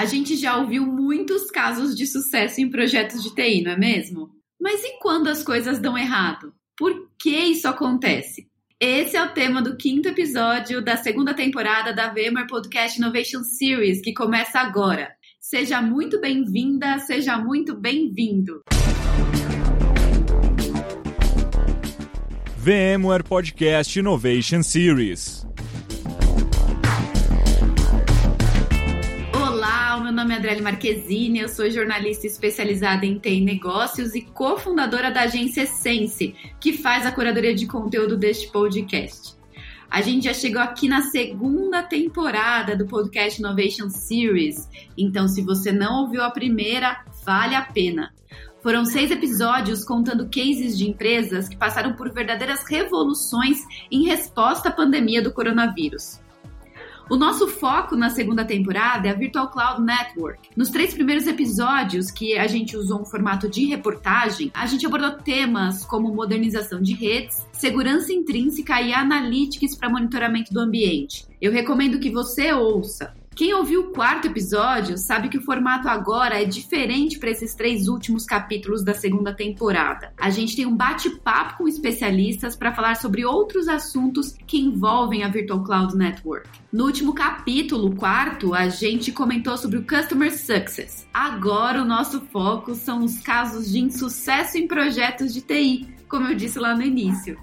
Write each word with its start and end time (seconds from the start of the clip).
A 0.00 0.06
gente 0.06 0.34
já 0.34 0.56
ouviu 0.56 0.86
muitos 0.86 1.50
casos 1.50 1.94
de 1.94 2.06
sucesso 2.06 2.58
em 2.58 2.70
projetos 2.70 3.22
de 3.22 3.34
TI, 3.34 3.60
não 3.60 3.72
é 3.72 3.76
mesmo? 3.76 4.30
Mas 4.58 4.82
e 4.82 4.98
quando 4.98 5.28
as 5.28 5.42
coisas 5.42 5.78
dão 5.78 5.98
errado? 5.98 6.54
Por 6.74 7.10
que 7.20 7.36
isso 7.36 7.68
acontece? 7.68 8.48
Esse 8.80 9.18
é 9.18 9.22
o 9.22 9.34
tema 9.34 9.60
do 9.60 9.76
quinto 9.76 10.08
episódio 10.08 10.82
da 10.82 10.96
segunda 10.96 11.34
temporada 11.34 11.92
da 11.92 12.08
VMware 12.08 12.46
Podcast 12.48 12.98
Innovation 12.98 13.42
Series, 13.42 14.00
que 14.00 14.14
começa 14.14 14.58
agora. 14.58 15.10
Seja 15.38 15.82
muito 15.82 16.18
bem-vinda, 16.18 16.98
seja 17.00 17.36
muito 17.36 17.76
bem-vindo. 17.78 18.62
VMware 22.56 23.22
Podcast 23.22 23.98
Innovation 23.98 24.62
Series. 24.62 25.49
Meu 30.10 30.16
nome 30.16 30.34
é 30.34 30.38
Adriele 30.38 30.60
Marquezine, 30.60 31.38
eu 31.38 31.48
sou 31.48 31.70
jornalista 31.70 32.26
especializada 32.26 33.06
em 33.06 33.16
TI 33.16 33.40
negócios 33.40 34.12
e 34.12 34.22
cofundadora 34.22 35.08
da 35.08 35.20
agência 35.20 35.68
Sense, 35.68 36.34
que 36.58 36.72
faz 36.72 37.06
a 37.06 37.12
curadoria 37.12 37.54
de 37.54 37.64
conteúdo 37.64 38.16
deste 38.16 38.50
podcast. 38.50 39.36
A 39.88 40.02
gente 40.02 40.24
já 40.24 40.34
chegou 40.34 40.60
aqui 40.60 40.88
na 40.88 41.02
segunda 41.02 41.80
temporada 41.84 42.76
do 42.76 42.88
podcast 42.88 43.38
Innovation 43.38 43.88
Series, 43.88 44.68
então 44.98 45.28
se 45.28 45.42
você 45.42 45.70
não 45.70 46.02
ouviu 46.02 46.24
a 46.24 46.30
primeira, 46.30 47.04
vale 47.24 47.54
a 47.54 47.62
pena. 47.62 48.12
Foram 48.64 48.84
seis 48.84 49.12
episódios 49.12 49.84
contando 49.84 50.28
cases 50.28 50.76
de 50.76 50.90
empresas 50.90 51.48
que 51.48 51.56
passaram 51.56 51.92
por 51.92 52.12
verdadeiras 52.12 52.64
revoluções 52.68 53.58
em 53.88 54.06
resposta 54.06 54.70
à 54.70 54.72
pandemia 54.72 55.22
do 55.22 55.32
coronavírus. 55.32 56.18
O 57.10 57.16
nosso 57.16 57.48
foco 57.48 57.96
na 57.96 58.08
segunda 58.08 58.44
temporada 58.44 59.08
é 59.08 59.10
a 59.10 59.14
Virtual 59.14 59.50
Cloud 59.50 59.82
Network. 59.82 60.48
Nos 60.56 60.68
três 60.68 60.94
primeiros 60.94 61.26
episódios, 61.26 62.08
que 62.08 62.38
a 62.38 62.46
gente 62.46 62.76
usou 62.76 63.00
um 63.00 63.04
formato 63.04 63.50
de 63.50 63.66
reportagem, 63.66 64.48
a 64.54 64.64
gente 64.64 64.86
abordou 64.86 65.10
temas 65.18 65.84
como 65.84 66.14
modernização 66.14 66.80
de 66.80 66.94
redes, 66.94 67.44
segurança 67.52 68.12
intrínseca 68.12 68.80
e 68.80 68.94
analytics 68.94 69.74
para 69.74 69.90
monitoramento 69.90 70.54
do 70.54 70.60
ambiente. 70.60 71.26
Eu 71.42 71.50
recomendo 71.50 71.98
que 71.98 72.10
você 72.10 72.52
ouça. 72.52 73.12
Quem 73.40 73.54
ouviu 73.54 73.80
o 73.80 73.90
quarto 73.92 74.26
episódio 74.26 74.98
sabe 74.98 75.30
que 75.30 75.38
o 75.38 75.42
formato 75.42 75.88
agora 75.88 76.42
é 76.42 76.44
diferente 76.44 77.18
para 77.18 77.30
esses 77.30 77.54
três 77.54 77.88
últimos 77.88 78.26
capítulos 78.26 78.84
da 78.84 78.92
segunda 78.92 79.32
temporada. 79.32 80.12
A 80.18 80.28
gente 80.28 80.54
tem 80.54 80.66
um 80.66 80.76
bate-papo 80.76 81.56
com 81.56 81.66
especialistas 81.66 82.54
para 82.54 82.74
falar 82.74 82.96
sobre 82.96 83.24
outros 83.24 83.66
assuntos 83.66 84.36
que 84.46 84.58
envolvem 84.58 85.24
a 85.24 85.28
Virtual 85.28 85.64
Cloud 85.64 85.96
Network. 85.96 86.50
No 86.70 86.84
último 86.84 87.14
capítulo, 87.14 87.96
quarto, 87.96 88.52
a 88.52 88.68
gente 88.68 89.10
comentou 89.10 89.56
sobre 89.56 89.78
o 89.78 89.86
Customer 89.86 90.30
Success. 90.30 91.08
Agora 91.14 91.80
o 91.80 91.86
nosso 91.86 92.20
foco 92.26 92.74
são 92.74 93.02
os 93.02 93.20
casos 93.20 93.72
de 93.72 93.78
insucesso 93.78 94.58
em 94.58 94.68
projetos 94.68 95.32
de 95.32 95.40
TI, 95.40 95.88
como 96.10 96.28
eu 96.28 96.34
disse 96.34 96.58
lá 96.58 96.76
no 96.76 96.82
início. 96.82 97.38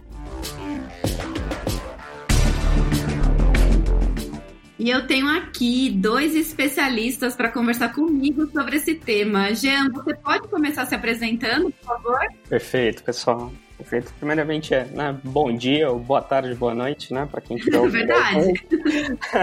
E 4.79 4.89
eu 4.89 5.07
tenho 5.07 5.27
aqui 5.27 5.89
dois 5.89 6.35
especialistas 6.35 7.35
para 7.35 7.49
conversar 7.49 7.93
comigo 7.93 8.45
sobre 8.51 8.77
esse 8.77 8.93
tema. 8.93 9.53
Jean, 9.53 9.89
você 9.89 10.13
pode 10.13 10.47
começar 10.47 10.85
se 10.85 10.93
apresentando, 10.93 11.71
por 11.71 11.85
favor? 11.85 12.19
Perfeito, 12.47 13.03
pessoal. 13.03 13.51
Perfeito. 13.77 14.11
Primeiramente, 14.17 14.73
é 14.73 14.85
né, 14.85 15.15
bom 15.23 15.55
dia, 15.55 15.89
ou 15.89 15.99
boa 15.99 16.21
tarde, 16.21 16.53
boa 16.55 16.73
noite, 16.73 17.13
né, 17.13 17.27
para 17.29 17.39
quem 17.39 17.57
estiver 17.57 17.77
ouvindo. 17.79 18.07
Verdade. 18.07 18.53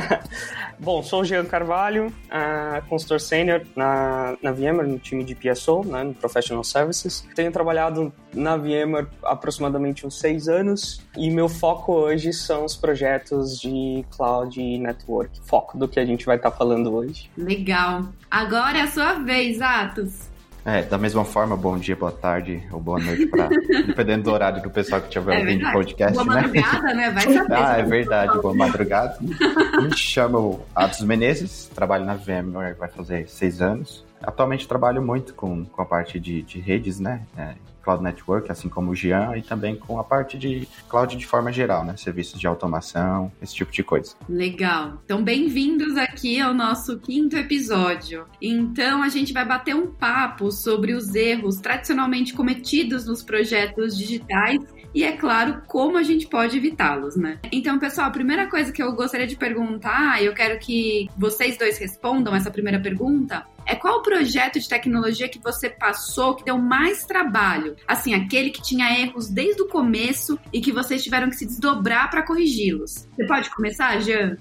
bom, 0.79 1.03
sou 1.03 1.21
o 1.21 1.25
Jean 1.25 1.45
Carvalho, 1.45 2.09
uh, 2.09 2.85
consultor 2.89 3.21
sênior 3.21 3.63
na, 3.77 4.37
na 4.43 4.51
VMware, 4.51 4.89
no 4.89 4.99
time 4.99 5.23
de 5.23 5.35
PSO, 5.37 5.85
né, 5.85 6.03
no 6.03 6.15
Professional 6.15 6.65
Services. 6.65 7.25
Tenho 7.35 7.53
trabalhado 7.53 8.13
na 8.35 8.57
VMware 8.57 9.07
aproximadamente 9.23 10.05
uns 10.05 10.19
seis 10.19 10.49
anos 10.49 11.01
e 11.17 11.31
meu 11.31 11.49
foco 11.49 11.93
hoje 11.93 12.33
são 12.33 12.65
os 12.65 12.77
projetos 12.77 13.61
de 13.61 14.05
Cloud 14.17 14.61
Network, 14.79 15.41
foco 15.45 15.79
do 15.79 15.87
que 15.87 16.01
a 16.01 16.05
gente 16.05 16.27
vai 16.27 16.37
estar 16.37 16.51
tá 16.51 16.57
falando 16.57 16.93
hoje. 16.93 17.31
Legal. 17.37 18.09
Agora 18.29 18.79
é 18.79 18.83
a 18.83 18.89
sua 18.89 19.15
vez, 19.15 19.63
Atos. 19.63 20.34
É, 20.65 20.81
da 20.83 20.97
mesma 20.97 21.25
forma, 21.27 21.57
bom 21.57 21.77
dia, 21.77 21.95
boa 21.95 22.11
tarde 22.11 22.63
ou 22.73 22.81
boa 22.81 22.99
noite, 22.99 23.27
pra, 23.27 23.49
dependendo 23.87 24.25
do 24.25 24.33
horário 24.33 24.63
do 24.63 24.71
pessoal 24.71 25.01
que 25.01 25.09
estiver 25.09 25.37
é 25.37 25.39
ouvindo 25.41 25.69
o 25.69 25.73
podcast, 25.73 26.15
boa 26.15 26.25
né? 26.25 26.43
madrugada, 26.43 26.95
né? 26.95 27.11
Vai 27.11 27.35
saber. 27.35 27.55
ah, 27.55 27.77
é 27.79 27.83
verdade, 27.83 28.41
boa 28.41 28.55
madrugada. 28.55 29.19
Me 29.21 29.95
chamo 29.95 30.65
Atos 30.75 31.03
Menezes, 31.03 31.71
trabalho 31.75 32.07
na 32.07 32.15
VMware, 32.15 32.77
vai 32.79 32.89
fazer 32.89 33.29
seis 33.29 33.61
anos. 33.61 34.05
Atualmente 34.27 34.67
trabalho 34.67 35.03
muito 35.03 35.35
com, 35.35 35.65
com 35.65 35.83
a 35.83 35.85
parte 35.85 36.19
de, 36.19 36.43
de 36.43 36.59
redes, 36.59 36.99
né? 37.01 37.27
É, 37.37 37.55
Cloud 37.85 38.03
Network, 38.03 38.51
assim 38.51 38.69
como 38.69 38.91
o 38.91 38.95
Gian, 38.95 39.37
e 39.37 39.43
também 39.43 39.77
com 39.77 39.99
a 40.01 40.05
parte 40.05 40.39
de 40.39 40.67
cloud 40.89 41.15
de 41.17 41.27
forma 41.27 41.53
geral, 41.53 41.85
né? 41.85 41.95
Serviços 41.97 42.41
de 42.41 42.47
automação, 42.47 43.31
esse 43.43 43.55
tipo 43.55 43.71
de 43.71 43.83
coisa. 43.83 44.15
Legal. 44.29 45.03
Então, 45.05 45.23
bem-vindos 45.23 45.97
aqui 45.97 46.41
ao 46.41 46.55
nosso 46.55 46.99
quinto 46.99 47.37
episódio. 47.37 48.25
Então, 48.41 49.03
a 49.03 49.09
gente 49.09 49.33
vai 49.33 49.45
bater 49.45 49.75
um 49.75 49.89
papo 49.89 50.51
sobre 50.51 50.95
os 50.95 51.15
erros 51.15 51.61
tradicionalmente 51.61 52.33
cometidos 52.33 53.07
nos 53.07 53.23
projetos 53.23 53.97
digitais 53.97 54.63
e, 54.95 55.05
é 55.05 55.13
claro, 55.13 55.63
como 55.67 55.99
a 55.99 56.03
gente 56.03 56.27
pode 56.27 56.57
evitá-los, 56.57 57.17
né? 57.17 57.39
Então, 57.53 57.79
pessoal, 57.79 58.07
a 58.07 58.13
primeira 58.13 58.49
coisa 58.49 58.73
que 58.73 58.83
eu 58.83 58.93
gostaria 58.93 59.27
de 59.27 59.37
perguntar, 59.37 60.23
e 60.23 60.27
eu 60.27 60.33
quero 60.33 60.59
que 60.59 61.11
vocês 61.19 61.59
dois 61.59 61.77
respondam 61.79 62.35
essa 62.35 62.51
primeira 62.51 62.81
pergunta, 62.81 63.45
é 63.67 63.75
qual 63.75 63.99
o 63.99 64.03
projeto 64.03 64.59
de 64.59 64.69
tecnologia 64.69 65.29
que 65.29 65.39
você 65.39 65.69
passou 65.69 66.35
que 66.35 66.45
deu 66.45 66.59
mais 66.59 67.05
trabalho? 67.05 67.77
Assim, 67.87 68.15
aquele 68.15 68.51
que 68.51 68.63
tinha 68.63 69.01
erros 69.01 69.29
desde 69.29 69.63
o 69.63 69.69
começo 69.69 70.39
e 70.53 70.61
que 70.61 70.73
vocês 70.73 71.03
tiveram 71.03 71.29
que 71.31 71.37
se 71.37 71.47
desdobrar 71.47 72.11
para 72.11 72.23
corrigi-los. 72.23 73.09
Você 73.15 73.27
pode 73.27 73.51
começar, 73.51 73.99
Jean? 74.01 74.37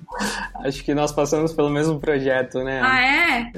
Acho 0.64 0.84
que 0.84 0.94
nós 0.94 1.12
passamos 1.12 1.54
pelo 1.54 1.70
mesmo 1.70 2.00
projeto, 2.00 2.60
né? 2.64 2.82
Ah, 2.84 3.02
é? 3.02 3.52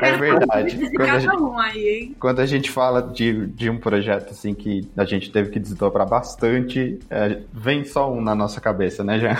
é 0.02 0.16
verdade. 0.16 0.78
Quando 0.96 1.10
a, 1.10 1.18
gente, 1.18 1.36
um 1.36 1.58
aí, 1.58 2.16
quando 2.18 2.40
a 2.40 2.46
gente 2.46 2.70
fala 2.70 3.02
de, 3.02 3.46
de 3.48 3.68
um 3.68 3.78
projeto 3.78 4.30
assim 4.30 4.54
que 4.54 4.88
a 4.96 5.04
gente 5.04 5.30
teve 5.30 5.50
que 5.50 5.58
desdobrar 5.58 6.08
bastante, 6.08 6.98
é, 7.10 7.40
vem 7.52 7.84
só 7.84 8.10
um 8.12 8.20
na 8.20 8.34
nossa 8.34 8.60
cabeça, 8.60 9.04
né, 9.04 9.18
Jean? 9.18 9.36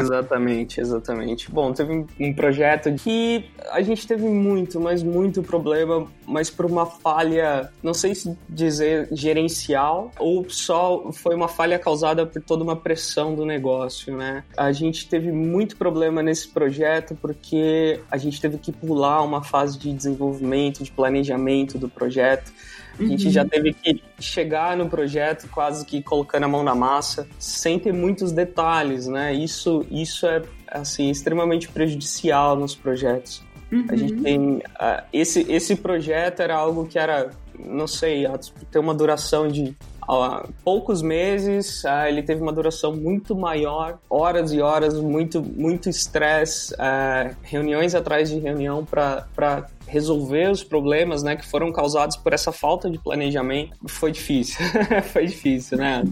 exatamente, 0.00 0.80
exatamente. 0.80 1.50
Bom, 1.50 1.72
teve 1.72 2.06
um 2.18 2.32
projeto 2.32 2.92
que 2.94 3.44
a 3.70 3.82
gente 3.82 4.06
teve 4.06 4.24
muito 4.24 4.53
muito, 4.54 4.80
mas 4.80 5.02
muito 5.02 5.42
problema, 5.42 6.06
mas 6.26 6.48
por 6.48 6.64
uma 6.64 6.86
falha, 6.86 7.70
não 7.82 7.92
sei 7.92 8.14
se 8.14 8.36
dizer 8.48 9.08
gerencial 9.10 10.12
ou 10.18 10.48
só 10.48 11.10
foi 11.12 11.34
uma 11.34 11.48
falha 11.48 11.78
causada 11.78 12.24
por 12.24 12.40
toda 12.40 12.62
uma 12.62 12.76
pressão 12.76 13.34
do 13.34 13.44
negócio, 13.44 14.16
né? 14.16 14.44
A 14.56 14.70
gente 14.70 15.08
teve 15.08 15.32
muito 15.32 15.76
problema 15.76 16.22
nesse 16.22 16.48
projeto 16.48 17.16
porque 17.20 18.00
a 18.10 18.16
gente 18.16 18.40
teve 18.40 18.58
que 18.58 18.70
pular 18.70 19.22
uma 19.22 19.42
fase 19.42 19.78
de 19.78 19.92
desenvolvimento, 19.92 20.84
de 20.84 20.90
planejamento 20.92 21.76
do 21.78 21.88
projeto. 21.88 22.52
A 22.98 23.02
gente 23.02 23.26
uhum. 23.26 23.32
já 23.32 23.44
teve 23.44 23.72
que 23.72 24.00
chegar 24.20 24.76
no 24.76 24.88
projeto 24.88 25.48
quase 25.48 25.84
que 25.84 26.00
colocando 26.00 26.44
a 26.44 26.48
mão 26.48 26.62
na 26.62 26.76
massa, 26.76 27.26
sem 27.40 27.76
ter 27.76 27.92
muitos 27.92 28.30
detalhes, 28.30 29.08
né? 29.08 29.34
Isso, 29.34 29.84
isso 29.90 30.26
é 30.28 30.42
assim 30.68 31.10
extremamente 31.10 31.68
prejudicial 31.68 32.56
nos 32.56 32.76
projetos. 32.76 33.42
Uhum. 33.70 33.86
A 33.88 33.96
gente 33.96 34.22
tem. 34.22 34.56
Uh, 34.56 35.02
esse, 35.12 35.50
esse 35.50 35.76
projeto 35.76 36.40
era 36.40 36.54
algo 36.54 36.86
que 36.86 36.98
era, 36.98 37.30
não 37.58 37.86
sei, 37.86 38.26
ter 38.70 38.78
uma 38.78 38.94
duração 38.94 39.48
de 39.48 39.74
uh, 40.08 40.48
poucos 40.62 41.02
meses, 41.02 41.82
uh, 41.84 42.06
ele 42.06 42.22
teve 42.22 42.40
uma 42.40 42.52
duração 42.52 42.94
muito 42.94 43.34
maior, 43.34 43.98
horas 44.08 44.52
e 44.52 44.60
horas, 44.60 44.94
muito 44.94 45.42
muito 45.42 45.88
estresse, 45.88 46.74
reuniões 47.42 47.94
atrás 47.94 48.30
de 48.30 48.38
reunião 48.38 48.84
para 48.84 49.66
resolver 49.86 50.50
os 50.50 50.64
problemas 50.64 51.22
né, 51.22 51.36
que 51.36 51.46
foram 51.46 51.70
causados 51.72 52.16
por 52.16 52.32
essa 52.32 52.52
falta 52.52 52.90
de 52.90 52.98
planejamento. 52.98 53.76
Foi 53.86 54.10
difícil, 54.10 54.64
foi 55.12 55.26
difícil, 55.26 55.78
né? 55.78 56.02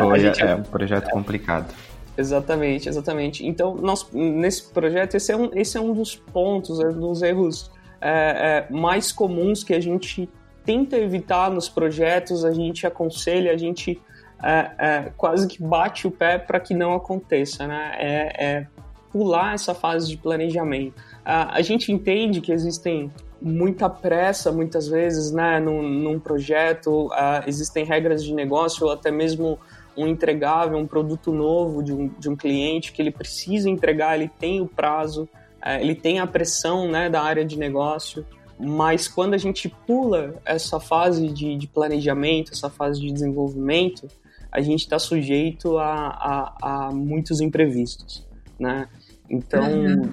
Foi, 0.00 0.20
gente... 0.20 0.42
é 0.42 0.54
um 0.54 0.62
projeto 0.62 1.10
complicado. 1.10 1.74
Exatamente, 2.16 2.88
exatamente. 2.88 3.46
Então, 3.46 3.74
nós, 3.76 4.08
nesse 4.12 4.72
projeto, 4.72 5.16
esse 5.16 5.32
é 5.32 5.36
um, 5.36 5.50
esse 5.54 5.76
é 5.76 5.80
um 5.80 5.92
dos 5.92 6.16
pontos, 6.16 6.80
é 6.80 6.86
um 6.88 6.98
dos 6.98 7.22
erros 7.22 7.70
é, 8.00 8.66
é, 8.68 8.72
mais 8.72 9.12
comuns 9.12 9.62
que 9.62 9.74
a 9.74 9.80
gente 9.80 10.28
tenta 10.64 10.96
evitar 10.96 11.50
nos 11.50 11.68
projetos, 11.68 12.44
a 12.44 12.52
gente 12.52 12.86
aconselha, 12.86 13.52
a 13.52 13.56
gente 13.56 14.00
é, 14.42 14.70
é 14.78 15.12
quase 15.16 15.46
que 15.46 15.62
bate 15.62 16.06
o 16.06 16.10
pé 16.10 16.38
para 16.38 16.58
que 16.58 16.74
não 16.74 16.94
aconteça, 16.94 17.66
né? 17.66 17.92
É, 17.98 18.44
é, 18.44 18.66
pular 19.12 19.54
essa 19.54 19.74
fase 19.74 20.08
de 20.08 20.16
planejamento. 20.16 20.94
a 21.24 21.62
gente 21.62 21.90
entende 21.90 22.42
que 22.42 22.52
existem 22.52 23.10
muita 23.40 23.88
pressa, 23.88 24.52
muitas 24.52 24.88
vezes, 24.88 25.32
né, 25.32 25.58
num, 25.58 25.82
num 25.82 26.20
projeto, 26.20 27.08
existem 27.46 27.82
regras 27.82 28.22
de 28.22 28.34
negócio, 28.34 28.84
ou 28.84 28.92
até 28.92 29.10
mesmo 29.10 29.58
um 29.96 30.06
entregável, 30.06 30.78
um 30.78 30.86
produto 30.86 31.32
novo 31.32 31.82
de 31.82 31.92
um, 31.92 32.08
de 32.08 32.28
um 32.28 32.36
cliente 32.36 32.92
que 32.92 33.00
ele 33.00 33.10
precisa 33.10 33.70
entregar, 33.70 34.16
ele 34.16 34.28
tem 34.28 34.60
o 34.60 34.66
prazo. 34.66 35.28
é, 35.64 35.80
ele 35.80 35.94
tem 35.94 36.20
a 36.20 36.26
pressão 36.26 36.88
né, 36.88 37.08
da 37.08 37.22
área 37.22 37.44
de 37.44 37.58
negócio, 37.58 38.24
mas 38.58 39.08
quando 39.08 39.34
a 39.34 39.38
gente 39.38 39.68
pula 39.86 40.34
essa 40.44 40.80
fase 40.80 41.28
de, 41.28 41.56
de 41.56 41.66
planejamento, 41.66 42.52
essa 42.52 42.70
fase 42.70 43.00
de 43.00 43.12
desenvolvimento, 43.12 44.08
a 44.50 44.60
gente 44.60 44.80
está 44.80 44.98
sujeito 44.98 45.76
a, 45.78 46.08
a, 46.08 46.86
a, 46.86 46.90
muitos 46.90 47.40
imprevistos, 47.40 48.26
né? 48.58 48.88
Então, 49.28 49.70
uhum. 49.70 50.12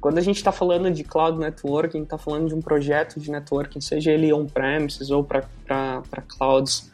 quando 0.00 0.18
a 0.18 0.20
gente 0.20 0.36
está 0.36 0.50
falando 0.50 0.90
de 0.90 1.04
cloud 1.04 1.38
networking, 1.38 2.02
está 2.02 2.18
falando 2.18 2.48
de 2.48 2.54
um 2.54 2.60
projeto 2.60 3.20
de 3.20 3.30
networking, 3.30 3.80
seja 3.80 4.10
ele 4.10 4.32
on-premises 4.32 5.10
ou 5.10 5.22
para 5.22 5.42
clouds 6.26 6.90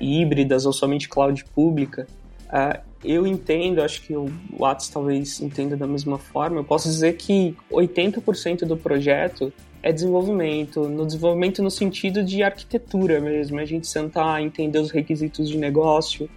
híbridas 0.00 0.66
ou 0.66 0.72
somente 0.72 1.08
cloud 1.08 1.44
pública, 1.54 2.06
é, 2.52 2.80
eu 3.02 3.26
entendo, 3.26 3.82
acho 3.82 4.02
que 4.02 4.14
o 4.14 4.26
Watts 4.58 4.88
talvez 4.88 5.40
entenda 5.40 5.76
da 5.76 5.86
mesma 5.86 6.18
forma, 6.18 6.60
eu 6.60 6.64
posso 6.64 6.88
dizer 6.88 7.16
que 7.16 7.56
80% 7.70 8.66
do 8.66 8.76
projeto 8.76 9.52
é 9.82 9.90
desenvolvimento, 9.90 10.86
no 10.88 11.06
desenvolvimento 11.06 11.62
no 11.62 11.70
sentido 11.70 12.22
de 12.22 12.42
arquitetura 12.42 13.20
mesmo, 13.20 13.58
a 13.58 13.64
gente 13.64 13.86
sentar, 13.86 14.42
entender 14.42 14.78
os 14.78 14.90
requisitos 14.90 15.48
de 15.48 15.56
negócio, 15.56 16.28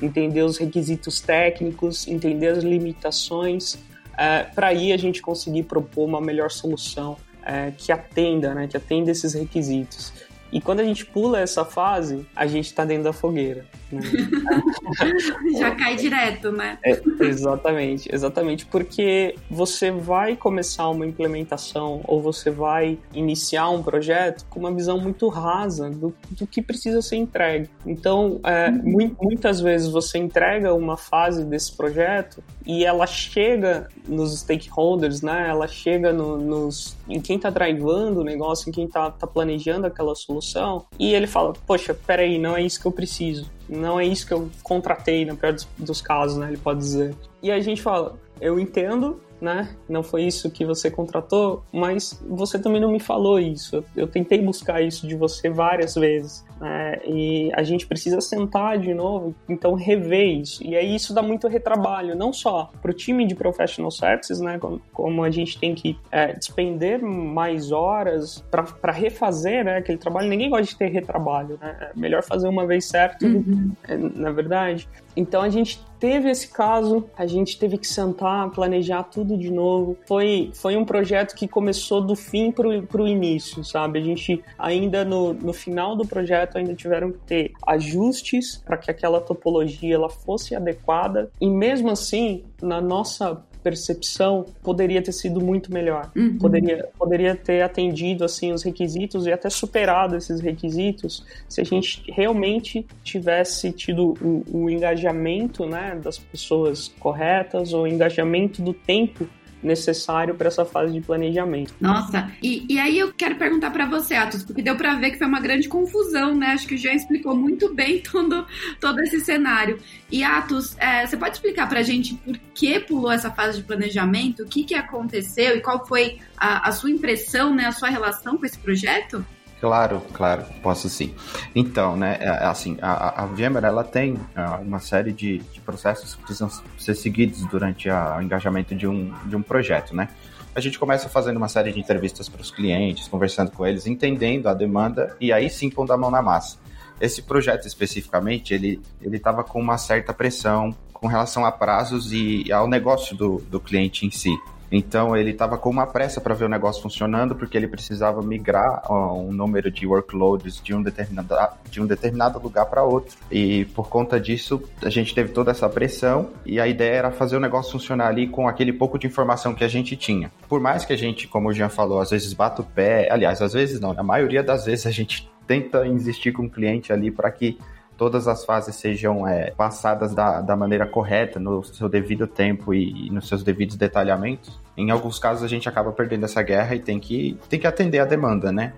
entender 0.00 0.42
os 0.42 0.56
requisitos 0.58 1.20
técnicos, 1.20 2.06
entender 2.06 2.48
as 2.48 2.62
limitações, 2.62 3.78
é, 4.16 4.44
para 4.44 4.68
aí 4.68 4.92
a 4.92 4.96
gente 4.96 5.20
conseguir 5.20 5.64
propor 5.64 6.04
uma 6.04 6.20
melhor 6.20 6.50
solução 6.50 7.16
é, 7.44 7.72
que 7.76 7.90
atenda, 7.90 8.54
né, 8.54 8.68
que 8.68 8.76
atenda 8.76 9.10
esses 9.10 9.34
requisitos. 9.34 10.12
E 10.52 10.60
quando 10.60 10.80
a 10.80 10.84
gente 10.84 11.06
pula 11.06 11.40
essa 11.40 11.64
fase, 11.64 12.26
a 12.36 12.46
gente 12.46 12.66
está 12.66 12.84
dentro 12.84 13.04
da 13.04 13.12
fogueira. 13.12 13.64
Né? 13.92 14.02
Já 15.58 15.74
cai 15.74 15.96
direto, 15.96 16.50
né? 16.50 16.78
É, 16.84 17.00
exatamente, 17.20 18.08
exatamente. 18.12 18.66
Porque 18.66 19.34
você 19.50 19.90
vai 19.90 20.36
começar 20.36 20.88
uma 20.88 21.06
implementação 21.06 22.00
ou 22.04 22.20
você 22.20 22.50
vai 22.50 22.98
iniciar 23.14 23.70
um 23.70 23.82
projeto 23.82 24.44
com 24.50 24.60
uma 24.60 24.72
visão 24.72 24.98
muito 24.98 25.28
rasa 25.28 25.90
do, 25.90 26.14
do 26.30 26.46
que 26.46 26.60
precisa 26.60 27.00
ser 27.00 27.16
entregue. 27.16 27.68
Então, 27.86 28.40
é, 28.44 28.70
muitas 28.70 29.60
vezes 29.60 29.88
você 29.88 30.18
entrega 30.18 30.74
uma 30.74 30.96
fase 30.96 31.44
desse 31.44 31.72
projeto 31.72 32.42
e 32.66 32.84
ela 32.84 33.06
chega 33.06 33.88
nos 34.06 34.38
stakeholders, 34.40 35.22
né? 35.22 35.46
Ela 35.48 35.66
chega 35.66 36.12
no, 36.12 36.36
nos, 36.36 36.96
em 37.08 37.20
quem 37.20 37.36
está 37.36 37.50
drivando 37.50 38.20
o 38.20 38.24
negócio, 38.24 38.68
em 38.68 38.72
quem 38.72 38.84
está 38.84 39.10
tá 39.10 39.26
planejando 39.26 39.86
aquela 39.86 40.14
solução 40.14 40.32
solução, 40.32 40.84
e 40.98 41.14
ele 41.14 41.26
fala, 41.26 41.52
poxa, 41.66 41.94
peraí, 41.94 42.38
não 42.38 42.56
é 42.56 42.62
isso 42.62 42.80
que 42.80 42.86
eu 42.86 42.92
preciso, 42.92 43.50
não 43.72 43.98
é 43.98 44.04
isso 44.04 44.26
que 44.26 44.34
eu 44.34 44.50
contratei, 44.62 45.24
no 45.24 45.36
pior 45.36 45.52
dos, 45.52 45.66
dos 45.78 46.00
casos, 46.00 46.36
né, 46.36 46.48
ele 46.48 46.58
pode 46.58 46.80
dizer. 46.80 47.14
E 47.42 47.50
a 47.50 47.60
gente 47.60 47.80
fala, 47.82 48.18
eu 48.40 48.58
entendo, 48.58 49.20
né? 49.42 49.68
Não 49.88 50.04
foi 50.04 50.22
isso 50.22 50.48
que 50.48 50.64
você 50.64 50.88
contratou, 50.88 51.64
mas 51.72 52.22
você 52.28 52.60
também 52.60 52.80
não 52.80 52.92
me 52.92 53.00
falou 53.00 53.40
isso. 53.40 53.84
Eu, 53.96 54.06
tentei 54.06 54.40
buscar 54.40 54.80
isso 54.80 55.06
de 55.06 55.16
você 55.16 55.50
várias 55.50 55.96
vezes, 55.96 56.44
né? 56.60 57.00
E 57.04 57.50
a 57.52 57.64
gente 57.64 57.84
precisa 57.84 58.20
sentar 58.20 58.78
de 58.78 58.94
novo, 58.94 59.34
então 59.48 59.74
rever 59.74 60.38
isso. 60.38 60.64
E 60.64 60.76
aí 60.76 60.94
isso 60.94 61.12
dá 61.12 61.20
muito 61.20 61.48
retrabalho, 61.48 62.14
não 62.14 62.32
só 62.32 62.70
para 62.80 62.92
o 62.92 62.94
time 62.94 63.26
de 63.26 63.34
professional 63.34 63.90
services, 63.90 64.40
né? 64.40 64.58
Como, 64.58 64.80
como 64.92 65.24
a 65.24 65.30
gente 65.30 65.58
tem 65.58 65.74
que 65.74 65.98
é, 66.12 66.34
despender 66.34 67.02
mais 67.02 67.72
horas 67.72 68.44
para 68.48 68.92
refazer 68.92 69.64
né, 69.64 69.78
aquele 69.78 69.98
trabalho. 69.98 70.28
Ninguém 70.28 70.48
gosta 70.48 70.66
de 70.66 70.76
ter 70.76 70.86
retrabalho, 70.86 71.58
né? 71.60 71.90
É 71.92 71.98
melhor 71.98 72.22
fazer 72.22 72.46
uma 72.46 72.64
vez 72.64 72.84
certo, 72.84 73.26
uhum. 73.26 73.72
É, 73.88 73.96
na 73.96 74.30
verdade. 74.30 74.88
Então 75.16 75.42
a 75.42 75.48
gente 75.48 75.84
teve 75.98 76.30
esse 76.30 76.48
caso, 76.48 77.04
a 77.16 77.26
gente 77.26 77.58
teve 77.58 77.78
que 77.78 77.86
sentar, 77.86 78.50
planejar 78.50 79.04
tudo 79.04 79.31
de 79.36 79.50
novo. 79.50 79.96
Foi, 80.06 80.50
foi 80.54 80.76
um 80.76 80.84
projeto 80.84 81.34
que 81.34 81.48
começou 81.48 82.00
do 82.00 82.14
fim 82.14 82.50
pro, 82.50 82.82
pro 82.82 83.06
início, 83.06 83.64
sabe? 83.64 83.98
A 83.98 84.02
gente 84.02 84.42
ainda 84.58 85.04
no, 85.04 85.32
no 85.32 85.52
final 85.52 85.96
do 85.96 86.06
projeto 86.06 86.58
ainda 86.58 86.74
tiveram 86.74 87.12
que 87.12 87.18
ter 87.18 87.52
ajustes 87.66 88.56
para 88.64 88.76
que 88.76 88.90
aquela 88.90 89.20
topologia 89.20 89.94
ela 89.94 90.08
fosse 90.08 90.54
adequada 90.54 91.30
e 91.40 91.48
mesmo 91.48 91.90
assim, 91.90 92.44
na 92.60 92.80
nossa 92.80 93.42
percepção 93.62 94.46
poderia 94.62 95.02
ter 95.02 95.12
sido 95.12 95.40
muito 95.40 95.72
melhor. 95.72 96.10
Uhum. 96.16 96.38
Poderia, 96.38 96.88
poderia 96.98 97.34
ter 97.34 97.62
atendido 97.62 98.24
assim 98.24 98.52
os 98.52 98.62
requisitos 98.62 99.26
e 99.26 99.32
até 99.32 99.48
superado 99.48 100.16
esses 100.16 100.40
requisitos 100.40 101.24
se 101.48 101.60
a 101.60 101.64
gente 101.64 102.02
realmente 102.08 102.86
tivesse 103.02 103.72
tido 103.72 104.14
o, 104.20 104.44
o 104.50 104.70
engajamento 104.70 105.66
né, 105.66 105.98
das 106.02 106.18
pessoas 106.18 106.88
corretas, 106.98 107.72
ou 107.72 107.82
o 107.82 107.86
engajamento 107.86 108.62
do 108.62 108.72
tempo 108.72 109.26
necessário 109.62 110.34
para 110.34 110.48
essa 110.48 110.64
fase 110.64 110.92
de 110.92 111.00
planejamento. 111.00 111.74
Nossa, 111.80 112.30
e, 112.42 112.66
e 112.68 112.78
aí 112.78 112.98
eu 112.98 113.12
quero 113.12 113.36
perguntar 113.36 113.70
para 113.70 113.86
você, 113.86 114.14
Atos, 114.14 114.42
porque 114.42 114.62
deu 114.62 114.76
para 114.76 114.94
ver 114.96 115.12
que 115.12 115.18
foi 115.18 115.26
uma 115.26 115.40
grande 115.40 115.68
confusão, 115.68 116.34
né? 116.34 116.48
Acho 116.48 116.66
que 116.66 116.74
o 116.74 116.78
Jean 116.78 116.94
explicou 116.94 117.36
muito 117.36 117.72
bem 117.74 118.00
todo, 118.04 118.46
todo 118.80 119.00
esse 119.00 119.20
cenário. 119.20 119.78
E 120.10 120.22
Atos, 120.22 120.76
é, 120.78 121.06
você 121.06 121.16
pode 121.16 121.36
explicar 121.36 121.68
para 121.68 121.80
a 121.80 121.82
gente 121.82 122.14
por 122.14 122.36
que 122.54 122.80
pulou 122.80 123.12
essa 123.12 123.30
fase 123.30 123.58
de 123.58 123.64
planejamento, 123.64 124.42
o 124.42 124.46
que, 124.46 124.64
que 124.64 124.74
aconteceu 124.74 125.56
e 125.56 125.60
qual 125.60 125.86
foi 125.86 126.18
a, 126.36 126.68
a 126.68 126.72
sua 126.72 126.90
impressão, 126.90 127.54
né, 127.54 127.66
a 127.66 127.72
sua 127.72 127.88
relação 127.88 128.36
com 128.36 128.44
esse 128.44 128.58
projeto? 128.58 129.24
Claro, 129.62 130.02
claro, 130.12 130.44
posso 130.60 130.88
sim. 130.88 131.14
Então, 131.54 131.96
né, 131.96 132.18
é, 132.18 132.24
é 132.24 132.46
assim, 132.46 132.76
a, 132.82 133.22
a 133.22 133.26
VMware, 133.26 133.64
ela 133.64 133.84
tem 133.84 134.18
é, 134.34 134.40
uma 134.56 134.80
série 134.80 135.12
de, 135.12 135.38
de, 135.38 135.60
processos 135.60 136.16
que 136.16 136.22
precisam 136.22 136.50
ser 136.76 136.96
seguidos 136.96 137.46
durante 137.46 137.88
a, 137.88 138.16
o 138.18 138.22
engajamento 138.22 138.74
de 138.74 138.88
um, 138.88 139.14
de 139.24 139.36
um 139.36 139.40
projeto, 139.40 139.94
né? 139.94 140.08
A 140.52 140.58
gente 140.58 140.80
começa 140.80 141.08
fazendo 141.08 141.36
uma 141.36 141.46
série 141.46 141.70
de 141.70 141.78
entrevistas 141.78 142.28
para 142.28 142.42
os 142.42 142.50
clientes, 142.50 143.06
conversando 143.06 143.52
com 143.52 143.64
eles, 143.64 143.86
entendendo 143.86 144.48
a 144.48 144.52
demanda 144.52 145.16
e 145.20 145.32
aí 145.32 145.48
sim 145.48 145.70
pondo 145.70 145.92
a 145.92 145.96
mão 145.96 146.10
na 146.10 146.20
massa. 146.20 146.58
Esse 147.00 147.22
projeto 147.22 147.64
especificamente, 147.64 148.52
ele 148.52 148.80
estava 149.04 149.44
com 149.44 149.60
uma 149.60 149.78
certa 149.78 150.12
pressão 150.12 150.76
com 150.92 151.06
relação 151.06 151.46
a 151.46 151.52
prazos 151.52 152.12
e 152.12 152.52
ao 152.52 152.66
negócio 152.66 153.16
do, 153.16 153.38
do 153.48 153.60
cliente 153.60 154.04
em 154.04 154.10
si. 154.10 154.36
Então 154.72 155.14
ele 155.14 155.30
estava 155.30 155.58
com 155.58 155.68
uma 155.68 155.86
pressa 155.86 156.20
para 156.20 156.34
ver 156.34 156.46
o 156.46 156.48
negócio 156.48 156.82
funcionando, 156.82 157.34
porque 157.34 157.56
ele 157.56 157.68
precisava 157.68 158.22
migrar 158.22 158.90
um 158.90 159.30
número 159.30 159.70
de 159.70 159.86
workloads 159.86 160.62
de 160.62 160.74
um 160.74 160.82
determinado, 160.82 161.36
de 161.70 161.80
um 161.80 161.86
determinado 161.86 162.38
lugar 162.38 162.64
para 162.66 162.82
outro. 162.82 163.14
E 163.30 163.66
por 163.66 163.88
conta 163.88 164.18
disso, 164.18 164.62
a 164.82 164.88
gente 164.88 165.14
teve 165.14 165.30
toda 165.32 165.50
essa 165.50 165.68
pressão 165.68 166.30
e 166.46 166.58
a 166.58 166.66
ideia 166.66 166.94
era 166.94 167.10
fazer 167.10 167.36
o 167.36 167.40
negócio 167.40 167.72
funcionar 167.72 168.08
ali 168.08 168.26
com 168.26 168.48
aquele 168.48 168.72
pouco 168.72 168.98
de 168.98 169.06
informação 169.06 169.54
que 169.54 169.62
a 169.62 169.68
gente 169.68 169.94
tinha. 169.94 170.32
Por 170.48 170.60
mais 170.60 170.84
que 170.86 170.92
a 170.94 170.96
gente, 170.96 171.28
como 171.28 171.50
o 171.50 171.52
Jean 171.52 171.68
falou, 171.68 172.00
às 172.00 172.10
vezes 172.10 172.32
bata 172.32 172.62
o 172.62 172.64
pé, 172.64 173.08
aliás, 173.10 173.42
às 173.42 173.52
vezes 173.52 173.78
não, 173.78 173.92
na 173.92 174.02
maioria 174.02 174.42
das 174.42 174.64
vezes 174.64 174.86
a 174.86 174.90
gente 174.90 175.30
tenta 175.46 175.86
insistir 175.86 176.32
com 176.32 176.44
o 176.44 176.50
cliente 176.50 176.92
ali 176.92 177.10
para 177.10 177.30
que 177.30 177.58
todas 178.02 178.26
as 178.26 178.44
fases 178.44 178.74
sejam 178.74 179.28
é, 179.28 179.52
passadas 179.52 180.12
da, 180.12 180.40
da 180.40 180.56
maneira 180.56 180.84
correta, 180.84 181.38
no 181.38 181.62
seu 181.62 181.88
devido 181.88 182.26
tempo 182.26 182.74
e, 182.74 183.06
e, 183.06 183.10
nos 183.10 183.28
seus 183.28 183.44
devidos 183.44 183.76
detalhamentos. 183.76 184.60
Em 184.76 184.90
alguns 184.90 185.20
casos 185.20 185.44
a 185.44 185.46
gente 185.46 185.68
acaba 185.68 185.92
perdendo 185.92 186.24
essa 186.24 186.42
guerra 186.42 186.74
e 186.74 186.80
tem 186.80 186.98
que, 186.98 187.38
tem 187.48 187.60
que 187.60 187.66
atender 187.66 188.00
a 188.00 188.04
demanda, 188.04 188.50
né? 188.50 188.72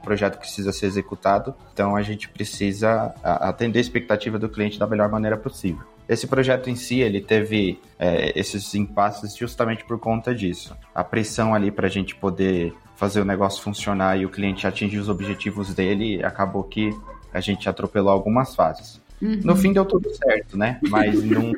O 0.00 0.02
projeto 0.02 0.38
precisa 0.38 0.72
ser 0.72 0.86
executado, 0.86 1.54
então 1.72 1.94
a 1.94 2.02
gente 2.02 2.28
precisa 2.28 3.14
atender 3.22 3.78
a 3.78 3.80
expectativa 3.80 4.40
do 4.40 4.48
cliente 4.48 4.76
da 4.76 4.88
melhor 4.88 5.08
maneira 5.08 5.36
possível. 5.36 5.84
Esse 6.08 6.26
projeto 6.26 6.68
em 6.68 6.74
si, 6.74 6.98
ele 6.98 7.20
teve 7.20 7.80
é, 7.96 8.36
esses 8.36 8.74
impasses 8.74 9.36
justamente 9.36 9.84
por 9.84 10.00
conta 10.00 10.34
disso. 10.34 10.76
A 10.92 11.04
pressão 11.04 11.54
ali 11.54 11.70
para 11.70 11.86
a 11.86 11.90
gente 11.90 12.16
poder 12.16 12.74
fazer 12.96 13.20
o 13.20 13.24
negócio 13.24 13.62
funcionar 13.62 14.18
e 14.18 14.26
o 14.26 14.28
cliente 14.28 14.66
atingir 14.66 14.98
os 14.98 15.08
objetivos 15.08 15.72
dele, 15.72 16.24
acabou 16.24 16.64
que 16.64 16.90
a 17.32 17.40
gente 17.40 17.68
atropelou 17.68 18.12
algumas 18.12 18.54
fases. 18.54 19.00
Uhum. 19.20 19.40
No 19.44 19.56
fim 19.56 19.72
deu 19.72 19.84
tudo 19.84 20.08
certo, 20.14 20.56
né? 20.56 20.78
Mas 20.88 21.22
não. 21.24 21.52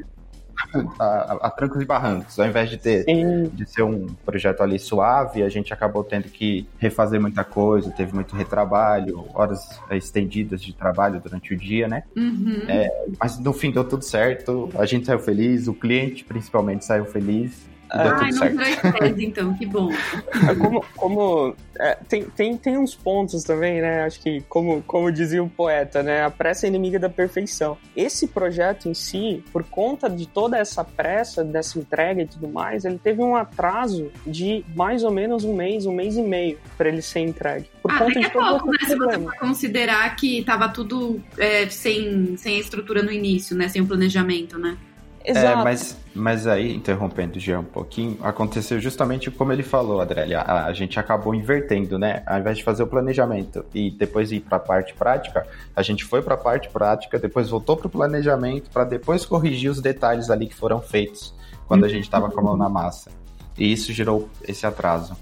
a, 0.98 1.46
a, 1.46 1.50
trancos 1.50 1.80
e 1.80 1.84
barrancos. 1.84 2.38
Ao 2.38 2.46
invés 2.46 2.70
de 2.70 2.76
ter 2.76 3.04
de 3.52 3.70
ser 3.70 3.82
um 3.82 4.06
projeto 4.24 4.62
ali 4.62 4.78
suave, 4.78 5.42
a 5.42 5.48
gente 5.48 5.72
acabou 5.72 6.02
tendo 6.02 6.24
que 6.24 6.66
refazer 6.78 7.20
muita 7.20 7.44
coisa, 7.44 7.90
teve 7.90 8.14
muito 8.14 8.34
retrabalho, 8.34 9.26
horas 9.34 9.80
estendidas 9.90 10.62
de 10.62 10.72
trabalho 10.72 11.20
durante 11.20 11.54
o 11.54 11.56
dia, 11.56 11.86
né? 11.86 12.04
Uhum. 12.16 12.62
É, 12.68 12.88
mas 13.18 13.38
no 13.38 13.52
fim 13.52 13.70
deu 13.70 13.84
tudo 13.84 14.04
certo, 14.04 14.70
a 14.74 14.86
gente 14.86 15.06
saiu 15.06 15.18
feliz, 15.18 15.68
o 15.68 15.74
cliente 15.74 16.24
principalmente 16.24 16.84
saiu 16.84 17.04
feliz. 17.04 17.68
Ai, 17.92 18.30
não 18.30 18.48
virou 18.48 18.66
estresse, 18.66 19.24
então, 19.24 19.54
que 19.54 19.66
bom. 19.66 19.90
É, 19.92 20.54
como, 20.54 20.84
como 20.96 21.56
é, 21.78 21.96
tem, 22.08 22.24
tem, 22.24 22.56
tem 22.56 22.78
uns 22.78 22.94
pontos 22.94 23.42
também, 23.42 23.80
né? 23.80 24.04
Acho 24.04 24.20
que, 24.20 24.42
como, 24.48 24.82
como 24.82 25.10
dizia 25.10 25.42
o 25.42 25.48
poeta, 25.48 26.02
né? 26.02 26.24
A 26.24 26.30
pressa 26.30 26.66
é 26.66 26.68
inimiga 26.68 26.98
da 26.98 27.08
perfeição. 27.08 27.76
Esse 27.96 28.28
projeto 28.28 28.88
em 28.88 28.94
si, 28.94 29.42
por 29.52 29.64
conta 29.64 30.08
de 30.08 30.26
toda 30.26 30.56
essa 30.56 30.84
pressa, 30.84 31.42
dessa 31.42 31.78
entrega 31.78 32.22
e 32.22 32.26
tudo 32.26 32.48
mais, 32.48 32.84
ele 32.84 32.98
teve 32.98 33.22
um 33.22 33.34
atraso 33.34 34.10
de 34.26 34.64
mais 34.76 35.02
ou 35.02 35.10
menos 35.10 35.44
um 35.44 35.54
mês, 35.54 35.84
um 35.84 35.92
mês 35.92 36.16
e 36.16 36.22
meio 36.22 36.58
para 36.76 36.88
ele 36.88 37.02
ser 37.02 37.20
entregue. 37.20 37.66
Por 37.82 37.90
ah, 37.90 37.98
conta 37.98 38.20
de 38.20 38.26
é 38.26 38.30
pouco, 38.30 38.70
né? 38.70 38.78
Se 38.86 38.96
você 38.96 39.18
for 39.18 39.36
considerar 39.36 40.14
que 40.14 40.44
tava 40.44 40.68
tudo 40.68 41.20
é, 41.36 41.68
sem, 41.68 42.36
sem 42.36 42.56
a 42.56 42.60
estrutura 42.60 43.02
no 43.02 43.10
início, 43.10 43.56
né? 43.56 43.68
Sem 43.68 43.82
o 43.82 43.86
planejamento, 43.86 44.58
né? 44.58 44.76
Exato. 45.24 45.60
É, 45.60 45.64
mas, 45.64 45.96
mas 46.14 46.46
aí, 46.46 46.74
interrompendo 46.74 47.36
o 47.36 47.40
Jean 47.40 47.60
um 47.60 47.64
pouquinho, 47.64 48.18
aconteceu 48.22 48.80
justamente 48.80 49.30
como 49.30 49.52
ele 49.52 49.62
falou, 49.62 50.00
Adrélia. 50.00 50.40
A, 50.40 50.66
a, 50.66 50.72
gente 50.72 50.98
acabou 50.98 51.34
invertendo, 51.34 51.98
né? 51.98 52.22
Ao 52.26 52.38
invés 52.38 52.58
de 52.58 52.64
fazer 52.64 52.82
o 52.82 52.86
planejamento 52.86 53.64
e 53.74 53.90
depois 53.90 54.32
ir 54.32 54.40
para 54.40 54.56
a 54.56 54.60
parte 54.60 54.94
prática, 54.94 55.46
a 55.76 55.82
gente 55.82 56.04
foi 56.04 56.22
para 56.22 56.34
a 56.34 56.38
parte 56.38 56.68
prática, 56.70 57.18
depois 57.18 57.50
voltou 57.50 57.76
para 57.76 57.86
o 57.86 57.90
planejamento, 57.90 58.70
para 58.70 58.84
depois 58.84 59.26
corrigir 59.26 59.70
os 59.70 59.80
detalhes 59.80 60.30
ali 60.30 60.46
que 60.46 60.54
foram 60.54 60.80
feitos 60.80 61.34
quando 61.68 61.84
a 61.84 61.88
gente 61.88 62.04
estava 62.04 62.30
com 62.30 62.40
a 62.40 62.42
mão 62.42 62.56
na 62.56 62.68
massa. 62.68 63.10
E 63.58 63.70
isso 63.70 63.92
gerou 63.92 64.28
esse 64.48 64.66
atraso. 64.66 65.16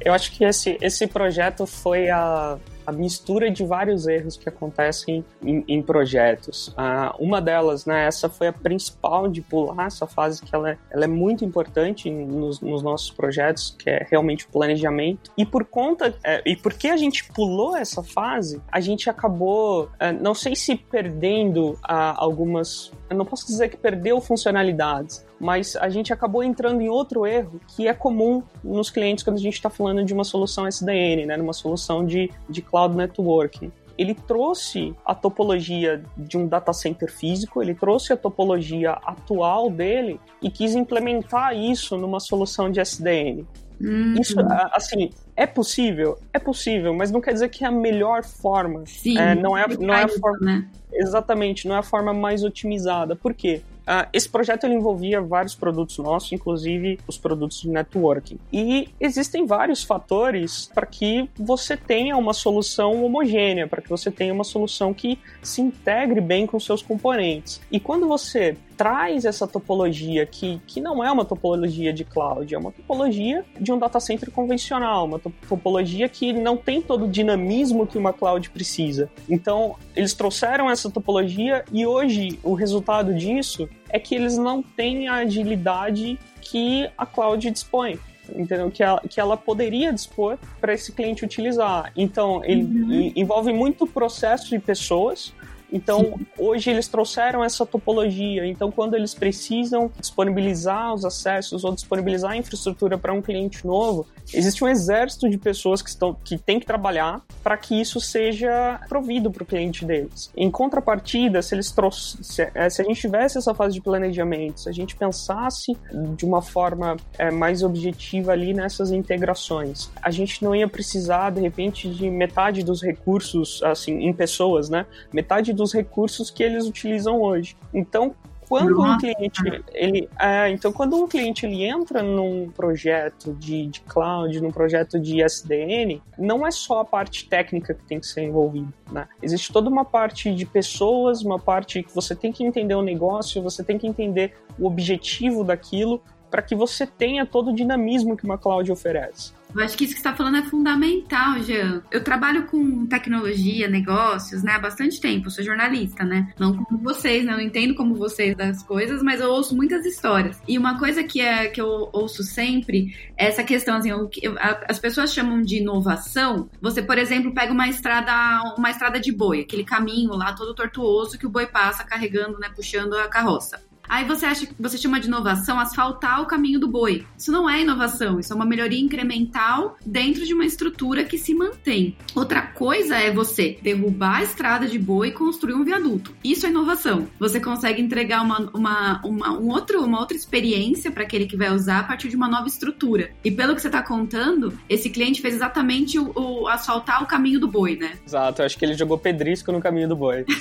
Eu 0.00 0.12
acho 0.12 0.30
que 0.32 0.44
esse, 0.44 0.76
esse 0.80 1.06
projeto 1.06 1.66
foi 1.66 2.10
a, 2.10 2.58
a 2.86 2.92
mistura 2.92 3.50
de 3.50 3.64
vários 3.64 4.06
erros 4.06 4.36
que 4.36 4.48
acontecem 4.48 5.24
em, 5.42 5.64
em 5.66 5.82
projetos. 5.82 6.72
Ah, 6.76 7.14
uma 7.18 7.40
delas, 7.40 7.86
né, 7.86 8.06
essa 8.06 8.28
foi 8.28 8.48
a 8.48 8.52
principal 8.52 9.28
de 9.28 9.40
pular 9.40 9.86
essa 9.86 10.06
fase 10.06 10.42
que 10.42 10.54
ela 10.54 10.70
é, 10.70 10.78
ela 10.90 11.04
é 11.04 11.08
muito 11.08 11.44
importante 11.44 12.10
nos, 12.10 12.60
nos, 12.60 12.82
nossos 12.82 13.10
projetos, 13.10 13.76
que 13.78 13.90
é 13.90 14.06
realmente 14.10 14.46
o 14.46 14.48
planejamento. 14.48 15.30
E 15.36 15.44
por 15.44 15.64
conta, 15.64 16.14
é, 16.24 16.42
e 16.44 16.56
porque 16.56 16.88
a 16.88 16.96
gente 16.96 17.24
pulou 17.32 17.76
essa 17.76 18.02
fase, 18.02 18.60
a 18.70 18.80
gente 18.80 19.08
acabou, 19.08 19.88
é, 19.98 20.12
não 20.12 20.34
sei 20.34 20.54
se 20.54 20.74
perdendo 20.76 21.78
ah, 21.82 22.14
algumas, 22.16 22.92
eu 23.08 23.16
não 23.16 23.24
posso 23.24 23.46
dizer 23.46 23.68
que 23.68 23.76
perdeu 23.76 24.20
funcionalidades, 24.20 25.24
mas 25.40 25.76
a 25.76 25.88
gente 25.88 26.12
acabou 26.12 26.42
entrando 26.42 26.80
em 26.80 26.88
outro 26.88 27.26
erro 27.26 27.60
que 27.76 27.86
é 27.86 27.92
comum 27.92 28.42
nos 28.62 28.90
clientes 28.90 29.22
quando 29.22 29.36
a 29.36 29.40
gente 29.40 29.54
está 29.54 29.68
falando 29.68 30.04
de 30.04 30.14
uma 30.14 30.24
solução 30.24 30.66
SDN, 30.66 31.26
né, 31.26 31.36
numa 31.36 31.52
solução 31.52 32.04
de, 32.04 32.30
de 32.48 32.62
cloud 32.74 32.96
networking 32.96 33.70
ele 33.96 34.12
trouxe 34.12 34.92
a 35.04 35.14
topologia 35.14 36.02
de 36.16 36.36
um 36.36 36.48
data 36.48 36.72
center 36.72 37.08
físico, 37.08 37.62
ele 37.62 37.74
trouxe 37.74 38.12
a 38.12 38.16
topologia 38.16 38.90
atual 38.90 39.70
dele 39.70 40.20
e 40.42 40.50
quis 40.50 40.74
implementar 40.74 41.56
isso 41.56 41.96
numa 41.96 42.18
solução 42.18 42.68
de 42.68 42.80
SDN. 42.80 43.46
Uhum. 43.80 44.14
Isso, 44.20 44.34
assim, 44.72 45.10
é 45.36 45.46
possível? 45.46 46.18
É 46.32 46.40
possível, 46.40 46.92
mas 46.92 47.10
não 47.10 47.20
quer 47.20 47.34
dizer 47.34 47.48
que 47.50 47.64
é 47.64 47.68
a 47.68 47.70
melhor 47.70 48.24
forma. 48.24 48.82
Sim, 48.86 49.16
é, 49.16 49.34
não 49.34 49.56
é, 49.56 49.66
não 49.68 49.94
é 49.94 50.02
a 50.02 50.08
forma. 50.08 50.38
Né? 50.40 50.68
Exatamente, 50.92 51.68
não 51.68 51.76
é 51.76 51.78
a 51.78 51.82
forma 51.82 52.12
mais 52.12 52.42
otimizada. 52.42 53.14
Por 53.14 53.32
quê? 53.34 53.62
Uh, 53.84 54.08
esse 54.12 54.28
projeto 54.28 54.64
ele 54.64 54.74
envolvia 54.74 55.20
vários 55.20 55.54
produtos 55.54 55.98
nossos, 55.98 56.32
inclusive 56.32 56.98
os 57.06 57.18
produtos 57.18 57.60
de 57.60 57.68
networking. 57.68 58.38
E 58.52 58.88
existem 58.98 59.46
vários 59.46 59.82
fatores 59.82 60.70
para 60.74 60.86
que 60.86 61.28
você 61.36 61.76
tenha 61.76 62.16
uma 62.16 62.32
solução 62.32 63.04
homogênea, 63.04 63.68
para 63.68 63.82
que 63.82 63.88
você 63.88 64.10
tenha 64.10 64.32
uma 64.32 64.44
solução 64.44 64.94
que 64.94 65.18
se 65.42 65.60
integre 65.60 66.20
bem 66.20 66.46
com 66.46 66.58
seus 66.58 66.82
componentes. 66.82 67.60
E 67.70 67.78
quando 67.78 68.08
você 68.08 68.56
traz 68.76 69.24
essa 69.24 69.46
topologia 69.46 70.26
que, 70.26 70.60
que 70.66 70.80
não 70.80 71.02
é 71.02 71.10
uma 71.10 71.24
topologia 71.24 71.92
de 71.92 72.04
cloud, 72.04 72.54
é 72.54 72.58
uma 72.58 72.72
topologia 72.72 73.44
de 73.60 73.72
um 73.72 73.78
data 73.78 74.00
center 74.00 74.30
convencional, 74.30 75.06
uma 75.06 75.18
topologia 75.18 76.08
que 76.08 76.32
não 76.32 76.56
tem 76.56 76.82
todo 76.82 77.04
o 77.04 77.08
dinamismo 77.08 77.86
que 77.86 77.98
uma 77.98 78.12
cloud 78.12 78.50
precisa. 78.50 79.10
Então, 79.28 79.76
eles 79.94 80.14
trouxeram 80.14 80.70
essa 80.70 80.90
topologia 80.90 81.64
e 81.72 81.86
hoje 81.86 82.38
o 82.42 82.54
resultado 82.54 83.14
disso 83.14 83.68
é 83.88 83.98
que 83.98 84.14
eles 84.14 84.36
não 84.36 84.62
têm 84.62 85.08
a 85.08 85.14
agilidade 85.16 86.18
que 86.40 86.88
a 86.96 87.06
cloud 87.06 87.50
dispõe 87.50 87.98
entendeu? 88.34 88.70
Que 88.70 88.82
ela, 88.82 89.00
que 89.08 89.20
ela 89.20 89.36
poderia 89.36 89.92
dispor 89.92 90.38
para 90.60 90.72
esse 90.72 90.92
cliente 90.92 91.24
utilizar. 91.24 91.92
Então, 91.96 92.42
ele 92.44 92.62
uhum. 92.62 93.12
envolve 93.14 93.52
muito 93.52 93.86
processo 93.86 94.54
e 94.54 94.58
pessoas, 94.58 95.34
então, 95.74 96.04
Sim. 96.04 96.26
hoje 96.38 96.70
eles 96.70 96.86
trouxeram 96.86 97.42
essa 97.42 97.66
topologia. 97.66 98.46
Então, 98.46 98.70
quando 98.70 98.94
eles 98.94 99.12
precisam 99.12 99.90
disponibilizar 99.98 100.94
os 100.94 101.04
acessos 101.04 101.64
ou 101.64 101.74
disponibilizar 101.74 102.30
a 102.30 102.36
infraestrutura 102.36 102.96
para 102.96 103.12
um 103.12 103.20
cliente 103.20 103.66
novo, 103.66 104.06
existe 104.32 104.62
um 104.62 104.68
exército 104.68 105.28
de 105.28 105.36
pessoas 105.36 105.82
que 105.82 105.88
estão 105.88 106.14
que 106.14 106.38
tem 106.38 106.60
que 106.60 106.66
trabalhar 106.66 107.22
para 107.42 107.56
que 107.56 107.80
isso 107.80 108.00
seja 108.00 108.80
provido 108.88 109.32
para 109.32 109.42
o 109.42 109.46
cliente 109.46 109.84
deles. 109.84 110.30
Em 110.36 110.48
contrapartida, 110.48 111.42
se 111.42 111.56
eles 111.56 111.72
trouxem, 111.72 112.22
se, 112.22 112.48
é, 112.54 112.70
se, 112.70 112.80
a 112.80 112.84
gente 112.84 113.00
tivesse 113.00 113.36
essa 113.36 113.52
fase 113.52 113.74
de 113.74 113.80
planejamento, 113.80 114.60
se 114.60 114.68
a 114.68 114.72
gente 114.72 114.94
pensasse 114.94 115.76
de 116.16 116.24
uma 116.24 116.40
forma 116.40 116.96
é, 117.18 117.32
mais 117.32 117.64
objetiva 117.64 118.30
ali 118.30 118.54
nessas 118.54 118.92
integrações, 118.92 119.90
a 120.00 120.10
gente 120.12 120.44
não 120.44 120.54
ia 120.54 120.68
precisar 120.68 121.30
de 121.30 121.40
repente 121.40 121.88
de 121.88 122.08
metade 122.08 122.62
dos 122.62 122.80
recursos 122.80 123.60
assim 123.64 124.04
em 124.04 124.12
pessoas, 124.12 124.68
né? 124.68 124.86
Metade 125.12 125.52
dos 125.52 125.63
dos 125.64 125.72
recursos 125.72 126.30
que 126.30 126.42
eles 126.42 126.66
utilizam 126.66 127.20
hoje. 127.20 127.56
Então, 127.72 128.14
quando 128.46 128.78
um 128.82 128.98
cliente 128.98 129.40
ele 129.72 130.06
é, 130.20 130.50
então 130.50 130.70
quando 130.70 130.96
um 130.96 131.08
cliente 131.08 131.46
ele 131.46 131.64
entra 131.64 132.02
num 132.02 132.50
projeto 132.50 133.32
de, 133.32 133.68
de 133.68 133.80
cloud 133.80 134.38
num 134.38 134.50
projeto 134.50 135.00
de 135.00 135.22
SDN 135.22 136.02
não 136.18 136.46
é 136.46 136.50
só 136.50 136.80
a 136.80 136.84
parte 136.84 137.26
técnica 137.26 137.72
que 137.72 137.82
tem 137.84 137.98
que 137.98 138.06
ser 138.06 138.20
envolvida 138.20 138.68
né? 138.92 139.08
existe 139.22 139.50
toda 139.50 139.70
uma 139.70 139.82
parte 139.82 140.32
de 140.32 140.44
pessoas 140.44 141.22
uma 141.22 141.38
parte 141.38 141.82
que 141.82 141.94
você 141.94 142.14
tem 142.14 142.30
que 142.30 142.44
entender 142.44 142.74
o 142.74 142.82
negócio 142.82 143.42
você 143.42 143.64
tem 143.64 143.78
que 143.78 143.86
entender 143.86 144.34
o 144.58 144.66
objetivo 144.66 145.42
daquilo 145.42 146.02
para 146.34 146.42
que 146.42 146.56
você 146.56 146.84
tenha 146.84 147.24
todo 147.24 147.52
o 147.52 147.54
dinamismo 147.54 148.16
que 148.16 148.24
uma 148.24 148.36
cloud 148.36 148.72
oferece 148.72 149.32
eu 149.54 149.64
acho 149.64 149.76
que 149.76 149.84
isso 149.84 149.94
que 149.94 150.00
você 150.00 150.08
está 150.08 150.16
falando 150.16 150.38
é 150.38 150.42
fundamental, 150.42 151.40
Jean. 151.40 151.80
Eu 151.88 152.02
trabalho 152.02 152.44
com 152.46 152.86
tecnologia, 152.86 153.68
negócios, 153.68 154.42
né, 154.42 154.52
há 154.54 154.58
bastante 154.58 155.00
tempo. 155.00 155.30
Sou 155.30 155.44
jornalista, 155.44 156.02
né? 156.02 156.32
Não 156.38 156.56
como 156.56 156.82
vocês, 156.82 157.24
né? 157.24 157.32
Eu 157.32 157.36
não 157.36 157.44
entendo 157.44 157.72
como 157.76 157.94
vocês 157.94 158.36
das 158.36 158.64
coisas, 158.64 159.00
mas 159.00 159.20
eu 159.20 159.30
ouço 159.30 159.54
muitas 159.54 159.86
histórias. 159.86 160.42
E 160.48 160.58
uma 160.58 160.76
coisa 160.76 161.04
que, 161.04 161.20
é, 161.20 161.46
que 161.46 161.60
eu 161.60 161.88
ouço 161.92 162.24
sempre 162.24 162.96
é 163.16 163.28
essa 163.28 163.44
questão, 163.44 163.76
assim, 163.76 163.92
o 163.92 164.08
que, 164.08 164.22
as 164.68 164.80
pessoas 164.80 165.14
chamam 165.14 165.40
de 165.40 165.58
inovação. 165.58 166.50
Você, 166.60 166.82
por 166.82 166.98
exemplo, 166.98 167.32
pega 167.32 167.52
uma 167.52 167.68
estrada, 167.68 168.12
uma 168.58 168.70
estrada 168.70 168.98
de 168.98 169.12
boi, 169.12 169.42
aquele 169.42 169.62
caminho 169.62 170.16
lá 170.16 170.32
todo 170.32 170.52
tortuoso 170.52 171.16
que 171.16 171.26
o 171.26 171.30
boi 171.30 171.46
passa 171.46 171.84
carregando, 171.84 172.40
né, 172.40 172.50
puxando 172.52 172.94
a 172.94 173.06
carroça. 173.06 173.62
Aí 173.88 174.04
você 174.04 174.26
acha 174.26 174.46
que 174.46 174.54
você 174.58 174.76
chama 174.76 175.00
de 175.00 175.06
inovação 175.06 175.58
asfaltar 175.58 176.20
o 176.22 176.26
caminho 176.26 176.58
do 176.58 176.68
boi. 176.68 177.04
Isso 177.16 177.30
não 177.30 177.48
é 177.48 177.62
inovação, 177.62 178.18
isso 178.18 178.32
é 178.32 178.36
uma 178.36 178.46
melhoria 178.46 178.80
incremental 178.80 179.76
dentro 179.84 180.24
de 180.24 180.34
uma 180.34 180.44
estrutura 180.44 181.04
que 181.04 181.18
se 181.18 181.34
mantém. 181.34 181.96
Outra 182.14 182.42
coisa 182.42 182.96
é 182.96 183.10
você 183.12 183.58
derrubar 183.62 184.18
a 184.18 184.22
estrada 184.22 184.66
de 184.66 184.78
boi 184.78 185.08
e 185.08 185.12
construir 185.12 185.54
um 185.54 185.64
viaduto. 185.64 186.14
Isso 186.22 186.46
é 186.46 186.50
inovação. 186.50 187.06
Você 187.18 187.40
consegue 187.40 187.80
entregar 187.80 188.22
uma, 188.22 188.50
uma, 188.54 189.00
uma, 189.04 189.38
um 189.38 189.48
outro, 189.48 189.84
uma 189.84 190.00
outra 190.00 190.16
experiência 190.16 190.90
para 190.90 191.02
aquele 191.02 191.26
que 191.26 191.36
vai 191.36 191.50
usar 191.52 191.80
a 191.80 191.84
partir 191.84 192.08
de 192.08 192.16
uma 192.16 192.28
nova 192.28 192.46
estrutura. 192.46 193.10
E 193.24 193.30
pelo 193.30 193.54
que 193.54 193.60
você 193.60 193.68
está 193.68 193.82
contando, 193.82 194.58
esse 194.68 194.90
cliente 194.90 195.20
fez 195.20 195.34
exatamente 195.34 195.98
o, 195.98 196.12
o, 196.14 196.48
asfaltar 196.48 197.02
o 197.02 197.06
caminho 197.06 197.40
do 197.40 197.48
boi, 197.48 197.76
né? 197.76 197.92
Exato, 198.06 198.42
eu 198.42 198.46
acho 198.46 198.58
que 198.58 198.64
ele 198.64 198.74
jogou 198.74 198.98
pedrisco 198.98 199.52
no 199.52 199.60
caminho 199.60 199.88
do 199.88 199.96
boi. 199.96 200.24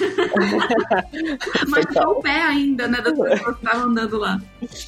Mas 1.67 1.85
o 1.95 2.15
pé 2.15 2.41
ainda, 2.41 2.87
né? 2.87 2.97
pessoas 3.39 3.55
estavam 3.55 3.83
andando 3.83 4.17
lá. 4.17 4.39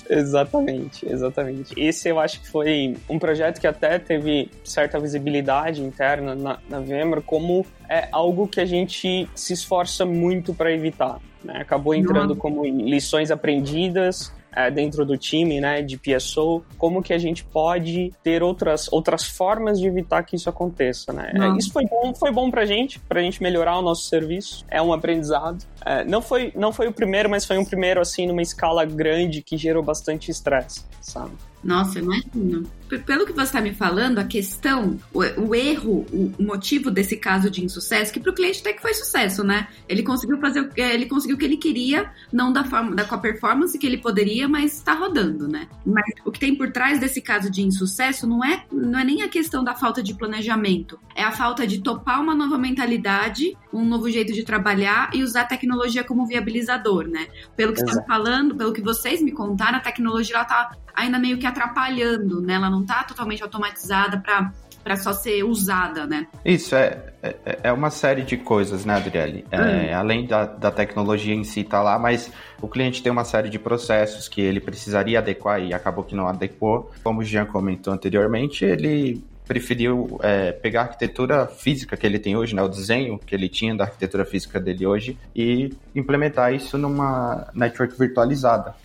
Exatamente, 0.10 1.06
exatamente. 1.08 1.74
Esse 1.80 2.10
eu 2.10 2.20
acho 2.20 2.42
que 2.42 2.50
foi 2.50 2.96
um 3.10 3.20
projeto 3.20 3.60
que 3.60 3.68
até 3.68 4.00
teve 4.00 4.50
certa 4.64 5.00
visibilidade 5.00 5.82
interna 5.82 6.36
na, 6.36 6.60
na 6.70 6.80
VMware 6.80 7.22
como 7.22 7.66
é 7.90 8.08
algo 8.12 8.48
que 8.48 8.60
a 8.60 8.66
gente 8.66 9.30
se 9.36 9.54
esforça 9.54 10.06
muito 10.06 10.54
para 10.54 10.72
evitar. 10.72 11.20
Né? 11.44 11.60
Acabou 11.60 11.94
entrando 11.94 12.36
como 12.36 12.66
lições 12.66 13.30
aprendidas 13.30 14.34
é, 14.56 14.72
dentro 14.72 15.06
do 15.06 15.18
time, 15.18 15.60
né, 15.60 15.82
de 15.82 15.98
PSO, 15.98 16.64
como 16.78 17.04
que 17.04 17.14
a 17.14 17.18
gente 17.18 17.44
pode 17.44 18.14
ter 18.24 18.42
outras, 18.42 18.92
outras 18.92 19.26
formas 19.26 19.80
de 19.80 19.88
evitar 19.88 20.24
que 20.24 20.36
isso 20.36 20.50
aconteça, 20.50 21.12
né? 21.12 21.32
É, 21.36 21.58
isso 21.58 21.72
foi 21.72 21.86
bom, 21.86 22.14
foi 22.16 22.32
bom 22.32 22.50
pra 22.50 22.66
gente, 22.66 23.00
pra 23.00 23.22
gente 23.22 23.44
melhorar 23.44 23.78
o 23.78 23.82
nosso 23.82 24.04
serviço, 24.04 24.66
é 24.70 24.82
um 24.82 24.94
aprendizado. 24.94 25.66
É, 25.86 26.04
não, 26.06 26.22
foi, 26.22 26.52
não 26.56 26.72
foi 26.72 26.88
o 26.88 26.94
primeiro, 26.94 27.30
mas 27.30 27.46
foi 27.46 27.58
um 27.58 27.66
primeiro, 27.66 28.00
assim, 28.00 28.26
numa 28.26 28.42
escala 28.42 28.86
grande 28.86 29.42
que 29.42 29.58
gerou 29.58 29.84
bastante 29.84 30.32
estresse, 30.32 30.86
sabe? 31.02 31.34
Nossa, 31.66 31.98
imagino. 31.98 32.64
Pelo 33.08 33.26
que 33.26 33.34
você 33.34 33.42
está 33.42 33.60
me 33.60 33.74
falando, 33.74 34.20
a 34.20 34.24
questão, 34.24 35.00
o, 35.12 35.22
o 35.42 35.56
erro, 35.56 36.06
o, 36.14 36.32
o, 36.38 36.44
motivo 36.44 36.92
desse 36.92 37.18
caso 37.18 37.50
de 37.50 37.66
insucesso, 37.66 38.14
que 38.14 38.20
para 38.20 38.30
o 38.30 38.36
cliente 38.36 38.60
até 38.62 38.74
que 38.74 38.82
foi 38.84 38.94
sucesso, 38.94 39.44
né? 39.44 39.68
Ele 39.90 40.04
conseguiu 40.04 40.40
fazer, 40.40 40.70
é, 40.78 40.94
ele 40.94 41.08
conseguiu 41.08 41.36
o 41.36 41.40
que 41.40 41.46
ele 41.46 41.58
queria, 41.58 42.12
não 42.32 42.54
da 42.54 42.64
forma, 42.64 42.96
da, 42.96 43.04
com 43.04 43.16
a 43.16 43.18
performance 43.18 43.76
que 43.80 43.88
ele 43.88 43.98
poderia, 43.98 44.48
mas 44.48 44.74
está 44.78 44.94
rodando, 44.94 45.48
né? 45.48 45.68
Mas 45.84 46.06
o 46.24 46.32
que 46.32 46.40
tem 46.40 46.56
por 46.56 46.72
trás 46.72 47.00
desse 47.00 47.20
caso 47.20 47.50
de 47.50 47.64
insucesso 47.64 48.28
não 48.28 48.46
é, 48.46 48.64
não 48.72 49.00
é 49.00 49.04
nem 49.04 49.24
a 49.24 49.28
questão 49.28 49.64
da 49.64 49.74
falta 49.74 50.04
de 50.04 50.14
planejamento, 50.14 51.00
é 51.16 51.24
a 51.24 51.32
falta 51.32 51.66
de 51.66 51.82
topar 51.82 52.22
uma 52.22 52.36
nova 52.36 52.60
mentalidade 52.60 53.58
um 53.76 53.84
novo 53.84 54.10
jeito 54.10 54.32
de 54.32 54.44
trabalhar 54.44 55.10
e 55.14 55.22
usar 55.22 55.42
a 55.42 55.46
tecnologia 55.46 56.04
como 56.04 56.26
viabilizador, 56.26 57.08
né? 57.08 57.28
Pelo 57.56 57.74
que 57.74 57.80
você 57.80 57.86
está 57.86 58.04
falando, 58.04 58.56
pelo 58.56 58.72
que 58.72 58.82
vocês 58.82 59.22
me 59.22 59.32
contaram, 59.32 59.78
a 59.78 59.82
tecnologia 59.82 60.36
ela 60.38 60.46
tá 60.46 60.72
ainda 60.96 61.20
meio 61.20 61.38
que 61.38 61.46
atrapalhando, 61.46 62.42
né? 62.42 62.54
Ela 62.54 62.70
não 62.70 62.82
está 62.82 63.04
totalmente 63.04 63.44
automatizada 63.44 64.20
para 64.20 64.52
para 64.86 64.98
só 64.98 65.14
ser 65.14 65.44
usada, 65.44 66.06
né? 66.06 66.28
Isso, 66.46 66.76
é, 66.76 67.12
é, 67.24 67.60
é, 67.64 67.74
uma 67.74 67.90
série 67.90 68.22
de 68.22 68.38
coisas, 68.38 68.86
né, 68.86 68.94
Adriele? 68.94 69.44
É, 69.50 69.58
hum. 69.58 69.98
Além 69.98 70.28
da, 70.28 70.46
da 70.46 70.70
tecnologia 70.70 71.34
em 71.34 71.44
si 71.44 71.62
estar 71.62 71.80
tá 71.80 71.84
lá, 71.84 71.98
mas 71.98 72.32
o 72.62 72.68
cliente 72.68 73.02
tem 73.02 73.12
uma 73.12 73.26
série 73.26 73.50
de 73.50 73.58
processos 73.58 74.28
que 74.28 74.40
ele 74.40 74.60
precisaria 74.60 75.18
adequar 75.18 75.60
e 75.60 75.74
acabou 75.74 76.04
que 76.04 76.16
não 76.16 76.28
adequou. 76.28 76.92
Como 77.04 77.22
o 77.22 77.24
Jean 77.24 77.48
comentou 77.48 77.92
anteriormente, 77.92 78.64
ele 78.64 79.24
preferiu 79.48 80.20
é, 80.22 80.52
pegar 80.52 80.82
a 80.82 80.84
arquitetura 80.84 81.48
física 81.48 81.98
que 81.98 82.06
ele 82.06 82.20
tem 82.20 82.36
hoje, 82.36 82.56
né, 82.56 82.62
o 82.62 82.68
desenho 82.68 83.18
que 83.18 83.34
ele 83.34 83.50
tinha 83.50 83.76
da 83.76 83.86
arquitetura 83.86 84.24
física 84.24 84.60
dele 84.60 84.86
hoje, 84.86 85.18
e 85.36 85.74
implementar 85.96 86.54
isso 86.54 86.78
numa 86.78 87.48
network 87.56 87.98
virtualizada. 87.98 88.76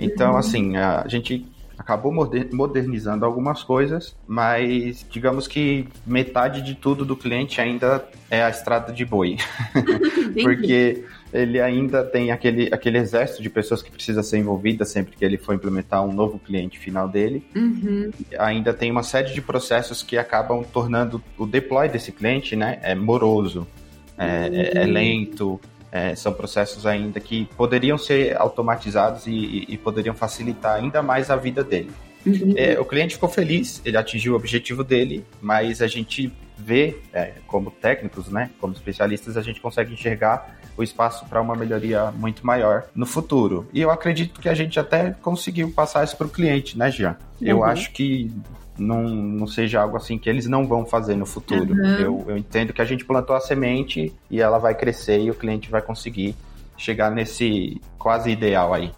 Então, 0.00 0.32
uhum. 0.32 0.38
assim, 0.38 0.76
a 0.76 1.04
gente 1.06 1.46
acabou 1.80 2.12
modernizando 2.52 3.24
algumas 3.24 3.62
coisas, 3.62 4.14
mas 4.28 5.04
digamos 5.08 5.48
que 5.48 5.88
metade 6.06 6.60
de 6.60 6.74
tudo 6.74 7.06
do 7.06 7.16
cliente 7.16 7.58
ainda 7.58 8.06
é 8.30 8.42
a 8.42 8.50
estrada 8.50 8.92
de 8.92 9.02
boi. 9.02 9.38
Porque 10.42 11.04
ele 11.32 11.58
ainda 11.58 12.04
tem 12.04 12.30
aquele, 12.32 12.68
aquele 12.70 12.98
exército 12.98 13.42
de 13.42 13.48
pessoas 13.48 13.82
que 13.82 13.90
precisa 13.90 14.22
ser 14.22 14.38
envolvida 14.38 14.84
sempre 14.84 15.16
que 15.16 15.24
ele 15.24 15.38
for 15.38 15.54
implementar 15.54 16.04
um 16.04 16.12
novo 16.12 16.38
cliente 16.38 16.78
final 16.78 17.08
dele. 17.08 17.42
Uhum. 17.56 18.10
Ainda 18.38 18.74
tem 18.74 18.90
uma 18.90 19.02
série 19.02 19.32
de 19.32 19.40
processos 19.40 20.02
que 20.02 20.18
acabam 20.18 20.62
tornando 20.62 21.22
o 21.38 21.46
deploy 21.46 21.88
desse 21.88 22.12
cliente 22.12 22.54
né, 22.54 22.78
é 22.82 22.94
moroso, 22.94 23.66
é, 24.18 24.24
uhum. 24.24 24.54
é, 24.54 24.82
é 24.82 24.86
lento, 24.86 25.58
é, 25.92 26.14
são 26.14 26.32
processos 26.32 26.86
ainda 26.86 27.18
que 27.20 27.46
poderiam 27.56 27.98
ser 27.98 28.36
automatizados 28.36 29.26
e, 29.26 29.66
e 29.68 29.76
poderiam 29.76 30.14
facilitar 30.14 30.76
ainda 30.76 31.02
mais 31.02 31.30
a 31.30 31.36
vida 31.36 31.64
dele. 31.64 31.90
Uhum. 32.24 32.54
É, 32.56 32.78
o 32.78 32.84
cliente 32.84 33.14
ficou 33.14 33.28
feliz, 33.28 33.80
ele 33.84 33.96
atingiu 33.96 34.34
o 34.34 34.36
objetivo 34.36 34.84
dele, 34.84 35.24
mas 35.40 35.80
a 35.80 35.86
gente 35.86 36.32
vê, 36.56 36.98
é, 37.12 37.32
como 37.46 37.70
técnicos, 37.70 38.28
né, 38.28 38.50
como 38.60 38.74
especialistas, 38.74 39.36
a 39.36 39.42
gente 39.42 39.60
consegue 39.60 39.94
enxergar 39.94 40.58
o 40.76 40.82
espaço 40.82 41.26
para 41.26 41.40
uma 41.40 41.54
melhoria 41.54 42.10
muito 42.10 42.46
maior 42.46 42.84
no 42.94 43.06
futuro. 43.06 43.68
E 43.72 43.80
eu 43.80 43.90
acredito 43.90 44.40
que 44.40 44.48
a 44.48 44.54
gente 44.54 44.78
até 44.78 45.10
conseguiu 45.10 45.72
passar 45.72 46.04
isso 46.04 46.16
para 46.16 46.26
o 46.26 46.30
cliente, 46.30 46.78
né, 46.78 46.90
Jean? 46.90 47.16
Uhum. 47.40 47.48
Eu 47.48 47.64
acho 47.64 47.90
que 47.92 48.30
não, 48.78 49.02
não 49.02 49.46
seja 49.46 49.80
algo 49.80 49.96
assim 49.96 50.18
que 50.18 50.28
eles 50.28 50.46
não 50.46 50.66
vão 50.66 50.86
fazer 50.86 51.16
no 51.16 51.26
futuro. 51.26 51.74
Uhum. 51.74 51.98
Eu, 51.98 52.24
eu 52.28 52.36
entendo 52.36 52.72
que 52.72 52.82
a 52.82 52.84
gente 52.84 53.04
plantou 53.04 53.36
a 53.36 53.40
semente 53.40 54.12
e 54.30 54.40
ela 54.40 54.58
vai 54.58 54.74
crescer 54.74 55.20
e 55.20 55.30
o 55.30 55.34
cliente 55.34 55.70
vai 55.70 55.82
conseguir 55.82 56.34
chegar 56.76 57.10
nesse 57.10 57.80
quase 57.98 58.30
ideal 58.30 58.72
aí. 58.72 58.90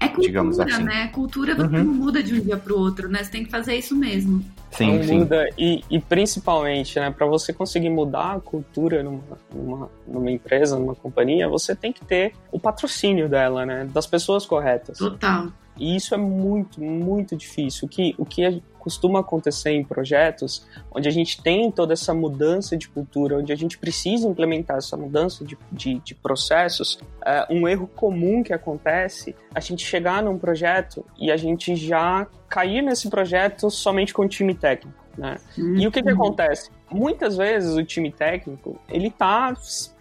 É 0.00 0.08
cultura, 0.08 0.64
assim. 0.64 0.82
né? 0.82 1.08
Cultura 1.08 1.60
uhum. 1.60 1.68
não 1.68 1.84
muda 1.84 2.22
de 2.22 2.34
um 2.34 2.40
dia 2.40 2.56
para 2.56 2.72
o 2.72 2.78
outro, 2.78 3.08
né? 3.08 3.22
Você 3.22 3.30
tem 3.30 3.44
que 3.44 3.50
fazer 3.50 3.74
isso 3.74 3.94
mesmo. 3.94 4.42
Sim, 4.70 4.96
não 4.96 5.02
sim. 5.02 5.18
muda 5.18 5.48
e, 5.58 5.84
e 5.90 5.98
principalmente, 5.98 6.98
né? 6.98 7.10
Para 7.10 7.26
você 7.26 7.52
conseguir 7.52 7.90
mudar 7.90 8.36
a 8.36 8.40
cultura 8.40 9.02
numa, 9.02 9.20
numa, 9.52 9.90
numa, 10.06 10.30
empresa, 10.30 10.78
numa 10.78 10.94
companhia, 10.94 11.48
você 11.48 11.74
tem 11.74 11.92
que 11.92 12.04
ter 12.04 12.32
o 12.50 12.58
patrocínio 12.58 13.28
dela, 13.28 13.66
né? 13.66 13.88
Das 13.92 14.06
pessoas 14.06 14.46
corretas. 14.46 14.96
Total. 14.98 15.48
E 15.76 15.96
isso 15.96 16.14
é 16.14 16.18
muito, 16.18 16.80
muito 16.80 17.36
difícil. 17.36 17.86
O 17.86 17.88
que, 17.88 18.14
o 18.16 18.24
que 18.24 18.62
costuma 18.80 19.20
acontecer 19.20 19.70
em 19.70 19.84
projetos 19.84 20.66
onde 20.90 21.08
a 21.08 21.12
gente 21.12 21.40
tem 21.42 21.70
toda 21.70 21.92
essa 21.92 22.12
mudança 22.12 22.76
de 22.76 22.88
cultura, 22.88 23.38
onde 23.38 23.52
a 23.52 23.56
gente 23.56 23.78
precisa 23.78 24.26
implementar 24.26 24.78
essa 24.78 24.96
mudança 24.96 25.44
de, 25.44 25.56
de, 25.70 26.00
de 26.00 26.14
processos, 26.14 26.98
é, 27.24 27.46
um 27.50 27.68
erro 27.68 27.86
comum 27.86 28.42
que 28.42 28.52
acontece 28.52 29.36
a 29.54 29.60
gente 29.60 29.84
chegar 29.84 30.22
num 30.22 30.38
projeto 30.38 31.04
e 31.18 31.30
a 31.30 31.36
gente 31.36 31.76
já 31.76 32.26
cair 32.48 32.82
nesse 32.82 33.08
projeto 33.08 33.70
somente 33.70 34.12
com 34.12 34.22
o 34.22 34.28
time 34.28 34.54
técnico. 34.54 34.98
Né? 35.16 35.36
Uhum. 35.58 35.76
E 35.76 35.86
o 35.86 35.92
que, 35.92 36.02
que 36.02 36.08
acontece? 36.08 36.70
Muitas 36.90 37.36
vezes 37.36 37.76
o 37.76 37.84
time 37.84 38.10
técnico 38.10 38.80
ele 38.88 39.10
tá 39.10 39.54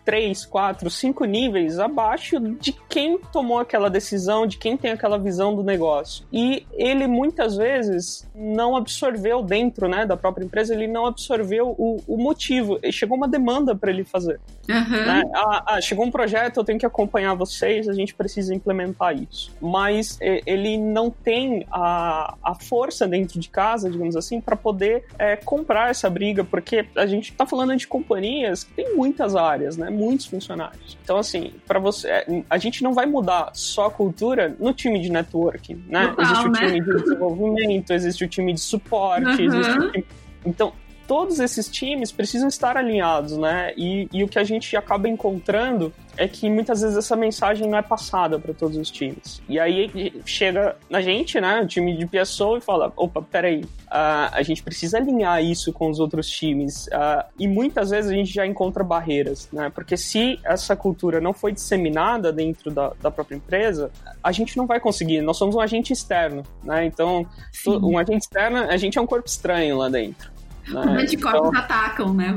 três, 0.09 0.43
quatro, 0.43 0.89
cinco 0.89 1.23
níveis 1.23 1.77
abaixo 1.77 2.39
de 2.39 2.73
quem 2.89 3.19
tomou 3.31 3.59
aquela 3.59 3.91
decisão, 3.91 4.47
de 4.47 4.57
quem 4.57 4.75
tem 4.75 4.89
aquela 4.89 5.19
visão 5.19 5.55
do 5.55 5.61
negócio. 5.63 6.25
E 6.33 6.65
ele 6.73 7.05
muitas 7.05 7.55
vezes 7.55 8.27
não 8.33 8.75
absorveu 8.75 9.43
dentro 9.43 9.87
né, 9.87 10.07
da 10.07 10.17
própria 10.17 10.43
empresa, 10.43 10.73
ele 10.73 10.87
não 10.87 11.05
absorveu 11.05 11.75
o, 11.77 12.01
o 12.07 12.17
motivo. 12.17 12.79
E 12.81 12.91
chegou 12.91 13.15
uma 13.15 13.27
demanda 13.27 13.75
para 13.75 13.91
ele 13.91 14.03
fazer. 14.03 14.39
Uhum. 14.67 15.05
Né? 15.05 15.23
Ah, 15.35 15.63
ah, 15.67 15.81
chegou 15.81 16.05
um 16.05 16.11
projeto, 16.11 16.57
eu 16.57 16.63
tenho 16.63 16.79
que 16.79 16.85
acompanhar 16.87 17.35
vocês, 17.35 17.87
a 17.87 17.93
gente 17.93 18.15
precisa 18.15 18.53
implementar 18.53 19.15
isso. 19.15 19.55
Mas 19.61 20.17
ele 20.19 20.75
não 20.75 21.11
tem 21.11 21.67
a, 21.71 22.35
a 22.43 22.55
força 22.55 23.07
dentro 23.07 23.39
de 23.39 23.47
casa, 23.47 23.91
digamos 23.91 24.15
assim, 24.15 24.41
para 24.41 24.55
poder 24.55 25.05
é, 25.19 25.35
comprar 25.35 25.91
essa 25.91 26.09
briga, 26.09 26.43
porque 26.43 26.87
a 26.95 27.05
gente 27.05 27.31
está 27.31 27.45
falando 27.45 27.75
de 27.75 27.87
companhias 27.87 28.63
que 28.63 28.73
tem 28.73 28.95
muitas 28.95 29.35
áreas, 29.35 29.77
né? 29.77 29.89
Muitos 29.99 30.25
funcionários. 30.25 30.97
Então, 31.03 31.17
assim, 31.17 31.53
para 31.67 31.79
você, 31.79 32.07
é, 32.07 32.43
a 32.49 32.57
gente 32.57 32.81
não 32.81 32.93
vai 32.93 33.05
mudar 33.05 33.51
só 33.53 33.87
a 33.87 33.91
cultura 33.91 34.55
no 34.57 34.73
time 34.73 34.99
de 35.01 35.09
networking, 35.09 35.83
né? 35.87 36.07
Total, 36.07 36.25
existe 36.25 36.47
o 36.47 36.51
né? 36.51 36.59
time 36.59 36.81
de 36.81 37.03
desenvolvimento, 37.03 37.93
existe 37.93 38.23
o 38.23 38.27
time 38.27 38.53
de 38.53 38.61
suporte, 38.61 39.25
uhum. 39.25 39.53
existe 39.53 39.77
o 39.77 39.91
time... 39.91 40.05
Então, 40.45 40.73
todos 41.09 41.39
esses 41.39 41.67
times 41.67 42.11
precisam 42.11 42.47
estar 42.47 42.77
alinhados, 42.77 43.35
né? 43.35 43.73
E, 43.75 44.07
e, 44.13 44.23
o 44.23 44.27
que 44.27 44.37
a 44.37 44.43
gente 44.43 44.77
acaba 44.77 45.09
encontrando 45.09 45.91
é 46.15 46.27
que 46.27 46.47
muitas 46.47 46.81
vezes 46.81 46.95
essa 46.95 47.15
mensagem 47.15 47.67
não 47.67 47.79
é 47.79 47.81
passada 47.81 48.37
para 48.37 48.53
todos 48.53 48.77
os 48.77 48.91
times. 48.91 49.41
E 49.49 49.59
aí 49.59 50.13
chega 50.23 50.75
na 50.87 51.01
gente, 51.01 51.41
né, 51.41 51.61
o 51.61 51.65
time 51.67 51.97
de 51.97 52.05
PSO 52.05 52.57
e 52.57 52.61
fala: 52.61 52.93
opa, 52.95 53.23
peraí, 53.23 53.61
uh, 53.61 54.29
a 54.31 54.43
gente 54.43 54.61
precisa 54.61 54.97
alinhar 54.99 55.43
isso 55.43 55.73
com 55.73 55.89
os 55.89 55.99
outros 55.99 56.29
times. 56.29 56.85
Uh, 56.87 57.25
e 57.39 57.47
muitas 57.47 57.89
vezes 57.89 58.11
a 58.11 58.13
gente 58.13 58.31
já 58.31 58.45
encontra 58.45 58.83
barreiras, 58.83 59.49
né? 59.51 59.71
Porque 59.73 59.97
se 59.97 60.39
essa 60.43 60.75
cultura 60.75 61.19
não 61.19 61.33
foi 61.33 61.51
disseminada 61.51 62.31
dentro 62.31 62.69
da, 62.69 62.93
da 63.01 63.09
própria 63.09 63.35
empresa, 63.35 63.89
a 64.23 64.31
gente 64.31 64.55
não 64.55 64.67
vai 64.67 64.79
conseguir. 64.79 65.21
Nós 65.21 65.37
somos 65.37 65.55
um 65.55 65.59
agente 65.59 65.91
externo, 65.91 66.43
né? 66.63 66.85
Então, 66.85 67.25
Sim. 67.51 67.79
um 67.81 67.97
agente 67.97 68.25
externo, 68.25 68.57
a 68.57 68.77
gente 68.77 68.99
é 68.99 69.01
um 69.01 69.07
corpo 69.07 69.27
estranho 69.27 69.75
lá 69.75 69.89
dentro. 69.89 70.37
Né? 70.69 70.79
Os 70.81 71.03
anticorpos 71.03 71.49
então, 71.49 71.59
atacam, 71.59 72.13
né? 72.13 72.35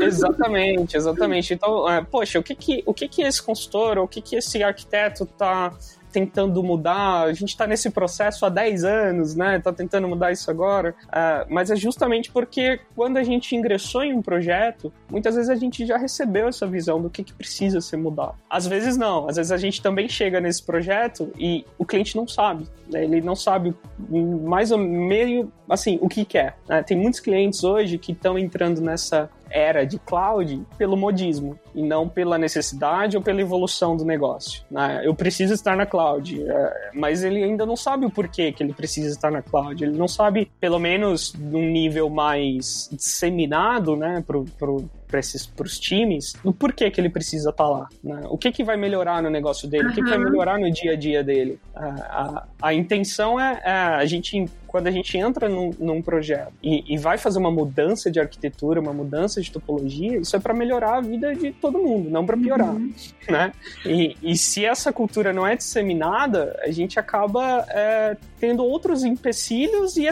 Exatamente, 0.00 0.96
exatamente. 0.96 1.54
Então, 1.54 1.88
é, 1.88 2.02
poxa, 2.02 2.38
o 2.38 2.42
que 2.42 2.54
que, 2.54 2.82
o 2.86 2.94
que 2.94 3.08
que 3.08 3.22
esse 3.22 3.42
consultor, 3.42 3.98
o 3.98 4.08
que 4.08 4.20
que 4.20 4.36
esse 4.36 4.62
arquiteto 4.62 5.26
tá 5.26 5.72
tentando 6.12 6.62
mudar, 6.62 7.22
a 7.22 7.32
gente 7.32 7.48
está 7.48 7.66
nesse 7.66 7.90
processo 7.90 8.44
há 8.44 8.48
10 8.48 8.84
anos, 8.84 9.34
né? 9.34 9.58
Tá 9.58 9.72
tentando 9.72 10.06
mudar 10.06 10.30
isso 10.30 10.50
agora. 10.50 10.94
Uh, 11.06 11.46
mas 11.48 11.70
é 11.70 11.76
justamente 11.76 12.30
porque 12.30 12.80
quando 12.94 13.16
a 13.16 13.24
gente 13.24 13.56
ingressou 13.56 14.04
em 14.04 14.12
um 14.12 14.22
projeto, 14.22 14.92
muitas 15.10 15.34
vezes 15.34 15.50
a 15.50 15.54
gente 15.54 15.86
já 15.86 15.96
recebeu 15.96 16.48
essa 16.48 16.66
visão 16.66 17.00
do 17.00 17.08
que, 17.08 17.24
que 17.24 17.32
precisa 17.32 17.80
ser 17.80 17.96
mudado. 17.96 18.34
Às 18.48 18.66
vezes 18.66 18.96
não, 18.96 19.28
às 19.28 19.36
vezes 19.36 19.50
a 19.50 19.56
gente 19.56 19.80
também 19.80 20.08
chega 20.08 20.40
nesse 20.40 20.62
projeto 20.62 21.32
e 21.38 21.64
o 21.78 21.84
cliente 21.84 22.14
não 22.16 22.28
sabe, 22.28 22.68
né? 22.90 23.04
Ele 23.04 23.20
não 23.20 23.34
sabe 23.34 23.74
mais 24.08 24.70
ou 24.70 24.78
meio 24.78 25.50
assim 25.68 25.98
o 26.02 26.08
que 26.08 26.24
quer. 26.24 26.56
Né? 26.68 26.82
Tem 26.82 26.96
muitos 26.96 27.20
clientes 27.20 27.64
hoje 27.64 27.96
que 27.96 28.12
estão 28.12 28.38
entrando 28.38 28.80
nessa 28.80 29.30
era 29.50 29.84
de 29.84 29.98
cloud 29.98 30.62
pelo 30.78 30.96
modismo 30.96 31.58
e 31.74 31.82
não 31.82 32.08
pela 32.08 32.38
necessidade 32.38 33.16
ou 33.16 33.22
pela 33.22 33.40
evolução 33.40 33.96
do 33.96 34.04
negócio. 34.04 34.62
Né? 34.70 35.02
Eu 35.04 35.14
preciso 35.14 35.54
estar 35.54 35.76
na 35.76 35.86
cloud, 35.86 36.42
é, 36.42 36.90
mas 36.94 37.22
ele 37.22 37.42
ainda 37.42 37.64
não 37.66 37.76
sabe 37.76 38.06
o 38.06 38.10
porquê 38.10 38.52
que 38.52 38.62
ele 38.62 38.72
precisa 38.72 39.10
estar 39.10 39.30
na 39.30 39.42
cloud. 39.42 39.82
Ele 39.82 39.96
não 39.96 40.08
sabe, 40.08 40.50
pelo 40.60 40.78
menos 40.78 41.34
num 41.34 41.70
nível 41.70 42.08
mais 42.08 42.88
disseminado, 42.92 43.96
né, 43.96 44.22
pro, 44.26 44.44
pro 44.58 44.88
para 45.12 45.20
esses 45.20 45.46
pros 45.46 45.78
times 45.78 46.32
do 46.42 46.54
porquê 46.54 46.90
que 46.90 46.98
ele 46.98 47.10
precisa 47.10 47.50
estar 47.50 47.64
tá 47.64 47.70
lá, 47.70 47.88
né? 48.02 48.22
O 48.30 48.38
que 48.38 48.50
que 48.50 48.64
vai 48.64 48.78
melhorar 48.78 49.22
no 49.22 49.28
negócio 49.28 49.68
dele, 49.68 49.84
uhum. 49.84 49.90
o 49.90 49.94
que, 49.94 50.02
que 50.02 50.08
vai 50.08 50.18
melhorar 50.18 50.58
no 50.58 50.72
dia 50.72 50.92
a 50.92 50.96
dia 50.96 51.22
dele. 51.22 51.60
A, 51.74 51.86
a, 51.86 52.44
a 52.62 52.74
intenção 52.74 53.38
é, 53.38 53.60
é, 53.62 53.70
a 53.70 54.06
gente 54.06 54.46
quando 54.66 54.86
a 54.86 54.90
gente 54.90 55.18
entra 55.18 55.50
num, 55.50 55.70
num 55.78 56.00
projeto 56.00 56.54
e, 56.62 56.94
e, 56.94 56.96
vai 56.96 57.18
fazer 57.18 57.38
uma 57.38 57.50
mudança 57.50 58.10
de 58.10 58.18
arquitetura, 58.18 58.80
uma 58.80 58.94
mudança 58.94 59.38
de 59.38 59.52
topologia, 59.52 60.16
isso 60.16 60.34
é 60.34 60.40
para 60.40 60.54
melhorar 60.54 60.96
a 60.96 61.00
vida 61.02 61.34
de 61.34 61.52
todo 61.62 61.78
mundo, 61.78 62.10
não 62.10 62.26
para 62.26 62.36
piorar, 62.36 62.74
uhum. 62.74 62.92
né? 63.30 63.52
E, 63.86 64.16
e, 64.20 64.36
se 64.36 64.64
essa 64.64 64.92
cultura 64.92 65.32
não 65.32 65.46
é 65.46 65.54
disseminada, 65.54 66.58
a 66.62 66.70
gente 66.72 66.98
acaba 66.98 67.64
é, 67.68 68.16
tendo 68.40 68.64
outros 68.64 69.04
empecilhos 69.04 69.96
e, 69.96 70.08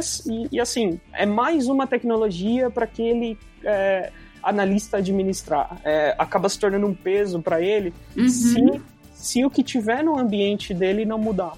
e, 0.53 0.61
assim 0.61 1.01
é 1.13 1.27
mais 1.27 1.67
uma 1.67 1.89
tecnologia 1.89 2.71
para 2.71 2.85
aquele 2.85 3.37
é, 3.65 4.13
analista 4.41 4.99
administrar. 4.99 5.81
É, 5.85 6.15
acaba 6.17 6.49
se 6.49 6.59
tornando 6.59 6.87
um 6.87 6.95
peso 6.95 7.43
para 7.43 7.61
ele 7.61 7.93
uhum. 8.17 8.29
se, 8.29 8.83
se 9.13 9.45
o 9.45 9.51
que 9.51 9.65
tiver 9.65 10.05
no 10.05 10.17
ambiente 10.17 10.73
dele 10.73 11.05
não 11.05 11.19
mudar. 11.19 11.55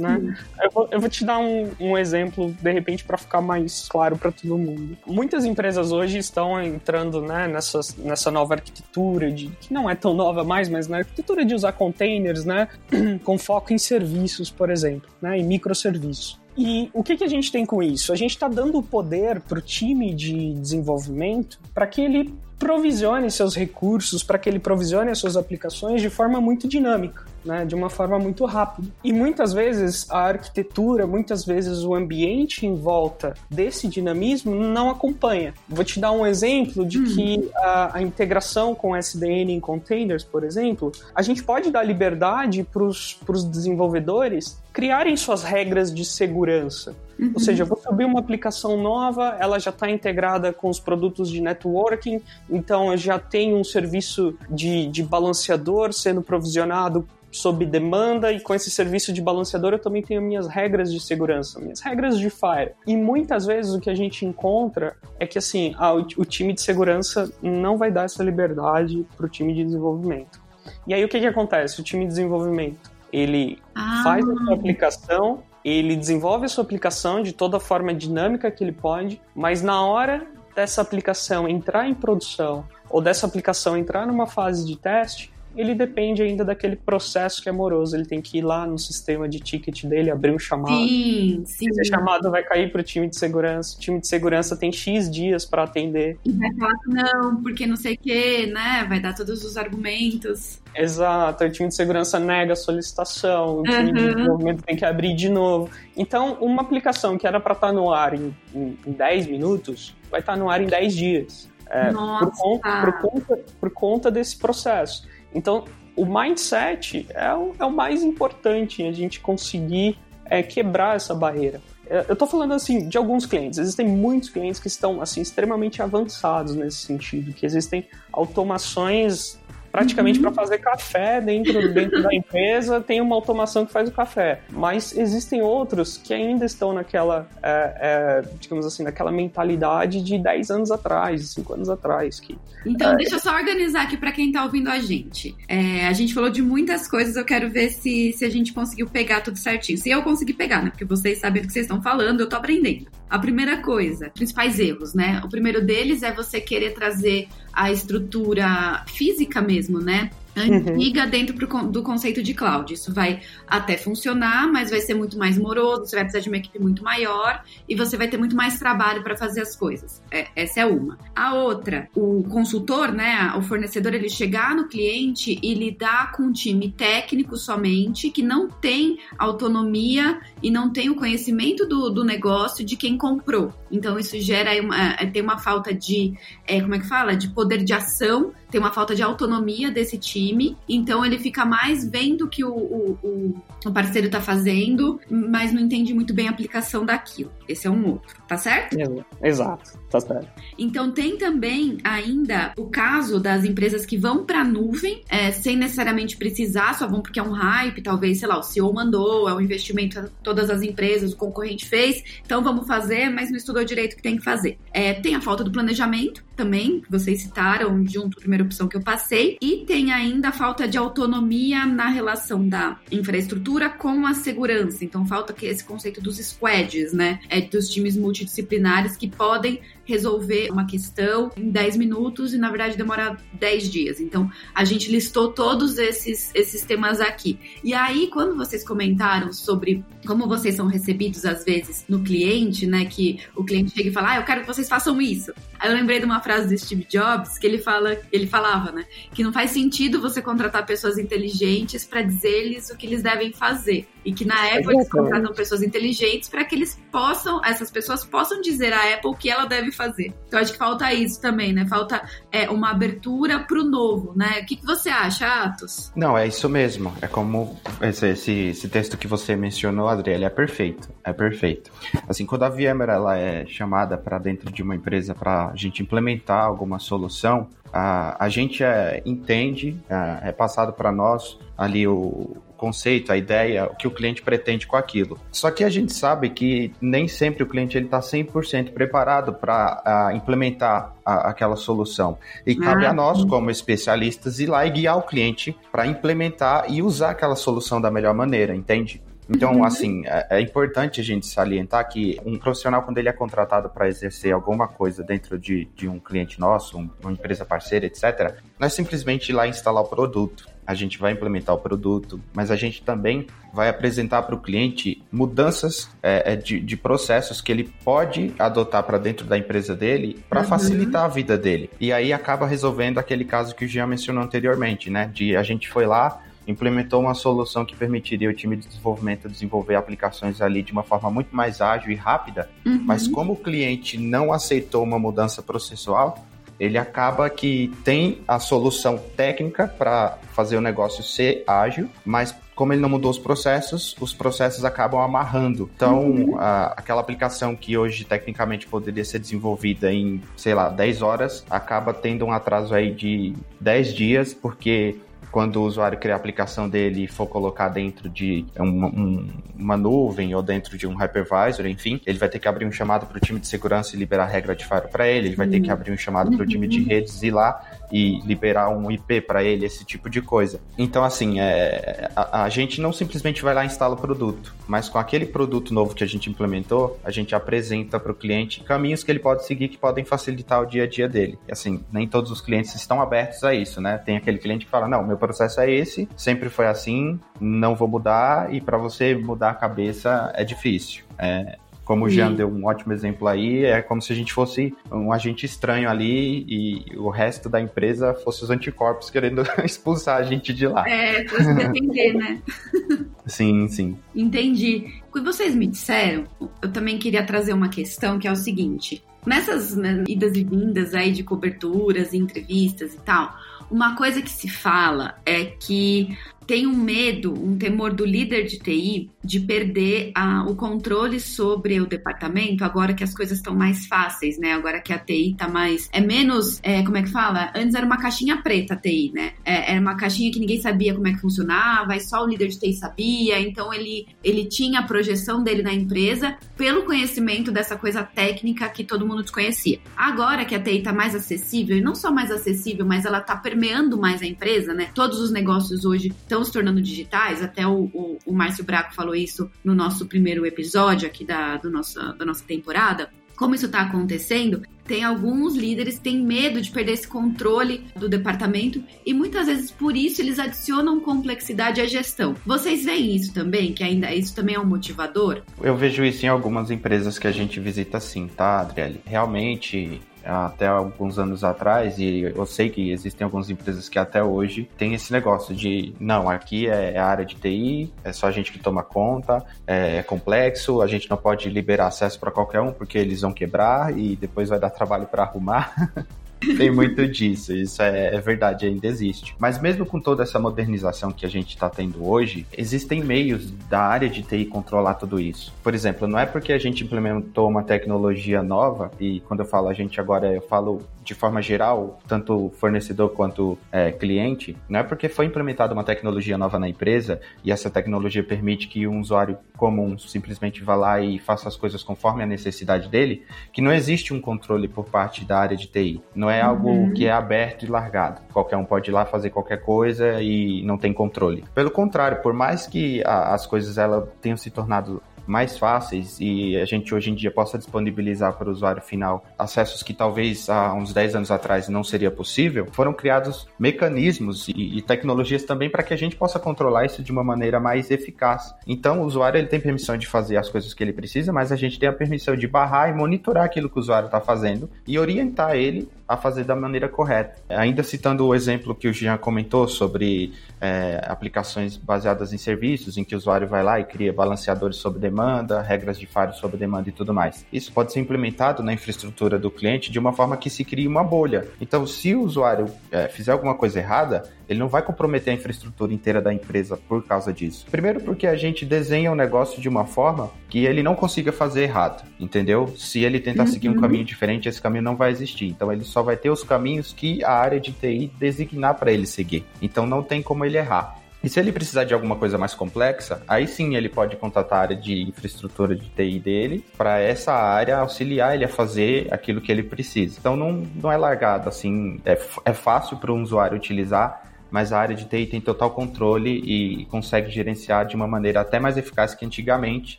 Né? 0.00 0.36
Eu 0.62 0.70
vou, 0.70 0.88
eu 0.90 1.00
vou, 1.00 1.08
te 1.08 1.24
dar 1.24 1.38
um, 1.38 1.70
um 1.78 1.98
exemplo, 1.98 2.54
de 2.60 2.72
repente, 2.72 3.04
para 3.04 3.18
ficar 3.18 3.40
mais 3.40 3.88
claro 3.88 4.16
para 4.16 4.32
todo 4.32 4.56
mundo. 4.56 4.96
Muitas 5.06 5.44
empresas 5.44 5.92
hoje 5.92 6.18
estão 6.18 6.60
entrando 6.62 7.20
né, 7.20 7.48
nessa, 7.48 7.80
nessa 7.98 8.30
nova 8.30 8.54
arquitetura, 8.54 9.30
de, 9.30 9.48
que 9.60 9.72
não 9.72 9.88
é 9.88 9.94
tão 9.94 10.14
nova 10.14 10.44
mais, 10.44 10.68
mas 10.68 10.88
na 10.88 10.98
arquitetura 10.98 11.44
de 11.44 11.54
usar 11.54 11.72
containers, 11.72 12.44
né? 12.44 12.68
Com 13.24 13.38
foco 13.38 13.72
em 13.72 13.78
serviços, 13.78 14.50
por 14.50 14.70
exemplo, 14.70 15.10
né? 15.20 15.38
Em 15.38 15.44
microserviços. 15.44 16.40
E 16.56 16.90
o 16.92 17.02
que, 17.02 17.16
que 17.16 17.24
a 17.24 17.28
gente 17.28 17.50
tem 17.50 17.64
com 17.64 17.82
isso? 17.82 18.12
A 18.12 18.16
gente 18.16 18.32
está 18.32 18.46
dando 18.46 18.78
o 18.78 18.82
poder 18.82 19.40
para 19.40 19.58
o 19.58 19.62
time 19.62 20.12
de 20.14 20.52
desenvolvimento 20.54 21.58
para 21.72 21.86
que 21.86 22.02
ele 22.02 22.34
provisione 22.58 23.30
seus 23.30 23.56
recursos, 23.56 24.22
para 24.22 24.38
que 24.38 24.48
ele 24.48 24.58
provisione 24.58 25.10
as 25.10 25.18
suas 25.18 25.36
aplicações 25.36 26.02
de 26.02 26.10
forma 26.10 26.40
muito 26.40 26.68
dinâmica 26.68 27.31
né, 27.44 27.64
de 27.64 27.74
uma 27.74 27.90
forma 27.90 28.18
muito 28.18 28.44
rápida. 28.44 28.88
E 29.02 29.12
muitas 29.12 29.52
vezes 29.52 30.08
a 30.10 30.18
arquitetura, 30.18 31.06
muitas 31.06 31.44
vezes 31.44 31.84
o 31.84 31.94
ambiente 31.94 32.66
em 32.66 32.74
volta 32.74 33.34
desse 33.50 33.88
dinamismo 33.88 34.54
não 34.54 34.90
acompanha. 34.90 35.54
Vou 35.68 35.84
te 35.84 36.00
dar 36.00 36.12
um 36.12 36.26
exemplo 36.26 36.86
de 36.86 36.98
hum. 36.98 37.04
que 37.04 37.50
a, 37.56 37.98
a, 37.98 38.02
integração 38.02 38.74
com 38.74 38.96
SDN 38.96 39.52
em 39.52 39.60
containers, 39.60 40.24
por 40.24 40.44
exemplo, 40.44 40.92
a 41.14 41.22
gente 41.22 41.42
pode 41.42 41.70
dar 41.70 41.82
liberdade 41.82 42.64
para 42.64 42.82
os 42.82 43.44
desenvolvedores 43.44 44.60
criarem 44.72 45.16
suas 45.16 45.42
regras 45.42 45.92
de 45.92 46.04
segurança. 46.04 46.96
Uhum. 47.18 47.32
Ou 47.34 47.40
seja, 47.40 47.62
eu 47.62 47.66
vou 47.66 47.78
subir 47.78 48.04
uma 48.04 48.18
aplicação 48.18 48.76
nova, 48.76 49.36
ela 49.38 49.58
já 49.58 49.70
está 49.70 49.90
integrada 49.90 50.52
com 50.52 50.68
os 50.68 50.80
produtos 50.80 51.30
de 51.30 51.40
networking, 51.40 52.20
então 52.48 52.90
eu 52.90 52.96
já 52.96 53.18
tenho 53.18 53.56
um 53.56 53.64
serviço 53.64 54.34
de, 54.48 54.86
de 54.88 55.02
balanceador 55.02 55.92
sendo 55.92 56.22
provisionado 56.22 57.06
sob 57.32 57.64
demanda 57.64 58.30
e 58.30 58.38
com 58.38 58.54
esse 58.54 58.70
serviço 58.70 59.12
de 59.12 59.22
balanceador 59.22 59.72
eu 59.72 59.78
também 59.78 60.02
tenho 60.02 60.20
minhas 60.20 60.46
regras 60.46 60.92
de 60.92 61.00
segurança, 61.00 61.58
minhas 61.58 61.80
regras 61.80 62.18
de 62.18 62.28
fire. 62.28 62.72
E 62.86 62.96
muitas 62.96 63.46
vezes 63.46 63.74
o 63.74 63.80
que 63.80 63.90
a 63.90 63.94
gente 63.94 64.24
encontra 64.26 64.94
é 65.18 65.26
que 65.26 65.38
assim, 65.38 65.74
ah, 65.78 65.94
o, 65.94 66.06
o 66.18 66.24
time 66.24 66.52
de 66.52 66.60
segurança 66.60 67.32
não 67.42 67.76
vai 67.78 67.90
dar 67.90 68.04
essa 68.04 68.22
liberdade 68.22 69.04
para 69.16 69.26
o 69.26 69.28
time 69.28 69.54
de 69.54 69.64
desenvolvimento. 69.64 70.40
E 70.86 70.92
aí 70.94 71.02
o 71.04 71.08
que, 71.08 71.18
que 71.18 71.26
acontece? 71.26 71.80
O 71.80 71.82
time 71.82 72.04
de 72.04 72.10
desenvolvimento 72.10 72.92
ele 73.12 73.58
ah. 73.74 74.02
faz 74.04 74.28
a 74.28 74.34
sua 74.34 74.54
aplicação, 74.54 75.42
ele 75.64 75.96
desenvolve 75.96 76.46
a 76.46 76.48
sua 76.48 76.64
aplicação 76.64 77.22
de 77.22 77.32
toda 77.32 77.58
forma 77.58 77.94
dinâmica 77.94 78.50
que 78.50 78.62
ele 78.62 78.72
pode, 78.72 79.20
mas 79.34 79.62
na 79.62 79.84
hora 79.84 80.26
dessa 80.54 80.82
aplicação 80.82 81.48
entrar 81.48 81.88
em 81.88 81.94
produção 81.94 82.64
ou 82.90 83.00
dessa 83.00 83.26
aplicação 83.26 83.76
entrar 83.76 84.06
numa 84.06 84.26
fase 84.26 84.66
de 84.66 84.76
teste, 84.76 85.31
ele 85.56 85.74
depende 85.74 86.22
ainda 86.22 86.44
daquele 86.44 86.76
processo 86.76 87.42
que 87.42 87.48
é 87.48 87.52
moroso. 87.52 87.96
Ele 87.96 88.06
tem 88.06 88.20
que 88.20 88.38
ir 88.38 88.42
lá 88.42 88.66
no 88.66 88.78
sistema 88.78 89.28
de 89.28 89.40
ticket 89.40 89.84
dele, 89.84 90.10
abrir 90.10 90.32
um 90.32 90.38
chamado. 90.38 90.74
Sim, 90.74 91.42
sim. 91.46 91.66
Esse 91.68 91.84
chamado 91.84 92.30
vai 92.30 92.42
cair 92.42 92.70
para 92.70 92.80
o 92.80 92.84
time 92.84 93.08
de 93.08 93.16
segurança. 93.16 93.76
O 93.76 93.80
time 93.80 94.00
de 94.00 94.06
segurança 94.06 94.56
tem 94.56 94.72
X 94.72 95.10
dias 95.10 95.44
para 95.44 95.64
atender. 95.64 96.18
E 96.24 96.32
vai 96.32 96.54
falar 96.54 96.74
que 96.78 96.90
não, 96.90 97.42
porque 97.42 97.66
não 97.66 97.76
sei 97.76 97.94
o 97.94 97.98
quê, 97.98 98.50
né? 98.52 98.84
Vai 98.88 99.00
dar 99.00 99.14
todos 99.14 99.44
os 99.44 99.56
argumentos. 99.56 100.60
Exato, 100.74 101.44
o 101.44 101.50
time 101.50 101.68
de 101.68 101.74
segurança 101.74 102.18
nega 102.18 102.54
a 102.54 102.56
solicitação, 102.56 103.60
o 103.60 103.62
time 103.62 103.76
uhum. 103.76 103.92
de 103.92 104.14
desenvolvimento 104.14 104.62
tem 104.62 104.74
que 104.74 104.84
abrir 104.84 105.14
de 105.14 105.28
novo. 105.28 105.70
Então, 105.96 106.38
uma 106.40 106.62
aplicação 106.62 107.18
que 107.18 107.26
era 107.26 107.38
para 107.38 107.52
estar 107.52 107.68
tá 107.68 107.72
no 107.72 107.92
ar 107.92 108.14
em, 108.14 108.34
em, 108.54 108.78
em 108.86 108.92
10 108.92 109.26
minutos, 109.26 109.94
vai 110.10 110.20
estar 110.20 110.32
tá 110.32 110.38
no 110.38 110.48
ar 110.48 110.62
em 110.62 110.66
10 110.66 110.94
dias. 110.94 111.52
É, 111.68 111.90
por, 111.90 112.30
conta, 112.36 112.82
por, 112.82 113.00
conta, 113.00 113.40
por 113.58 113.70
conta 113.70 114.10
desse 114.10 114.36
processo. 114.36 115.08
Então, 115.34 115.64
o 115.94 116.04
mindset 116.04 117.06
é 117.10 117.34
o, 117.34 117.54
é 117.58 117.64
o 117.64 117.70
mais 117.70 118.02
importante, 118.02 118.82
a 118.82 118.92
gente 118.92 119.20
conseguir 119.20 119.98
é, 120.24 120.42
quebrar 120.42 120.96
essa 120.96 121.14
barreira. 121.14 121.60
É, 121.86 122.06
eu 122.08 122.14
estou 122.14 122.26
falando 122.26 122.54
assim 122.54 122.88
de 122.88 122.96
alguns 122.96 123.26
clientes. 123.26 123.58
Existem 123.58 123.86
muitos 123.86 124.30
clientes 124.30 124.58
que 124.58 124.68
estão 124.68 125.02
assim 125.02 125.20
extremamente 125.20 125.82
avançados 125.82 126.54
nesse 126.54 126.78
sentido, 126.78 127.34
que 127.34 127.44
existem 127.44 127.86
automações 128.10 129.38
praticamente 129.72 130.18
uhum. 130.18 130.24
para 130.24 130.32
fazer 130.32 130.58
café 130.58 131.20
dentro, 131.20 131.72
dentro 131.72 132.02
da 132.02 132.14
empresa, 132.14 132.80
tem 132.80 133.00
uma 133.00 133.16
automação 133.16 133.64
que 133.64 133.72
faz 133.72 133.88
o 133.88 133.92
café. 133.92 134.42
Mas 134.50 134.96
existem 134.96 135.40
outros 135.40 135.96
que 135.96 136.12
ainda 136.12 136.44
estão 136.44 136.74
naquela, 136.74 137.26
é, 137.42 137.74
é, 137.80 138.24
digamos 138.38 138.66
assim, 138.66 138.82
naquela 138.82 139.10
mentalidade 139.10 140.02
de 140.02 140.18
10 140.18 140.50
anos 140.50 140.70
atrás, 140.70 141.30
5 141.30 141.54
anos 141.54 141.70
atrás. 141.70 142.20
Que, 142.20 142.36
então, 142.66 142.92
é... 142.92 142.96
deixa 142.96 143.16
eu 143.16 143.18
só 143.18 143.34
organizar 143.34 143.84
aqui 143.84 143.96
para 143.96 144.12
quem 144.12 144.26
está 144.28 144.44
ouvindo 144.44 144.68
a 144.68 144.78
gente. 144.78 145.34
É, 145.48 145.86
a 145.86 145.92
gente 145.94 146.12
falou 146.12 146.28
de 146.28 146.42
muitas 146.42 146.86
coisas, 146.86 147.16
eu 147.16 147.24
quero 147.24 147.50
ver 147.50 147.70
se, 147.70 148.12
se 148.12 148.24
a 148.26 148.30
gente 148.30 148.52
conseguiu 148.52 148.86
pegar 148.86 149.22
tudo 149.22 149.38
certinho. 149.38 149.78
Se 149.78 149.90
eu 149.90 150.02
conseguir 150.02 150.34
pegar, 150.34 150.62
né? 150.62 150.70
Porque 150.70 150.84
vocês 150.84 151.18
sabem 151.18 151.40
do 151.40 151.46
que 151.46 151.52
vocês 151.52 151.64
estão 151.64 151.80
falando, 151.80 152.20
eu 152.20 152.28
tô 152.28 152.36
aprendendo. 152.36 152.86
A 153.08 153.18
primeira 153.18 153.58
coisa, 153.62 154.10
principais 154.10 154.58
erros, 154.58 154.94
né? 154.94 155.20
O 155.24 155.28
primeiro 155.28 155.64
deles 155.64 156.02
é 156.02 156.12
você 156.12 156.40
querer 156.40 156.74
trazer 156.74 157.28
a 157.52 157.70
estrutura 157.70 158.84
física 158.86 159.40
mesmo, 159.40 159.80
né? 159.80 160.10
Antiga 160.36 161.04
uhum. 161.04 161.10
dentro 161.10 161.66
do 161.68 161.82
conceito 161.82 162.22
de 162.22 162.34
cloud. 162.34 162.72
Isso 162.72 162.92
vai 162.92 163.20
até 163.46 163.76
funcionar, 163.76 164.50
mas 164.50 164.70
vai 164.70 164.80
ser 164.80 164.94
muito 164.94 165.18
mais 165.18 165.38
moroso, 165.38 165.86
você 165.86 165.96
vai 165.96 166.04
precisar 166.04 166.22
de 166.22 166.28
uma 166.28 166.38
equipe 166.38 166.58
muito 166.58 166.82
maior 166.82 167.42
e 167.68 167.74
você 167.74 167.96
vai 167.96 168.08
ter 168.08 168.16
muito 168.16 168.34
mais 168.34 168.58
trabalho 168.58 169.02
para 169.02 169.16
fazer 169.16 169.42
as 169.42 169.56
coisas. 169.56 170.02
É, 170.10 170.28
essa 170.34 170.60
é 170.60 170.66
uma. 170.66 170.98
A 171.14 171.34
outra, 171.34 171.88
o 171.94 172.22
consultor, 172.24 172.92
né, 172.92 173.32
o 173.36 173.42
fornecedor, 173.42 173.94
ele 173.94 174.08
chegar 174.08 174.54
no 174.54 174.68
cliente 174.68 175.38
e 175.42 175.54
lidar 175.54 176.12
com 176.12 176.24
um 176.24 176.32
time 176.32 176.70
técnico 176.70 177.36
somente, 177.36 178.10
que 178.10 178.22
não 178.22 178.48
tem 178.48 178.98
autonomia 179.18 180.20
e 180.42 180.50
não 180.50 180.72
tem 180.72 180.90
o 180.90 180.94
conhecimento 180.94 181.66
do, 181.66 181.90
do 181.90 182.04
negócio 182.04 182.64
de 182.64 182.76
quem 182.76 182.96
comprou. 182.96 183.52
Então, 183.70 183.98
isso 183.98 184.18
gera 184.20 184.50
uma, 184.62 184.92
é, 184.92 185.06
tem 185.06 185.22
uma 185.22 185.38
falta 185.38 185.72
de, 185.72 186.14
é, 186.46 186.60
como 186.60 186.74
é 186.74 186.78
que 186.78 186.88
fala? 186.88 187.16
De 187.16 187.28
poder 187.28 187.64
de 187.64 187.72
ação 187.72 188.32
tem 188.52 188.60
uma 188.60 188.70
falta 188.70 188.94
de 188.94 189.02
autonomia 189.02 189.70
desse 189.70 189.96
time, 189.96 190.21
então 190.68 191.04
ele 191.04 191.18
fica 191.18 191.44
mais 191.44 191.84
vendo 191.84 192.28
que 192.28 192.44
o, 192.44 192.54
o, 192.54 193.34
o 193.64 193.72
parceiro 193.72 194.10
tá 194.10 194.20
fazendo, 194.20 195.00
mas 195.10 195.52
não 195.52 195.60
entende 195.60 195.92
muito 195.92 196.14
bem 196.14 196.28
a 196.28 196.30
aplicação 196.30 196.84
daquilo. 196.84 197.30
Esse 197.48 197.66
é 197.66 197.70
um 197.70 197.86
outro, 197.88 198.22
tá 198.26 198.36
certo? 198.36 198.78
Exato, 199.22 199.78
tá 199.92 200.00
certo. 200.00 200.28
Então 200.58 200.90
tem 200.90 201.16
também 201.16 201.78
ainda 201.84 202.52
o 202.56 202.66
caso 202.66 203.20
das 203.20 203.44
empresas 203.44 203.84
que 203.84 203.96
vão 203.96 204.24
para 204.24 204.42
nuvem, 204.42 205.02
é, 205.08 205.30
sem 205.30 205.56
necessariamente 205.56 206.16
precisar, 206.16 206.74
só 206.74 206.86
vão 206.86 207.02
porque 207.02 207.20
é 207.20 207.22
um 207.22 207.32
hype, 207.32 207.82
talvez, 207.82 208.18
sei 208.18 208.28
lá, 208.28 208.38
o 208.38 208.42
CEO 208.42 208.72
mandou, 208.72 209.28
é 209.28 209.34
um 209.34 209.40
investimento 209.40 210.10
todas 210.22 210.48
as 210.48 210.62
empresas, 210.62 211.12
o 211.12 211.16
concorrente 211.16 211.66
fez, 211.66 212.02
então 212.24 212.42
vamos 212.42 212.66
fazer, 212.66 213.10
mas 213.10 213.30
não 213.30 213.36
estudou 213.36 213.64
direito 213.64 213.92
o 213.92 213.96
que 213.96 214.02
tem 214.02 214.16
que 214.16 214.24
fazer. 214.24 214.58
É, 214.72 214.94
tem 214.94 215.14
a 215.14 215.20
falta 215.20 215.44
do 215.44 215.52
planejamento 215.52 216.24
também, 216.34 216.80
que 216.80 216.90
vocês 216.90 217.22
citaram 217.22 217.86
junto 217.86 218.16
primeira 218.16 218.44
opção 218.44 218.66
que 218.66 218.76
eu 218.76 218.80
passei. 218.80 219.36
E 219.40 219.64
tem 219.66 219.92
ainda 219.92 220.28
a 220.28 220.32
falta 220.32 220.66
de 220.66 220.78
autonomia 220.78 221.66
na 221.66 221.88
relação 221.88 222.48
da 222.48 222.78
infraestrutura 222.90 223.68
com 223.68 224.06
a 224.06 224.14
segurança. 224.14 224.84
Então 224.84 225.06
falta 225.06 225.32
que 225.32 225.46
esse 225.46 225.64
conceito 225.64 226.00
dos 226.00 226.16
squads, 226.18 226.92
né? 226.92 227.20
É 227.28 227.40
dos 227.40 227.68
times 227.68 227.96
multidisciplinares 227.96 228.96
que 228.96 229.08
podem 229.08 229.60
resolver 229.84 230.50
uma 230.50 230.66
questão 230.66 231.30
em 231.36 231.50
10 231.50 231.76
minutos 231.76 232.34
e 232.34 232.38
na 232.38 232.48
verdade 232.48 232.76
demora 232.76 233.16
10 233.32 233.70
dias. 233.70 234.00
Então, 234.00 234.30
a 234.54 234.64
gente 234.64 234.90
listou 234.90 235.32
todos 235.32 235.78
esses, 235.78 236.30
esses 236.34 236.62
temas 236.62 237.00
aqui. 237.00 237.38
E 237.62 237.74
aí, 237.74 238.08
quando 238.08 238.36
vocês 238.36 238.66
comentaram 238.66 239.32
sobre 239.32 239.84
como 240.06 240.26
vocês 240.26 240.54
são 240.54 240.66
recebidos 240.66 241.24
às 241.24 241.44
vezes 241.44 241.84
no 241.88 242.02
cliente, 242.02 242.66
né, 242.66 242.84
que 242.84 243.20
o 243.36 243.44
cliente 243.44 243.72
chega 243.72 243.88
e 243.88 243.92
fala: 243.92 244.12
"Ah, 244.12 244.16
eu 244.16 244.24
quero 244.24 244.40
que 244.42 244.46
vocês 244.46 244.68
façam 244.68 245.00
isso". 245.00 245.32
Aí 245.58 245.70
eu 245.70 245.74
lembrei 245.74 245.98
de 245.98 246.04
uma 246.04 246.20
frase 246.20 246.48
do 246.48 246.58
Steve 246.58 246.86
Jobs 246.88 247.38
que 247.38 247.46
ele 247.46 247.58
fala, 247.58 247.96
ele 248.10 248.26
falava, 248.26 248.72
né, 248.72 248.84
que 249.14 249.22
não 249.22 249.32
faz 249.32 249.50
sentido 249.50 250.00
você 250.00 250.20
contratar 250.20 250.66
pessoas 250.66 250.98
inteligentes 250.98 251.84
para 251.84 252.02
dizer-lhes 252.02 252.70
o 252.70 252.76
que 252.76 252.86
eles 252.86 253.02
devem 253.02 253.32
fazer. 253.32 253.86
E 254.04 254.12
que 254.12 254.24
na 254.24 254.34
Apple 254.46 254.74
eles 254.74 254.88
contratam 254.88 255.32
pessoas 255.32 255.62
inteligentes 255.62 256.28
para 256.28 256.44
que 256.44 256.54
eles 256.54 256.78
possam, 256.90 257.40
essas 257.44 257.70
pessoas 257.70 258.04
possam 258.04 258.40
dizer 258.40 258.72
à 258.72 258.94
Apple 258.94 259.10
o 259.10 259.14
que 259.14 259.30
ela 259.30 259.46
deve 259.46 259.72
fazer. 259.72 260.12
Então 260.26 260.40
acho 260.40 260.52
que 260.52 260.58
falta 260.58 260.92
isso 260.92 261.20
também, 261.20 261.52
né? 261.52 261.66
Falta 261.66 262.02
é, 262.30 262.50
uma 262.50 262.70
abertura 262.70 263.40
pro 263.40 263.64
novo, 263.64 264.12
né? 264.16 264.40
O 264.42 264.46
que, 264.46 264.56
que 264.56 264.66
você 264.66 264.88
acha, 264.88 265.26
Atos? 265.26 265.92
Não, 265.94 266.16
é 266.16 266.26
isso 266.26 266.48
mesmo. 266.48 266.92
É 267.00 267.06
como 267.06 267.56
esse, 267.80 268.08
esse, 268.08 268.32
esse 268.48 268.68
texto 268.68 268.96
que 268.96 269.06
você 269.06 269.36
mencionou, 269.36 269.88
Adriele, 269.88 270.24
é 270.24 270.30
perfeito. 270.30 270.88
É 271.04 271.12
perfeito. 271.12 271.70
Assim, 272.08 272.26
quando 272.26 272.44
a 272.44 272.48
VMware 272.48 272.90
ela 272.90 273.16
é 273.16 273.46
chamada 273.46 273.96
para 273.96 274.18
dentro 274.18 274.52
de 274.52 274.62
uma 274.62 274.74
empresa 274.74 275.14
para 275.14 275.48
a 275.48 275.56
gente 275.56 275.82
implementar 275.82 276.44
alguma 276.44 276.78
solução, 276.78 277.48
a, 277.72 278.22
a 278.22 278.28
gente 278.28 278.62
é, 278.62 279.02
entende, 279.06 279.80
é, 279.88 280.28
é 280.28 280.32
passado 280.32 280.72
para 280.72 280.92
nós 280.92 281.38
ali 281.56 281.86
o, 281.86 282.36
conceito, 282.62 283.10
a 283.10 283.16
ideia, 283.16 283.64
o 283.66 283.74
que 283.74 283.88
o 283.88 283.90
cliente 283.90 284.22
pretende 284.22 284.68
com 284.68 284.76
aquilo. 284.76 285.18
Só 285.32 285.50
que 285.50 285.64
a 285.64 285.68
gente 285.68 285.92
sabe 285.92 286.30
que 286.30 286.72
nem 286.80 287.08
sempre 287.08 287.42
o 287.42 287.46
cliente 287.46 287.76
está 287.76 287.98
100% 287.98 288.72
preparado 288.72 289.34
para 289.34 290.12
implementar 290.14 290.94
a, 291.04 291.30
aquela 291.30 291.56
solução. 291.56 292.16
E 292.46 292.54
cabe 292.54 292.86
ah, 292.86 292.90
a 292.90 292.92
nós, 292.92 293.24
como 293.24 293.50
especialistas, 293.50 294.38
ir 294.38 294.46
lá 294.46 294.64
e 294.64 294.70
guiar 294.70 294.96
o 294.96 295.02
cliente 295.02 295.58
para 295.72 295.88
implementar 295.88 296.66
e 296.68 296.80
usar 296.80 297.10
aquela 297.10 297.34
solução 297.34 297.80
da 297.80 297.90
melhor 297.90 298.14
maneira, 298.14 298.54
entende? 298.54 299.02
Então, 299.28 299.54
uhum. 299.54 299.64
assim, 299.64 300.02
é, 300.06 300.38
é, 300.38 300.40
importante 300.40 301.00
a 301.00 301.04
gente 301.04 301.26
salientar 301.26 301.88
que 301.88 302.20
um 302.24 302.38
profissional, 302.38 302.82
quando 302.82 302.98
ele 302.98 303.08
é 303.08 303.12
contratado 303.12 303.68
para 303.70 303.88
exercer 303.88 304.32
alguma 304.32 304.68
coisa 304.68 305.02
dentro 305.02 305.36
de, 305.36 305.64
de 305.74 305.88
um 305.88 305.98
cliente 305.98 306.38
nosso, 306.38 306.78
um, 306.78 306.88
uma 307.00 307.12
empresa 307.12 307.44
parceira, 307.44 307.86
etc., 307.86 308.36
não 308.56 308.66
é 308.66 308.68
simplesmente 308.68 309.30
ir 309.30 309.32
lá 309.32 309.48
instalar 309.48 309.82
o 309.82 309.88
produto 309.88 310.51
a 310.66 310.74
gente 310.74 310.98
vai 310.98 311.12
implementar 311.12 311.54
o 311.54 311.58
produto, 311.58 312.20
mas 312.32 312.50
a 312.50 312.56
gente 312.56 312.82
também 312.82 313.26
vai 313.52 313.68
apresentar 313.68 314.22
para 314.22 314.34
o 314.34 314.40
cliente 314.40 315.02
mudanças 315.10 315.90
é, 316.02 316.32
é, 316.32 316.36
de, 316.36 316.60
de, 316.60 316.76
processos 316.76 317.40
que 317.40 317.52
ele 317.52 317.64
pode 317.84 318.32
adotar 318.38 318.82
para 318.84 318.96
dentro 318.96 319.26
da 319.26 319.36
empresa 319.36 319.74
dele 319.74 320.22
para 320.28 320.40
uhum. 320.40 320.46
facilitar 320.46 321.04
a 321.04 321.08
vida 321.08 321.36
dele. 321.36 321.68
E 321.80 321.92
aí 321.92 322.12
acaba 322.12 322.46
resolvendo 322.46 322.98
aquele 322.98 323.24
caso 323.24 323.54
que 323.54 323.64
o 323.64 323.68
Jean 323.68 323.86
mencionou 323.86 324.22
anteriormente, 324.22 324.88
né? 324.88 325.10
De 325.12 325.36
a 325.36 325.42
gente 325.42 325.68
foi 325.68 325.84
lá, 325.84 326.22
implementou 326.46 327.00
uma 327.00 327.14
solução 327.14 327.64
que 327.64 327.76
permitiria 327.76 328.30
o 328.30 328.32
time 328.32 328.56
de 328.56 328.66
desenvolvimento 328.66 329.28
desenvolver 329.28 329.74
aplicações 329.74 330.40
ali 330.40 330.62
de 330.62 330.72
uma 330.72 330.82
forma 330.82 331.10
muito 331.10 331.34
mais 331.34 331.60
ágil 331.60 331.90
e 331.90 331.94
rápida, 331.94 332.48
uhum. 332.64 332.82
mas 332.84 333.06
como 333.06 333.34
o 333.34 333.36
cliente 333.36 333.98
não 333.98 334.32
aceitou 334.32 334.82
uma 334.82 334.98
mudança 334.98 335.42
processual, 335.42 336.24
ele 336.62 336.78
acaba 336.78 337.28
que 337.28 337.72
tem 337.84 338.20
a 338.28 338.38
solução 338.38 338.96
técnica 338.96 339.66
para 339.66 340.16
fazer 340.32 340.56
o 340.56 340.60
negócio 340.60 341.02
ser 341.02 341.42
ágil, 341.44 341.90
mas 342.04 342.32
como 342.54 342.72
ele 342.72 342.80
não 342.80 342.88
mudou 342.88 343.10
os 343.10 343.18
processos, 343.18 343.96
os 344.00 344.14
processos 344.14 344.64
acabam 344.64 345.00
amarrando. 345.00 345.68
Então, 345.74 346.04
uhum. 346.04 346.38
a, 346.38 346.66
aquela 346.76 347.00
aplicação 347.00 347.56
que 347.56 347.76
hoje 347.76 348.04
tecnicamente 348.04 348.68
poderia 348.68 349.04
ser 349.04 349.18
desenvolvida 349.18 349.92
em, 349.92 350.22
sei 350.36 350.54
lá, 350.54 350.68
10 350.68 351.02
horas, 351.02 351.44
acaba 351.50 351.92
tendo 351.92 352.24
um 352.24 352.30
atraso 352.30 352.72
aí 352.72 352.92
de 352.92 353.34
10 353.58 353.92
dias, 353.92 354.32
porque 354.32 354.98
quando 355.32 355.56
o 355.56 355.62
usuário 355.64 355.98
criar 355.98 356.14
a 356.14 356.16
aplicação 356.18 356.68
dele 356.68 357.04
e 357.04 357.08
for 357.08 357.26
colocar 357.26 357.70
dentro 357.70 358.08
de 358.08 358.44
uma, 358.58 358.88
um, 358.88 359.28
uma 359.58 359.76
nuvem 359.78 360.34
ou 360.34 360.42
dentro 360.42 360.76
de 360.76 360.86
um 360.86 360.94
hypervisor, 360.94 361.66
enfim, 361.66 362.00
ele 362.06 362.18
vai 362.18 362.28
ter 362.28 362.38
que 362.38 362.46
abrir 362.46 362.66
um 362.66 362.70
chamado 362.70 363.06
para 363.06 363.16
o 363.16 363.20
time 363.20 363.40
de 363.40 363.46
segurança 363.46 363.96
e 363.96 363.98
liberar 363.98 364.24
a 364.24 364.26
regra 364.26 364.54
de 364.54 364.66
fire 364.66 364.88
para 364.92 365.08
ele, 365.08 365.28
ele 365.28 365.36
vai 365.36 365.48
ter 365.48 365.60
que 365.60 365.70
abrir 365.70 365.90
um 365.90 365.96
chamado 365.96 366.36
para 366.36 366.44
o 366.44 366.46
time 366.46 366.68
de 366.68 366.82
redes 366.82 367.22
ir 367.22 367.30
lá 367.30 367.60
e 367.92 368.20
liberar 368.22 368.70
um 368.70 368.90
IP 368.90 369.20
para 369.20 369.44
ele, 369.44 369.66
esse 369.66 369.84
tipo 369.84 370.08
de 370.08 370.22
coisa. 370.22 370.60
Então, 370.78 371.04
assim, 371.04 371.38
é, 371.38 372.10
a, 372.16 372.44
a, 372.44 372.48
gente 372.48 372.80
não 372.80 372.92
simplesmente 372.92 373.42
vai 373.42 373.54
lá 373.54 373.62
e 373.64 373.66
instala 373.66 373.94
o 373.94 373.98
produto, 373.98 374.54
mas 374.66 374.88
com 374.88 374.98
aquele 374.98 375.26
produto 375.26 375.74
novo 375.74 375.94
que 375.94 376.02
a 376.02 376.06
gente 376.06 376.30
implementou, 376.30 376.98
a 377.04 377.10
gente 377.10 377.34
apresenta 377.34 378.00
para 378.00 378.10
o 378.10 378.14
cliente 378.14 378.64
caminhos 378.64 379.04
que 379.04 379.12
ele 379.12 379.18
pode 379.18 379.46
seguir 379.46 379.68
que 379.68 379.76
podem 379.76 380.04
facilitar 380.04 380.62
o 380.62 380.66
dia 380.66 380.84
a 380.84 380.86
dia 380.86 381.08
dele. 381.08 381.38
E, 381.46 381.52
assim, 381.52 381.84
nem 381.92 382.08
todos 382.08 382.30
os 382.30 382.40
clientes 382.40 382.74
estão 382.74 383.02
abertos 383.02 383.44
a 383.44 383.54
isso, 383.54 383.80
né? 383.80 383.98
Tem 383.98 384.16
aquele 384.16 384.38
cliente 384.38 384.64
que 384.64 384.70
fala: 384.70 384.88
não, 384.88 385.06
meu 385.06 385.18
processo 385.18 385.60
é 385.60 385.70
esse, 385.70 386.08
sempre 386.16 386.48
foi 386.48 386.66
assim, 386.66 387.20
não 387.38 387.74
vou 387.74 387.88
mudar, 387.88 388.52
e 388.52 388.60
para 388.60 388.78
você 388.78 389.14
mudar 389.14 389.50
a 389.50 389.54
cabeça 389.54 390.32
é 390.34 390.44
difícil. 390.44 391.04
É, 391.18 391.58
como 391.84 392.04
o 392.04 392.08
Jean 392.08 392.32
deu 392.32 392.48
um 392.48 392.66
ótimo 392.66 392.92
exemplo 392.92 393.26
aí, 393.28 393.64
é 393.64 393.82
como 393.82 394.00
se 394.00 394.12
a 394.12 394.16
gente 394.16 394.32
fosse 394.32 394.74
um 394.90 395.12
agente 395.12 395.46
estranho 395.46 395.88
ali 395.88 396.44
e 396.48 396.96
o 396.96 397.10
resto 397.10 397.48
da 397.48 397.60
empresa 397.60 398.14
fosse 398.14 398.44
os 398.44 398.50
anticorpos 398.50 399.10
querendo 399.10 399.42
expulsar 399.64 400.18
a 400.18 400.22
gente 400.22 400.52
de 400.52 400.66
lá. 400.66 400.88
É, 400.88 401.26
fosse 401.28 401.54
defender, 401.54 402.14
né? 402.14 402.40
sim, 403.26 403.68
sim. 403.68 403.96
Entendi. 404.14 405.02
O 405.10 405.14
que 405.14 405.20
vocês 405.20 405.54
me 405.54 405.66
disseram, 405.66 406.24
eu 406.60 406.70
também 406.70 406.98
queria 406.98 407.24
trazer 407.24 407.52
uma 407.52 407.68
questão 407.68 408.18
que 408.18 408.28
é 408.28 408.32
o 408.32 408.36
seguinte. 408.36 409.02
Nessas 409.26 409.76
né, 409.76 410.02
idas 410.08 410.36
e 410.36 410.42
vindas 410.42 410.94
aí 410.94 411.12
de 411.12 411.22
coberturas, 411.22 412.12
entrevistas 412.12 412.94
e 412.94 412.98
tal, 412.98 413.32
uma 413.70 413.96
coisa 413.96 414.20
que 414.20 414.30
se 414.30 414.48
fala 414.48 415.14
é 415.24 415.44
que 415.44 416.16
tem 416.46 416.66
um 416.66 416.76
medo, 416.76 417.32
um 417.32 417.56
temor 417.56 417.92
do 417.94 418.04
líder 418.04 418.44
de 418.44 418.58
TI 418.58 419.10
de 419.24 419.40
perder 419.40 420.10
a, 420.14 420.44
o 420.44 420.56
controle 420.56 421.20
sobre 421.20 421.80
o 421.80 421.86
departamento 421.86 422.64
agora 422.64 422.94
que 422.94 423.04
as 423.04 423.14
coisas 423.14 423.38
estão 423.38 423.54
mais 423.54 423.86
fáceis, 423.86 424.38
né? 424.38 424.52
Agora 424.52 424.80
que 424.80 424.92
a 424.92 424.98
TI 424.98 425.32
está 425.32 425.48
mais. 425.48 425.88
É 425.92 426.00
menos. 426.00 426.58
É, 426.62 426.82
como 426.82 426.96
é 426.96 427.02
que 427.02 427.10
fala? 427.10 427.52
Antes 427.54 427.74
era 427.74 427.86
uma 427.86 427.98
caixinha 427.98 428.42
preta 428.42 428.74
a 428.74 428.76
TI, 428.76 429.12
né? 429.14 429.32
É, 429.44 429.72
era 429.72 429.80
uma 429.80 429.96
caixinha 429.96 430.32
que 430.32 430.40
ninguém 430.40 430.60
sabia 430.60 430.94
como 430.94 431.06
é 431.06 431.12
que 431.12 431.20
funcionava, 431.20 431.96
e 431.96 432.00
só 432.00 432.24
o 432.24 432.28
líder 432.28 432.48
de 432.48 432.58
TI 432.58 432.72
sabia. 432.74 433.40
Então 433.40 433.72
ele, 433.72 434.06
ele 434.24 434.46
tinha 434.46 434.80
a 434.80 434.82
projeção 434.82 435.42
dele 435.42 435.62
na 435.62 435.72
empresa 435.72 436.36
pelo 436.56 436.82
conhecimento 436.82 437.52
dessa 437.52 437.76
coisa 437.76 438.02
técnica 438.02 438.68
que 438.68 438.84
todo 438.84 439.06
mundo 439.06 439.22
desconhecia. 439.22 439.78
Agora 439.96 440.44
que 440.44 440.54
a 440.54 440.60
TI 440.60 440.78
está 440.78 440.92
mais 440.92 441.14
acessível, 441.14 441.76
e 441.76 441.80
não 441.80 441.94
só 441.94 442.10
mais 442.10 442.30
acessível, 442.30 442.84
mas 442.84 443.04
ela 443.04 443.18
está 443.18 443.36
permeando 443.36 443.96
mais 443.96 444.22
a 444.22 444.26
empresa, 444.26 444.74
né? 444.74 444.90
Todos 444.94 445.20
os 445.20 445.30
negócios 445.30 445.84
hoje 445.84 446.12
estão 446.32 446.42
se 446.42 446.50
tornando 446.50 446.80
digitais, 446.80 447.42
até 447.42 447.66
o, 447.66 447.90
o, 447.92 448.18
o 448.24 448.32
Márcio 448.32 448.64
Braco 448.64 448.94
falou 448.94 449.14
isso 449.14 449.50
no 449.62 449.74
nosso 449.74 450.06
primeiro 450.06 450.46
episódio 450.46 451.06
aqui 451.06 451.24
da, 451.24 451.58
do 451.58 451.70
nossa, 451.70 452.14
da 452.14 452.24
nossa 452.24 452.42
temporada, 452.42 453.10
como 453.36 453.54
isso 453.54 453.66
está 453.66 453.80
acontecendo, 453.80 454.62
tem 454.84 455.04
alguns 455.04 455.56
líderes 455.56 455.96
que 455.96 456.04
têm 456.04 456.24
medo 456.24 456.60
de 456.60 456.70
perder 456.70 456.92
esse 456.92 457.08
controle 457.08 457.84
do 457.96 458.08
departamento 458.08 458.82
e 459.04 459.12
muitas 459.12 459.46
vezes 459.46 459.70
por 459.70 459.96
isso 459.96 460.20
eles 460.20 460.38
adicionam 460.38 461.00
complexidade 461.00 461.80
à 461.80 461.86
gestão. 461.86 462.34
Vocês 462.46 462.84
veem 462.84 463.16
isso 463.16 463.32
também, 463.34 463.72
que 463.72 463.82
ainda 463.82 464.14
isso 464.14 464.34
também 464.34 464.54
é 464.54 464.60
um 464.60 464.66
motivador? 464.66 465.42
Eu 465.60 465.76
vejo 465.76 466.04
isso 466.04 466.24
em 466.24 466.28
algumas 466.28 466.70
empresas 466.70 467.18
que 467.18 467.26
a 467.26 467.32
gente 467.32 467.58
visita 467.58 467.98
sim, 468.00 468.28
tá, 468.28 468.60
Adriele? 468.60 469.00
Realmente 469.04 470.00
até 470.24 470.66
alguns 470.66 471.18
anos 471.18 471.44
atrás, 471.44 471.98
e 471.98 472.22
eu 472.22 472.46
sei 472.46 472.68
que 472.68 472.90
existem 472.90 473.24
algumas 473.24 473.50
empresas 473.50 473.88
que 473.88 473.98
até 473.98 474.22
hoje 474.22 474.68
tem 474.76 474.94
esse 474.94 475.12
negócio 475.12 475.54
de 475.54 475.94
não, 475.98 476.28
aqui 476.28 476.68
é 476.68 476.98
a 476.98 477.06
área 477.06 477.24
de 477.24 477.34
TI, 477.36 477.92
é 478.04 478.12
só 478.12 478.26
a 478.26 478.30
gente 478.30 478.52
que 478.52 478.58
toma 478.58 478.82
conta, 478.82 479.44
é, 479.66 479.98
é 479.98 480.02
complexo, 480.02 480.80
a 480.80 480.86
gente 480.86 481.08
não 481.10 481.16
pode 481.16 481.48
liberar 481.48 481.86
acesso 481.86 482.18
para 482.18 482.30
qualquer 482.30 482.60
um 482.60 482.72
porque 482.72 482.98
eles 482.98 483.20
vão 483.20 483.32
quebrar 483.32 483.96
e 483.96 484.16
depois 484.16 484.48
vai 484.48 484.58
dar 484.58 484.70
trabalho 484.70 485.06
para 485.06 485.22
arrumar. 485.22 485.92
Tem 486.56 486.70
muito 486.70 487.06
disso, 487.08 487.52
isso 487.52 487.82
é, 487.82 488.14
é, 488.14 488.20
verdade, 488.20 488.66
ainda 488.66 488.86
existe. 488.86 489.34
Mas 489.38 489.60
mesmo 489.60 489.86
com 489.86 490.00
toda 490.00 490.22
essa 490.22 490.38
modernização 490.38 491.12
que 491.12 491.24
a 491.24 491.28
gente 491.28 491.50
está 491.50 491.68
tendo 491.68 492.06
hoje, 492.08 492.46
existem 492.56 493.02
meios 493.02 493.50
da 493.68 493.80
área 493.80 494.08
de 494.08 494.22
TI 494.22 494.44
controlar 494.46 494.94
tudo 494.94 495.20
isso. 495.20 495.52
Por 495.62 495.74
exemplo, 495.74 496.06
não 496.06 496.18
é 496.18 496.26
porque 496.26 496.52
a 496.52 496.58
gente 496.58 496.84
implementou 496.84 497.48
uma 497.48 497.62
tecnologia 497.62 498.42
nova, 498.42 498.90
e 498.98 499.20
quando 499.20 499.40
eu 499.40 499.46
falo 499.46 499.68
a 499.68 499.74
gente 499.74 500.00
agora, 500.00 500.32
eu 500.32 500.42
falo 500.42 500.82
de 501.04 501.14
forma 501.14 501.42
geral, 501.42 501.98
tanto 502.06 502.50
fornecedor 502.58 503.10
quanto 503.10 503.58
é, 503.70 503.90
cliente, 503.90 504.56
não 504.68 504.80
é 504.80 504.82
porque 504.82 505.08
foi 505.08 505.26
implementada 505.26 505.74
uma 505.74 505.84
tecnologia 505.84 506.38
nova 506.38 506.58
na 506.58 506.68
empresa 506.68 507.20
e 507.44 507.50
essa 507.50 507.68
tecnologia 507.68 508.22
permite 508.22 508.68
que 508.68 508.86
um 508.86 509.00
usuário 509.00 509.36
comum 509.56 509.98
simplesmente 509.98 510.62
vá 510.62 510.74
lá 510.74 511.00
e 511.00 511.18
faça 511.18 511.48
as 511.48 511.56
coisas 511.56 511.82
conforme 511.82 512.22
a 512.22 512.26
necessidade 512.26 512.88
dele, 512.88 513.24
que 513.52 513.60
não 513.60 513.72
existe 513.72 514.14
um 514.14 514.20
controle 514.20 514.68
por 514.68 514.84
parte 514.84 515.24
da 515.24 515.38
área 515.38 515.56
de 515.56 515.66
TI. 515.66 516.02
Não 516.14 516.30
é 516.30 516.31
algo 516.40 516.68
uhum. 516.68 516.94
que 516.94 517.06
é 517.06 517.12
aberto 517.12 517.64
e 517.64 517.68
largado. 517.68 518.20
Qualquer 518.32 518.56
um 518.56 518.64
pode 518.64 518.90
ir 518.90 518.94
lá 518.94 519.04
fazer 519.04 519.30
qualquer 519.30 519.60
coisa 519.60 520.20
e 520.22 520.62
não 520.64 520.78
tem 520.78 520.92
controle. 520.92 521.44
Pelo 521.54 521.70
contrário, 521.70 522.22
por 522.22 522.32
mais 522.32 522.66
que 522.66 523.02
a, 523.04 523.34
as 523.34 523.46
coisas 523.46 523.78
ela 523.78 524.08
tenham 524.20 524.36
se 524.36 524.50
tornado 524.50 525.02
mais 525.26 525.58
fáceis 525.58 526.18
e 526.20 526.56
a 526.56 526.64
gente 526.64 526.94
hoje 526.94 527.10
em 527.10 527.14
dia 527.14 527.30
possa 527.30 527.58
disponibilizar 527.58 528.34
para 528.34 528.48
o 528.48 528.52
usuário 528.52 528.82
final 528.82 529.24
acessos 529.38 529.82
que 529.82 529.94
talvez 529.94 530.48
há 530.48 530.72
uns 530.74 530.92
10 530.92 531.16
anos 531.16 531.30
atrás 531.30 531.68
não 531.68 531.84
seria 531.84 532.10
possível, 532.10 532.66
foram 532.72 532.92
criados 532.92 533.48
mecanismos 533.58 534.48
e, 534.48 534.78
e 534.78 534.82
tecnologias 534.82 535.44
também 535.44 535.70
para 535.70 535.82
que 535.82 535.94
a 535.94 535.96
gente 535.96 536.16
possa 536.16 536.38
controlar 536.38 536.84
isso 536.84 537.02
de 537.02 537.12
uma 537.12 537.24
maneira 537.24 537.60
mais 537.60 537.90
eficaz. 537.90 538.54
Então, 538.66 539.02
o 539.02 539.04
usuário 539.04 539.38
ele 539.38 539.46
tem 539.46 539.60
permissão 539.60 539.96
de 539.96 540.06
fazer 540.06 540.36
as 540.36 540.48
coisas 540.48 540.72
que 540.74 540.82
ele 540.82 540.92
precisa, 540.92 541.32
mas 541.32 541.52
a 541.52 541.56
gente 541.56 541.78
tem 541.78 541.88
a 541.88 541.92
permissão 541.92 542.36
de 542.36 542.46
barrar 542.46 542.88
e 542.88 542.92
monitorar 542.92 543.44
aquilo 543.44 543.68
que 543.68 543.76
o 543.76 543.80
usuário 543.80 544.06
está 544.06 544.20
fazendo 544.20 544.68
e 544.86 544.98
orientar 544.98 545.54
ele 545.54 545.88
a 546.12 546.16
fazer 546.16 546.44
da 546.44 546.54
maneira 546.54 546.88
correta. 546.88 547.40
Ainda 547.48 547.82
citando 547.82 548.26
o 548.26 548.34
exemplo 548.34 548.74
que 548.74 548.86
o 548.86 548.92
Jean 548.92 549.16
comentou 549.16 549.66
sobre 549.66 550.34
é, 550.60 551.02
aplicações 551.06 551.76
baseadas 551.76 552.32
em 552.32 552.38
serviços, 552.38 552.98
em 552.98 553.04
que 553.04 553.14
o 553.14 553.18
usuário 553.18 553.48
vai 553.48 553.62
lá 553.62 553.80
e 553.80 553.84
cria 553.84 554.12
balanceadores 554.12 554.76
sob 554.76 554.98
demanda, 554.98 555.62
regras 555.62 555.98
de 555.98 556.06
faro 556.06 556.34
sob 556.34 556.56
demanda 556.56 556.90
e 556.90 556.92
tudo 556.92 557.14
mais. 557.14 557.46
Isso 557.50 557.72
pode 557.72 557.92
ser 557.92 558.00
implementado 558.00 558.62
na 558.62 558.74
infraestrutura 558.74 559.38
do 559.38 559.50
cliente 559.50 559.90
de 559.90 559.98
uma 559.98 560.12
forma 560.12 560.36
que 560.36 560.50
se 560.50 560.64
crie 560.64 560.86
uma 560.86 561.02
bolha. 561.02 561.48
Então, 561.60 561.86
se 561.86 562.14
o 562.14 562.22
usuário 562.22 562.66
é, 562.90 563.08
fizer 563.08 563.32
alguma 563.32 563.54
coisa 563.54 563.78
errada, 563.78 564.22
ele 564.48 564.58
não 564.58 564.68
vai 564.68 564.82
comprometer 564.82 565.32
a 565.32 565.36
infraestrutura 565.36 565.92
inteira 565.92 566.20
da 566.20 566.32
empresa 566.32 566.76
por 566.76 567.02
causa 567.04 567.32
disso. 567.32 567.66
Primeiro, 567.70 568.00
porque 568.00 568.26
a 568.26 568.36
gente 568.36 568.64
desenha 568.66 569.10
o 569.10 569.14
negócio 569.14 569.60
de 569.60 569.68
uma 569.68 569.86
forma 569.86 570.30
que 570.48 570.66
ele 570.66 570.82
não 570.82 570.94
consiga 570.94 571.32
fazer 571.32 571.62
errado, 571.62 572.04
entendeu? 572.20 572.68
Se 572.76 573.02
ele 573.02 573.18
tentar 573.18 573.44
uhum. 573.44 573.48
seguir 573.48 573.68
um 573.68 573.74
uhum. 573.74 573.80
caminho 573.80 574.04
diferente, 574.04 574.48
esse 574.48 574.60
caminho 574.60 574.84
não 574.84 574.96
vai 574.96 575.10
existir. 575.10 575.46
Então, 575.46 575.72
ele 575.72 575.84
só 575.84 576.01
vai 576.02 576.16
ter 576.16 576.30
os 576.30 576.42
caminhos 576.42 576.92
que 576.92 577.24
a 577.24 577.32
área 577.32 577.60
de 577.60 577.72
TI 577.72 578.12
designar 578.18 578.74
para 578.74 578.92
ele 578.92 579.06
seguir. 579.06 579.44
Então, 579.60 579.86
não 579.86 580.02
tem 580.02 580.22
como 580.22 580.44
ele 580.44 580.58
errar. 580.58 581.02
E 581.22 581.28
se 581.28 581.38
ele 581.38 581.52
precisar 581.52 581.84
de 581.84 581.94
alguma 581.94 582.16
coisa 582.16 582.36
mais 582.36 582.52
complexa, 582.52 583.22
aí 583.28 583.46
sim 583.46 583.76
ele 583.76 583.88
pode 583.88 584.16
contatar 584.16 584.58
a 584.58 584.62
área 584.62 584.76
de 584.76 585.02
infraestrutura 585.02 585.76
de 585.76 585.88
TI 585.88 586.18
dele 586.18 586.64
para 586.76 586.98
essa 586.98 587.32
área 587.32 587.78
auxiliar 587.78 588.34
ele 588.34 588.44
a 588.44 588.48
fazer 588.48 589.06
aquilo 589.12 589.40
que 589.40 589.52
ele 589.52 589.62
precisa. 589.62 590.18
Então 590.18 590.34
não, 590.34 590.66
não 590.74 590.90
é 590.90 590.96
largado 590.96 591.48
assim, 591.48 592.00
é, 592.04 592.18
é 592.44 592.52
fácil 592.52 592.96
para 592.96 593.12
um 593.12 593.22
usuário 593.22 593.56
utilizar 593.56 594.32
mas 594.52 594.70
a 594.70 594.78
área 594.78 594.94
de 594.94 595.06
TI 595.06 595.26
tem 595.26 595.40
total 595.40 595.70
controle 595.70 596.30
e 596.44 596.84
consegue 596.86 597.30
gerenciar 597.30 597.86
de 597.86 597.96
uma 597.96 598.06
maneira 598.06 598.42
até 598.42 598.60
mais 598.60 598.76
eficaz 598.76 599.14
que 599.14 599.24
antigamente, 599.24 599.98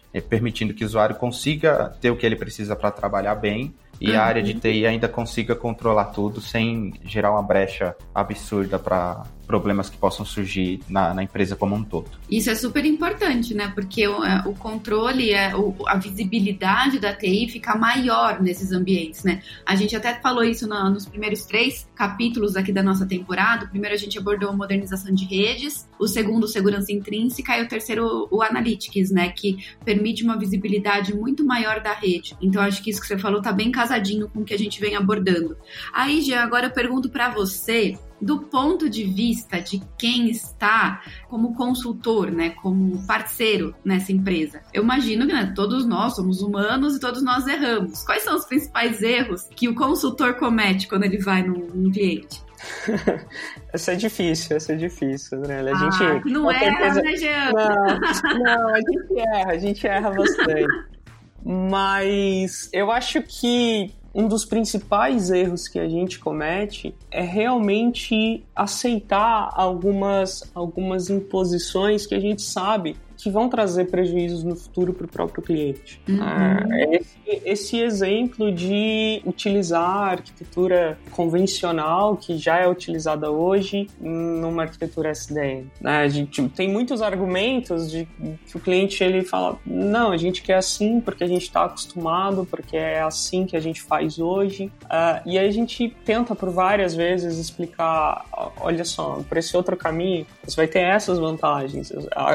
eh, 0.14 0.22
permitindo 0.22 0.76
que 0.76 0.84
o 0.84 0.86
usuário 0.86 1.16
consiga 1.16 1.92
ter 2.00 2.12
o 2.12 2.16
que 2.16 2.24
ele 2.24 2.36
precisa 2.36 2.76
para 2.76 2.92
trabalhar 2.92 3.34
bem 3.34 3.74
e 4.04 4.12
uhum. 4.12 4.20
a 4.20 4.22
área 4.22 4.44
de 4.44 4.54
TI 4.54 4.86
ainda 4.86 5.08
consiga 5.08 5.56
controlar 5.56 6.06
tudo 6.06 6.42
sem 6.42 6.94
gerar 7.06 7.32
uma 7.32 7.42
brecha 7.42 7.96
absurda 8.14 8.78
para 8.78 9.24
problemas 9.46 9.90
que 9.90 9.98
possam 9.98 10.26
surgir 10.26 10.80
na, 10.90 11.14
na, 11.14 11.24
empresa 11.24 11.56
como 11.56 11.76
um 11.76 11.84
todo. 11.84 12.10
Isso 12.30 12.50
é 12.50 12.56
super 12.56 12.86
importante, 12.86 13.54
né? 13.54 13.72
Porque 13.74 14.08
o, 14.08 14.24
é, 14.24 14.44
o 14.48 14.54
controle, 14.54 15.32
é, 15.32 15.54
a 15.88 15.98
visibilidade 15.98 17.00
da 17.00 17.14
TI 17.14 17.50
fica 17.50 17.76
maior 17.76 18.42
nesses 18.42 18.72
ambientes, 18.72 19.24
né? 19.24 19.42
A 19.66 19.76
gente 19.76 19.96
até 19.96 20.14
falou 20.16 20.44
isso 20.44 20.68
no, 20.68 20.90
nos 20.90 21.06
primeiros 21.06 21.46
três 21.46 21.88
capítulos 21.96 22.56
aqui 22.56 22.72
da 22.72 22.82
nossa 22.82 23.06
temporada. 23.06 23.66
O 23.66 23.70
primeiro 23.70 23.96
a 23.96 23.98
gente 23.98 24.18
abordou 24.18 24.50
a 24.50 24.54
modernização 24.54 25.14
de 25.14 25.26
redes, 25.26 25.88
o 26.00 26.08
segundo, 26.08 26.48
segurança 26.48 26.92
intrínseca, 26.92 27.58
e 27.58 27.64
o 27.64 27.68
terceiro, 27.68 28.28
o 28.32 28.42
analytics, 28.42 29.12
né? 29.12 29.30
Que 29.30 29.58
permite 29.84 30.24
uma 30.24 30.38
visibilidade 30.38 31.14
muito 31.14 31.46
maior 31.46 31.82
da 31.82 31.94
rede. 31.94 32.36
Então, 32.42 32.62
acho 32.62 32.82
que 32.82 32.90
isso 32.90 33.02
que 33.02 33.08
você 33.08 33.18
falou 33.18 33.42
tá 33.42 33.52
bem 33.52 33.72
casadinho 33.72 34.30
com 34.30 34.40
o 34.40 34.46
que 34.46 34.54
a 34.54 34.58
gente 34.58 34.80
vem 34.80 34.96
abordando. 34.96 35.58
Aí, 35.94 36.22
Jean, 36.22 36.42
agora 36.42 36.68
eu 36.68 36.72
pergunto 36.72 37.10
para 37.10 37.30
você 37.30 37.98
do 38.24 38.40
ponto 38.40 38.90
de 38.90 39.04
vista 39.04 39.62
de 39.62 39.82
quem 39.98 40.30
está 40.30 41.02
como 41.28 41.56
consultor, 41.56 42.32
né, 42.32 42.52
como 42.62 43.06
parceiro 43.06 43.76
nessa 43.84 44.12
empresa. 44.12 44.62
Eu 44.74 44.84
imagino 44.84 45.28
que 45.28 45.34
né, 45.34 45.52
todos 45.56 45.86
nós 45.86 46.16
somos 46.16 46.42
humanos 46.42 46.96
e 46.96 47.00
todos 47.00 47.24
nós 47.24 47.46
erramos. 47.48 48.04
Quais 48.04 48.24
são 48.24 48.36
os 48.36 48.46
principais 48.46 49.02
erros 49.02 49.44
que 49.56 49.68
o 49.68 49.76
consultor 49.76 50.36
comete 50.36 50.88
quando 50.88 51.04
ele 51.04 51.18
vai 51.18 51.44
num, 51.44 51.68
num 51.74 51.92
cliente? 51.92 52.42
essa 53.74 53.92
é 53.92 53.96
difícil, 53.96 54.56
essa 54.56 54.74
é 54.74 54.76
difícil, 54.76 55.40
né? 55.40 55.60
A 55.60 55.72
ah, 55.72 55.76
gente 55.76 56.32
não 56.32 56.50
erra, 56.50 56.94
né, 56.94 57.16
Jean? 57.18 57.52
Não, 57.52 58.40
não, 58.40 58.70
a 58.70 58.78
gente 58.78 59.20
erra, 59.20 59.52
a 59.52 59.58
gente 59.58 59.88
erra 59.88 60.12
bastante. 60.12 60.66
Mas 61.46 62.70
eu 62.72 62.90
acho 62.90 63.22
que 63.22 63.94
um 64.14 64.28
dos 64.28 64.46
principais 64.46 65.32
erros 65.32 65.68
que 65.68 65.80
a 65.80 65.90
gente 65.90 66.20
comete 66.20 66.94
é 67.10 67.22
realmente 67.22 68.44
aceitar 68.56 69.50
algumas, 69.54 70.44
algumas 70.54 71.10
imposições 71.10 72.06
que 72.06 72.14
a 72.14 72.20
gente 72.20 72.44
sabe 72.44 72.96
que 73.24 73.30
vão 73.30 73.48
trazer 73.48 73.86
prejuízos 73.86 74.44
no 74.44 74.54
futuro 74.54 74.94
para 74.94 75.06
o 75.06 75.08
próprio 75.08 75.42
cliente. 75.42 76.02
Uhum. 76.10 76.20
Ah, 76.22 76.62
esse, 76.92 77.42
esse, 77.46 77.80
exemplo 77.80 78.52
de 78.52 79.22
utilizar 79.26 79.82
a 79.82 80.12
arquitetura 80.12 80.98
convencional, 81.10 82.18
que 82.18 82.38
já 82.38 82.58
é 82.60 82.68
utilizada 82.68 83.32
hoje, 83.32 83.88
numa 83.98 84.64
arquitetura 84.64 85.10
SDN. 85.10 85.72
Né? 85.80 86.00
A 86.00 86.08
gente 86.10 86.50
tem 86.50 86.68
muitos 86.70 87.02
argumentos 87.02 87.90
de 87.90 88.06
que 88.46 88.58
o 88.58 88.60
cliente 88.60 89.02
ele 89.02 89.24
fala: 89.24 89.58
não, 89.66 90.12
a 90.12 90.18
gente 90.18 90.42
quer 90.42 90.56
assim 90.56 91.00
porque 91.00 91.24
a 91.24 91.28
gente 91.28 91.44
está 91.44 91.64
acostumado, 91.64 92.46
porque 92.46 92.76
é 92.76 93.02
assim 93.02 93.46
que 93.46 93.56
a 93.56 93.62
gente 93.62 93.82
faz 93.82 94.20
hoje. 94.20 94.66
Uh, 94.84 95.22
e 95.26 95.40
aí 95.40 95.48
a 95.48 95.52
gente 95.52 95.96
tenta 96.04 96.36
por 96.36 96.50
várias 96.50 96.94
vezes 96.94 97.38
explicar: 97.38 98.26
olha 98.60 98.84
só, 98.84 99.24
por 99.30 99.38
esse 99.38 99.56
outro 99.56 99.78
caminho, 99.78 100.26
você 100.44 100.58
vai 100.58 100.68
ter 100.68 100.80
essas 100.80 101.18
vantagens. 101.18 101.94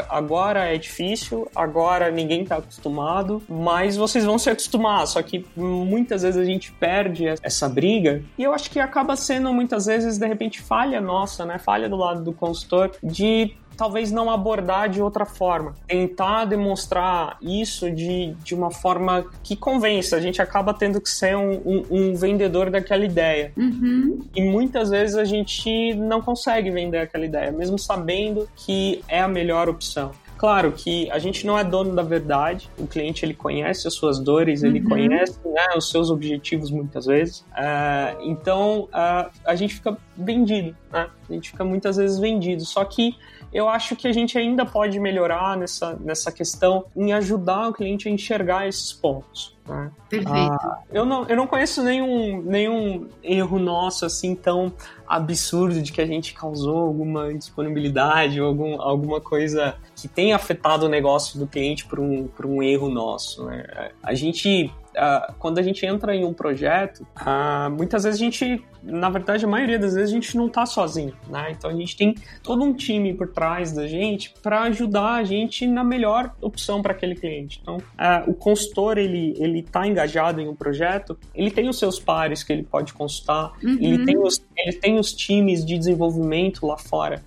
Agora 0.08 0.64
é 0.64 0.77
difícil, 0.78 1.48
agora 1.54 2.10
ninguém 2.10 2.42
está 2.42 2.56
acostumado, 2.56 3.42
mas 3.48 3.96
vocês 3.96 4.24
vão 4.24 4.38
se 4.38 4.50
acostumar. 4.50 5.06
Só 5.06 5.22
que 5.22 5.44
muitas 5.56 6.22
vezes 6.22 6.40
a 6.40 6.44
gente 6.44 6.72
perde 6.72 7.26
essa 7.42 7.68
briga 7.68 8.22
e 8.36 8.42
eu 8.42 8.52
acho 8.52 8.70
que 8.70 8.78
acaba 8.80 9.16
sendo 9.16 9.52
muitas 9.52 9.86
vezes, 9.86 10.18
de 10.18 10.26
repente, 10.26 10.60
falha 10.60 11.00
nossa, 11.00 11.44
né? 11.44 11.58
Falha 11.58 11.88
do 11.88 11.96
lado 11.96 12.22
do 12.22 12.32
consultor 12.32 12.92
de 13.02 13.54
talvez 13.78 14.10
não 14.10 14.28
abordar 14.28 14.90
de 14.90 15.00
outra 15.00 15.24
forma. 15.24 15.74
Tentar 15.86 16.44
demonstrar 16.46 17.38
isso 17.40 17.88
de, 17.90 18.34
de 18.42 18.54
uma 18.54 18.72
forma 18.72 19.24
que 19.42 19.54
convença. 19.54 20.16
A 20.16 20.20
gente 20.20 20.42
acaba 20.42 20.74
tendo 20.74 21.00
que 21.00 21.08
ser 21.08 21.36
um, 21.36 21.52
um, 21.64 21.84
um 21.88 22.14
vendedor 22.14 22.70
daquela 22.70 23.04
ideia. 23.04 23.52
Uhum. 23.56 24.18
E 24.34 24.42
muitas 24.42 24.90
vezes 24.90 25.16
a 25.16 25.24
gente 25.24 25.94
não 25.94 26.20
consegue 26.20 26.70
vender 26.70 26.98
aquela 26.98 27.24
ideia, 27.24 27.52
mesmo 27.52 27.78
sabendo 27.78 28.48
que 28.56 29.00
é 29.06 29.20
a 29.20 29.28
melhor 29.28 29.68
opção. 29.68 30.10
Claro 30.38 30.70
que 30.70 31.10
a 31.10 31.18
gente 31.18 31.44
não 31.44 31.58
é 31.58 31.64
dono 31.64 31.94
da 31.96 32.02
verdade, 32.02 32.70
o 32.78 32.86
cliente 32.86 33.24
ele 33.24 33.34
conhece 33.34 33.88
as 33.88 33.94
suas 33.94 34.20
dores, 34.20 34.62
ele 34.62 34.78
uhum. 34.78 34.88
conhece 34.88 35.36
né, 35.44 35.66
os 35.76 35.90
seus 35.90 36.10
objetivos 36.10 36.70
muitas 36.70 37.06
vezes, 37.06 37.40
uh, 37.40 38.22
então 38.22 38.82
uh, 38.84 39.28
a 39.44 39.54
gente 39.56 39.74
fica 39.74 39.98
vendido, 40.16 40.76
né? 40.92 41.08
a 41.28 41.32
gente 41.32 41.50
fica 41.50 41.64
muitas 41.64 41.96
vezes 41.96 42.20
vendido, 42.20 42.64
só 42.64 42.84
que 42.84 43.16
eu 43.52 43.68
acho 43.68 43.96
que 43.96 44.06
a 44.06 44.12
gente 44.12 44.36
ainda 44.36 44.64
pode 44.66 44.98
melhorar 45.00 45.56
nessa, 45.56 45.96
nessa 46.00 46.30
questão 46.30 46.84
em 46.96 47.12
ajudar 47.12 47.68
o 47.68 47.72
cliente 47.72 48.08
a 48.08 48.10
enxergar 48.10 48.68
esses 48.68 48.92
pontos. 48.92 49.56
Né? 49.66 49.90
Perfeito. 50.08 50.32
Ah, 50.32 50.80
eu, 50.90 51.04
não, 51.04 51.26
eu 51.26 51.36
não 51.36 51.46
conheço 51.46 51.82
nenhum, 51.82 52.42
nenhum 52.42 53.08
erro 53.22 53.58
nosso 53.58 54.06
assim 54.06 54.34
tão 54.34 54.72
absurdo 55.06 55.82
de 55.82 55.92
que 55.92 56.00
a 56.00 56.06
gente 56.06 56.34
causou 56.34 56.78
alguma 56.78 57.32
disponibilidade 57.34 58.40
ou 58.40 58.48
algum, 58.48 58.80
alguma 58.80 59.20
coisa 59.20 59.76
que 59.94 60.08
tenha 60.08 60.36
afetado 60.36 60.86
o 60.86 60.88
negócio 60.88 61.38
do 61.38 61.46
cliente 61.46 61.86
por 61.86 62.00
um, 62.00 62.26
por 62.28 62.46
um 62.46 62.62
erro 62.62 62.88
nosso. 62.88 63.44
Né? 63.44 63.90
A 64.02 64.14
gente 64.14 64.72
uh, 64.98 65.32
quando 65.38 65.58
a 65.58 65.62
gente 65.62 65.86
entra 65.86 66.14
em 66.14 66.24
um 66.24 66.32
projeto, 66.32 67.06
uh, 67.16 67.70
muitas 67.70 68.02
vezes 68.02 68.20
a 68.20 68.24
gente, 68.24 68.62
na 68.82 69.08
verdade, 69.08 69.44
a 69.44 69.48
maioria 69.48 69.78
das 69.78 69.94
vezes 69.94 70.10
a 70.10 70.14
gente 70.14 70.36
não 70.36 70.46
está 70.46 70.66
sozinho, 70.66 71.14
né? 71.28 71.52
Então 71.56 71.70
a 71.70 71.74
gente 71.74 71.96
tem 71.96 72.14
todo 72.42 72.62
um 72.64 72.74
time 72.74 73.14
por 73.14 73.28
trás 73.28 73.72
da 73.72 73.86
gente 73.86 74.34
para 74.42 74.62
ajudar 74.62 75.14
a 75.14 75.24
gente 75.24 75.66
na 75.66 75.84
melhor 75.84 76.34
opção 76.40 76.82
para 76.82 76.92
aquele 76.92 77.14
cliente. 77.14 77.60
Então, 77.62 77.76
uh, 77.76 78.28
o 78.28 78.34
consultor 78.34 78.98
ele 78.98 79.34
ele 79.38 79.60
está 79.60 79.86
engajado 79.86 80.40
em 80.40 80.48
um 80.48 80.54
projeto, 80.54 81.18
ele 81.34 81.50
tem 81.50 81.68
os 81.68 81.78
seus 81.78 82.00
pares 82.00 82.42
que 82.42 82.52
ele 82.52 82.64
pode 82.64 82.92
consultar, 82.92 83.52
uhum. 83.62 83.78
ele 83.80 84.04
tem 84.04 84.18
os 84.18 84.42
ele 84.56 84.72
tem 84.72 84.98
os 84.98 85.12
times 85.12 85.64
de 85.64 85.78
desenvolvimento 85.78 86.66
lá 86.66 86.76
fora. 86.76 87.22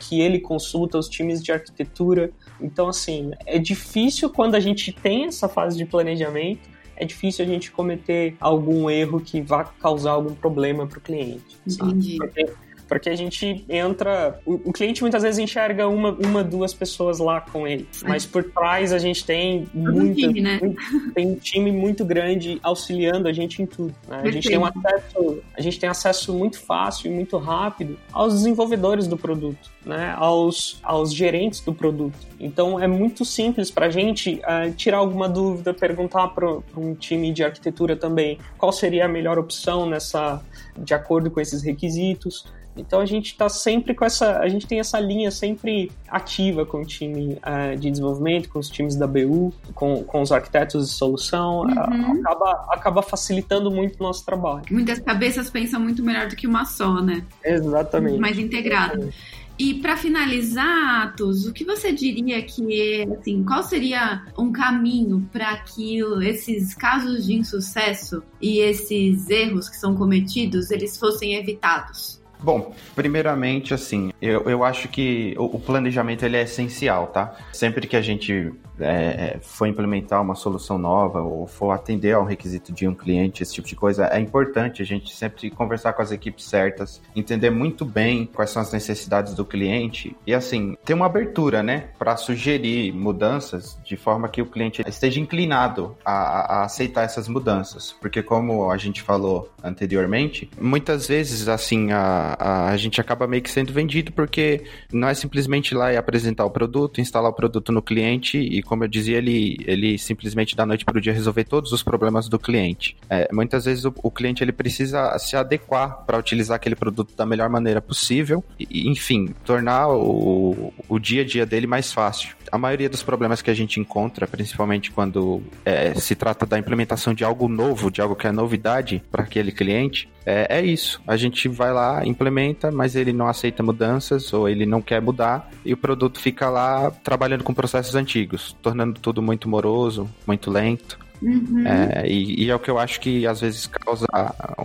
que 0.00 0.20
ele 0.20 0.40
consulta 0.40 0.96
os 0.96 1.06
times 1.06 1.42
de 1.42 1.52
arquitetura. 1.52 2.30
Então, 2.58 2.88
assim, 2.88 3.32
é 3.44 3.58
difícil 3.58 4.30
quando 4.30 4.54
a 4.54 4.60
gente 4.60 4.90
tem 4.90 5.26
essa 5.26 5.48
fase 5.48 5.76
de 5.76 5.84
planejamento 5.84 6.75
é 6.96 7.04
difícil 7.04 7.44
a 7.44 7.48
gente 7.48 7.70
cometer 7.70 8.36
algum 8.40 8.88
erro 8.90 9.20
que 9.20 9.40
vá 9.40 9.64
causar 9.64 10.12
algum 10.12 10.34
problema 10.34 10.86
para 10.86 10.98
o 10.98 11.00
cliente. 11.00 11.56
Entendi. 11.66 12.16
Porque 12.16 12.46
porque 12.88 13.08
a 13.08 13.16
gente 13.16 13.64
entra. 13.68 14.40
O, 14.44 14.54
o, 14.54 14.72
cliente 14.72 15.02
muitas 15.02 15.22
vezes 15.22 15.38
enxerga 15.38 15.88
uma, 15.88 16.10
uma, 16.12 16.44
duas 16.44 16.72
pessoas 16.72 17.18
lá 17.18 17.40
com 17.40 17.66
ele. 17.66 17.86
Mas 18.06 18.24
por 18.24 18.44
trás 18.44 18.92
a 18.92 18.98
gente 18.98 19.24
tem 19.24 19.66
muita, 19.74 20.14
time, 20.14 20.40
né? 20.40 20.58
muito, 20.62 21.12
tem 21.12 21.26
um 21.26 21.34
time 21.36 21.72
muito 21.72 22.04
grande 22.04 22.58
auxiliando 22.62 23.28
a 23.28 23.32
gente 23.32 23.62
em 23.62 23.66
tudo. 23.66 23.94
Né? 24.08 24.22
A 24.24 24.30
gente 24.30 24.48
tem 24.48 24.58
um 24.58 24.64
acesso, 24.64 25.42
a 25.54 25.60
gente 25.60 25.78
tem 25.78 25.88
acesso 25.88 26.32
muito 26.34 26.60
fácil 26.60 27.10
e 27.10 27.14
muito 27.14 27.36
rápido 27.38 27.98
aos 28.12 28.34
desenvolvedores 28.34 29.06
do 29.06 29.16
produto, 29.16 29.70
né? 29.84 30.14
Aos, 30.16 30.78
aos 30.82 31.12
gerentes 31.12 31.60
do 31.60 31.74
produto. 31.74 32.18
Então 32.38 32.80
é 32.80 32.86
muito 32.86 33.24
simples 33.24 33.70
para 33.70 33.86
a 33.86 33.90
gente 33.90 34.40
uh, 34.40 34.72
tirar 34.74 34.98
alguma 34.98 35.28
dúvida, 35.28 35.74
perguntar 35.74 36.28
para 36.28 36.58
um 36.76 36.94
time 36.94 37.32
de 37.32 37.42
arquitetura 37.42 37.96
também 37.96 38.38
qual 38.58 38.72
seria 38.72 39.06
a 39.06 39.08
melhor 39.08 39.38
opção 39.38 39.86
nessa, 39.86 40.40
de 40.78 40.94
acordo 40.94 41.30
com 41.30 41.40
esses 41.40 41.62
requisitos. 41.62 42.46
Então 42.76 43.00
a 43.00 43.06
gente 43.06 43.26
está 43.26 43.48
sempre 43.48 43.94
com 43.94 44.04
essa, 44.04 44.38
a 44.38 44.48
gente 44.48 44.66
tem 44.66 44.80
essa 44.80 44.98
linha 45.00 45.30
sempre 45.30 45.90
ativa 46.08 46.64
com 46.64 46.82
o 46.82 46.86
time 46.86 47.34
uh, 47.34 47.76
de 47.76 47.90
desenvolvimento, 47.90 48.48
com 48.48 48.58
os 48.58 48.68
times 48.68 48.96
da 48.96 49.06
BU, 49.06 49.52
com, 49.74 50.02
com 50.04 50.22
os 50.22 50.32
arquitetos 50.32 50.88
de 50.88 50.92
solução, 50.92 51.60
uhum. 51.60 52.16
uh, 52.16 52.20
acaba, 52.20 52.66
acaba 52.70 53.02
facilitando 53.02 53.70
muito 53.70 53.98
o 54.00 54.02
nosso 54.02 54.24
trabalho. 54.24 54.64
Muitas 54.70 54.98
cabeças 54.98 55.50
pensam 55.50 55.80
muito 55.80 56.02
melhor 56.02 56.28
do 56.28 56.36
que 56.36 56.46
uma 56.46 56.64
só, 56.64 57.00
né? 57.00 57.24
Exatamente. 57.44 58.18
Mais 58.18 58.38
integrado. 58.38 58.94
Exatamente. 58.94 59.46
E 59.58 59.74
para 59.74 59.96
finalizar, 59.96 61.06
Atos, 61.06 61.46
o 61.46 61.52
que 61.52 61.64
você 61.64 61.90
diria 61.90 62.42
que 62.42 63.06
assim, 63.18 63.42
qual 63.42 63.62
seria 63.62 64.22
um 64.38 64.52
caminho 64.52 65.26
para 65.32 65.56
que 65.58 65.98
esses 66.22 66.74
casos 66.74 67.24
de 67.24 67.34
insucesso 67.34 68.22
e 68.40 68.58
esses 68.58 69.30
erros 69.30 69.70
que 69.70 69.76
são 69.76 69.96
cometidos, 69.96 70.70
eles 70.70 70.98
fossem 70.98 71.36
evitados? 71.36 72.20
Bom, 72.46 72.72
primeiramente, 72.94 73.74
assim, 73.74 74.12
eu, 74.22 74.42
eu 74.42 74.62
acho 74.62 74.86
que 74.86 75.34
o, 75.36 75.56
o, 75.56 75.58
planejamento 75.58 76.24
ele 76.24 76.36
é 76.36 76.42
essencial, 76.42 77.08
tá? 77.08 77.34
Sempre 77.52 77.88
que 77.88 77.96
a 77.96 78.00
gente 78.00 78.54
é, 78.80 79.38
for 79.40 79.66
implementar 79.66 80.22
uma 80.22 80.34
solução 80.34 80.78
nova 80.78 81.20
ou 81.22 81.46
for 81.46 81.70
atender 81.70 82.12
ao 82.12 82.24
requisito 82.24 82.72
de 82.72 82.86
um 82.86 82.94
cliente, 82.94 83.42
esse 83.42 83.54
tipo 83.54 83.68
de 83.68 83.76
coisa, 83.76 84.06
é 84.06 84.20
importante 84.20 84.82
a 84.82 84.84
gente 84.84 85.14
sempre 85.14 85.50
conversar 85.50 85.92
com 85.92 86.02
as 86.02 86.12
equipes 86.12 86.44
certas, 86.44 87.00
entender 87.14 87.50
muito 87.50 87.84
bem 87.84 88.26
quais 88.26 88.50
são 88.50 88.62
as 88.62 88.72
necessidades 88.72 89.34
do 89.34 89.44
cliente 89.44 90.16
e, 90.26 90.34
assim, 90.34 90.76
ter 90.84 90.94
uma 90.94 91.06
abertura, 91.06 91.62
né, 91.62 91.88
para 91.98 92.16
sugerir 92.16 92.92
mudanças 92.92 93.78
de 93.84 93.96
forma 93.96 94.28
que 94.28 94.42
o 94.42 94.46
cliente 94.46 94.82
esteja 94.86 95.20
inclinado 95.20 95.96
a, 96.04 96.60
a 96.60 96.64
aceitar 96.64 97.04
essas 97.04 97.28
mudanças. 97.28 97.96
Porque, 98.00 98.22
como 98.22 98.70
a 98.70 98.76
gente 98.76 99.02
falou 99.02 99.50
anteriormente, 99.62 100.50
muitas 100.60 101.06
vezes, 101.06 101.48
assim, 101.48 101.92
a, 101.92 102.36
a, 102.38 102.68
a 102.70 102.76
gente 102.76 103.00
acaba 103.00 103.26
meio 103.26 103.42
que 103.42 103.50
sendo 103.50 103.72
vendido 103.72 104.12
porque 104.12 104.64
não 104.92 105.08
é 105.08 105.14
simplesmente 105.14 105.72
ir 105.72 105.76
lá 105.76 105.92
e 105.92 105.96
apresentar 105.96 106.44
o 106.44 106.50
produto, 106.50 107.00
instalar 107.00 107.30
o 107.30 107.34
produto 107.34 107.72
no 107.72 107.82
cliente 107.82 108.38
e, 108.38 108.62
como 108.66 108.84
eu 108.84 108.88
dizia, 108.88 109.18
ele, 109.18 109.56
ele 109.66 109.98
simplesmente 109.98 110.56
da 110.56 110.66
noite 110.66 110.84
para 110.84 110.98
o 110.98 111.00
dia 111.00 111.12
resolver 111.12 111.44
todos 111.44 111.72
os 111.72 111.82
problemas 111.82 112.28
do 112.28 112.38
cliente. 112.38 112.96
É, 113.08 113.28
muitas 113.32 113.64
vezes 113.64 113.84
o, 113.84 113.94
o, 114.02 114.10
cliente 114.10 114.42
ele 114.42 114.52
precisa 114.52 115.16
se 115.18 115.36
adequar 115.36 116.04
para 116.04 116.18
utilizar 116.18 116.56
aquele 116.56 116.74
produto 116.74 117.14
da 117.16 117.24
melhor 117.24 117.48
maneira 117.48 117.80
possível 117.80 118.44
e, 118.58 118.88
enfim, 118.88 119.34
tornar 119.44 119.88
o, 119.88 120.72
o 120.88 120.98
dia 120.98 121.22
a 121.22 121.24
dia 121.24 121.46
dele 121.46 121.66
mais 121.66 121.92
fácil. 121.92 122.36
A 122.50 122.58
maioria 122.58 122.88
dos 122.88 123.02
problemas 123.02 123.42
que 123.42 123.50
a 123.50 123.54
gente 123.54 123.80
encontra, 123.80 124.26
principalmente 124.26 124.90
quando 124.90 125.42
é, 125.64 125.94
se 125.94 126.14
trata 126.14 126.46
da 126.46 126.58
implementação 126.58 127.14
de 127.14 127.24
algo 127.24 127.48
novo, 127.48 127.90
de 127.90 128.00
algo 128.00 128.14
que 128.14 128.26
é 128.26 128.32
novidade 128.32 129.02
para 129.10 129.22
aquele 129.22 129.52
cliente, 129.52 130.08
é, 130.26 130.58
é, 130.58 130.64
isso. 130.64 131.00
A 131.06 131.16
gente 131.16 131.48
vai 131.48 131.72
lá, 131.72 132.04
implementa, 132.04 132.72
mas 132.72 132.96
ele 132.96 133.12
não 133.12 133.28
aceita 133.28 133.62
mudanças 133.62 134.32
ou 134.32 134.48
ele 134.48 134.66
não 134.66 134.82
quer 134.82 135.00
mudar 135.00 135.48
e 135.64 135.72
o 135.72 135.76
produto 135.76 136.18
fica 136.18 136.50
lá 136.50 136.90
trabalhando 136.90 137.44
com 137.44 137.54
processos 137.54 137.94
antigos, 137.94 138.55
tornando 138.62 139.00
tudo 139.00 139.22
muito 139.22 139.48
moroso, 139.48 140.08
muito 140.26 140.50
lento. 140.50 140.98
Uhum. 141.22 141.66
É, 141.66 142.06
e, 142.06 142.44
e, 142.44 142.50
é 142.50 142.54
o 142.54 142.58
que 142.58 142.70
eu 142.70 142.78
acho 142.78 143.00
que 143.00 143.26
às 143.26 143.40
vezes 143.40 143.66
causa 143.66 144.06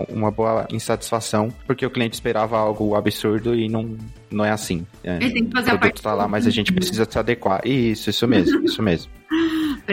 uma 0.10 0.30
boa 0.30 0.68
insatisfação, 0.70 1.54
porque 1.66 1.86
o 1.86 1.90
cliente 1.90 2.16
esperava 2.16 2.58
algo 2.58 2.96
absurdo 2.96 3.56
e 3.56 3.70
não, 3.70 3.98
não 4.30 4.44
é 4.44 4.52
assim. 4.52 4.86
É, 5.04 5.16
Ele 5.16 5.32
tem 5.32 5.46
que 5.46 5.52
fazer 5.52 5.74
o 5.74 5.78
produto 5.78 5.78
a 5.78 5.80
parte 5.80 6.02
tá 6.02 6.14
lá, 6.14 6.28
mas 6.28 6.46
a 6.46 6.50
gente 6.50 6.74
precisa 6.74 7.08
se 7.10 7.18
adequar. 7.18 7.66
Isso, 7.66 8.10
isso 8.10 8.28
mesmo, 8.28 8.66
isso 8.66 8.84
mesmo. 8.84 9.10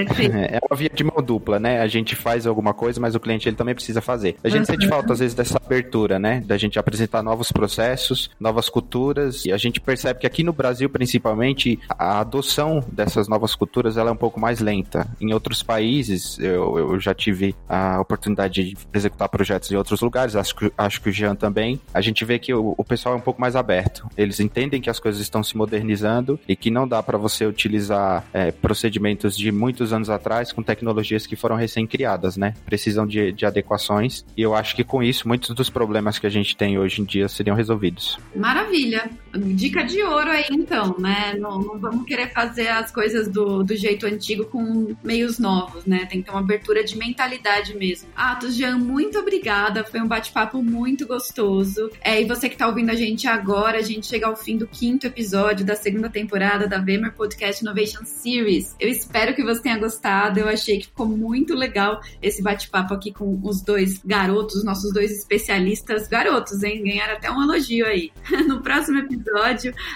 Perfeito. 0.04 0.36
É 0.36 0.60
uma 0.68 0.76
via 0.76 0.90
de 0.92 1.04
mão 1.04 1.22
dupla, 1.22 1.58
né? 1.58 1.80
A 1.80 1.86
gente 1.86 2.14
faz 2.14 2.46
alguma 2.46 2.72
coisa, 2.74 3.00
mas 3.00 3.14
o 3.14 3.20
cliente 3.20 3.48
ele 3.48 3.56
também 3.56 3.74
precisa 3.74 4.00
fazer. 4.00 4.36
A 4.42 4.48
gente 4.48 4.60
uhum. 4.60 4.64
sente 4.66 4.88
falta, 4.88 5.12
às 5.12 5.18
vezes, 5.18 5.34
dessa 5.34 5.58
abertura, 5.62 6.18
né? 6.18 6.40
Da 6.44 6.56
gente 6.56 6.78
apresentar 6.78 7.22
novos 7.22 7.50
processos, 7.50 8.30
novas 8.38 8.68
culturas. 8.68 9.44
E 9.44 9.52
a 9.52 9.56
gente 9.56 9.80
percebe 9.80 10.20
que 10.20 10.26
aqui 10.26 10.42
no 10.42 10.52
Brasil, 10.52 10.88
principalmente, 10.88 11.78
a 11.88 12.20
adoção 12.20 12.84
dessas 12.92 13.28
novas 13.28 13.54
culturas 13.54 13.96
ela 13.96 14.10
é 14.10 14.12
um 14.12 14.16
pouco 14.16 14.40
mais 14.40 14.60
lenta. 14.60 15.06
Em 15.20 15.32
outros 15.32 15.62
países, 15.62 16.38
eu, 16.38 16.78
eu 16.78 17.00
já 17.00 17.14
tive 17.14 17.54
a 17.68 18.00
oportunidade 18.00 18.64
de 18.64 18.76
executar 18.92 19.28
projetos 19.28 19.70
em 19.70 19.76
outros 19.76 20.00
lugares, 20.00 20.36
acho 20.36 20.54
que, 20.54 20.72
acho 20.76 21.00
que 21.00 21.08
o 21.08 21.12
Jean 21.12 21.34
também. 21.34 21.80
A 21.92 22.00
gente 22.00 22.24
vê 22.24 22.38
que 22.38 22.52
o, 22.54 22.74
o 22.76 22.84
pessoal 22.84 23.14
é 23.14 23.18
um 23.18 23.22
pouco 23.22 23.40
mais 23.40 23.56
aberto. 23.56 24.06
Eles 24.16 24.40
entendem 24.40 24.80
que 24.80 24.90
as 24.90 25.00
coisas 25.00 25.20
estão 25.20 25.42
se 25.42 25.56
modernizando 25.56 26.38
e 26.48 26.54
que 26.56 26.70
não 26.70 26.86
dá 26.86 27.02
para 27.02 27.18
você 27.18 27.46
utilizar 27.46 28.24
é, 28.32 28.50
procedimentos 28.50 29.36
de 29.36 29.50
muitos 29.50 29.87
anos 29.92 30.10
atrás 30.10 30.52
com 30.52 30.62
tecnologias 30.62 31.26
que 31.26 31.36
foram 31.36 31.56
recém-criadas, 31.56 32.36
né? 32.36 32.54
Precisam 32.64 33.06
de, 33.06 33.32
de 33.32 33.46
adequações 33.46 34.24
e 34.36 34.42
eu 34.42 34.54
acho 34.54 34.74
que 34.74 34.84
com 34.84 35.02
isso 35.02 35.26
muitos 35.26 35.50
dos 35.50 35.70
problemas 35.70 36.18
que 36.18 36.26
a 36.26 36.30
gente 36.30 36.56
tem 36.56 36.78
hoje 36.78 37.02
em 37.02 37.04
dia 37.04 37.28
seriam 37.28 37.56
resolvidos. 37.56 38.18
Maravilha! 38.34 39.10
Dica 39.38 39.84
de 39.84 40.02
ouro 40.02 40.30
aí 40.30 40.46
então, 40.50 40.96
né? 40.98 41.34
Não, 41.38 41.58
não 41.60 41.78
vamos 41.78 42.06
querer 42.06 42.32
fazer 42.32 42.68
as 42.68 42.90
coisas 42.90 43.28
do, 43.28 43.62
do 43.62 43.76
jeito 43.76 44.06
antigo 44.06 44.44
com 44.46 44.94
meios 45.02 45.38
novos, 45.38 45.84
né? 45.84 46.06
Tem 46.06 46.20
que 46.20 46.26
ter 46.26 46.30
uma 46.30 46.40
abertura 46.40 46.84
de 46.84 46.96
mentalidade 46.96 47.76
mesmo. 47.76 48.08
Atos, 48.14 48.54
Jean, 48.54 48.78
muito 48.78 49.18
obrigada. 49.18 49.84
Foi 49.84 50.00
um 50.00 50.06
bate-papo 50.06 50.62
muito 50.62 51.06
gostoso. 51.06 51.90
É, 52.00 52.20
e 52.20 52.24
você 52.24 52.48
que 52.48 52.56
tá 52.56 52.66
ouvindo 52.66 52.90
a 52.90 52.94
gente 52.94 53.26
agora, 53.26 53.78
a 53.78 53.82
gente 53.82 54.06
chega 54.06 54.26
ao 54.26 54.36
fim 54.36 54.56
do 54.56 54.66
quinto 54.66 55.06
episódio 55.06 55.64
da 55.64 55.76
segunda 55.76 56.08
temporada 56.08 56.66
da 56.66 56.78
Vemer 56.78 57.12
Podcast 57.12 57.62
Innovation 57.62 58.04
Series. 58.04 58.74
Eu 58.78 58.88
espero 58.88 59.34
que 59.34 59.42
você 59.42 59.62
tenha 59.62 59.78
gostado. 59.78 60.40
Eu 60.40 60.48
achei 60.48 60.78
que 60.78 60.86
ficou 60.86 61.06
muito 61.06 61.54
legal 61.54 62.00
esse 62.22 62.42
bate-papo 62.42 62.94
aqui 62.94 63.12
com 63.12 63.38
os 63.42 63.62
dois 63.62 63.98
garotos, 64.04 64.64
nossos 64.64 64.92
dois 64.92 65.10
especialistas. 65.10 66.08
Garotos, 66.08 66.62
hein? 66.62 66.82
Ganharam 66.82 67.14
até 67.14 67.30
um 67.30 67.42
elogio 67.42 67.86
aí. 67.86 68.10
No 68.48 68.62
próximo 68.62 68.98
episódio, 68.98 69.27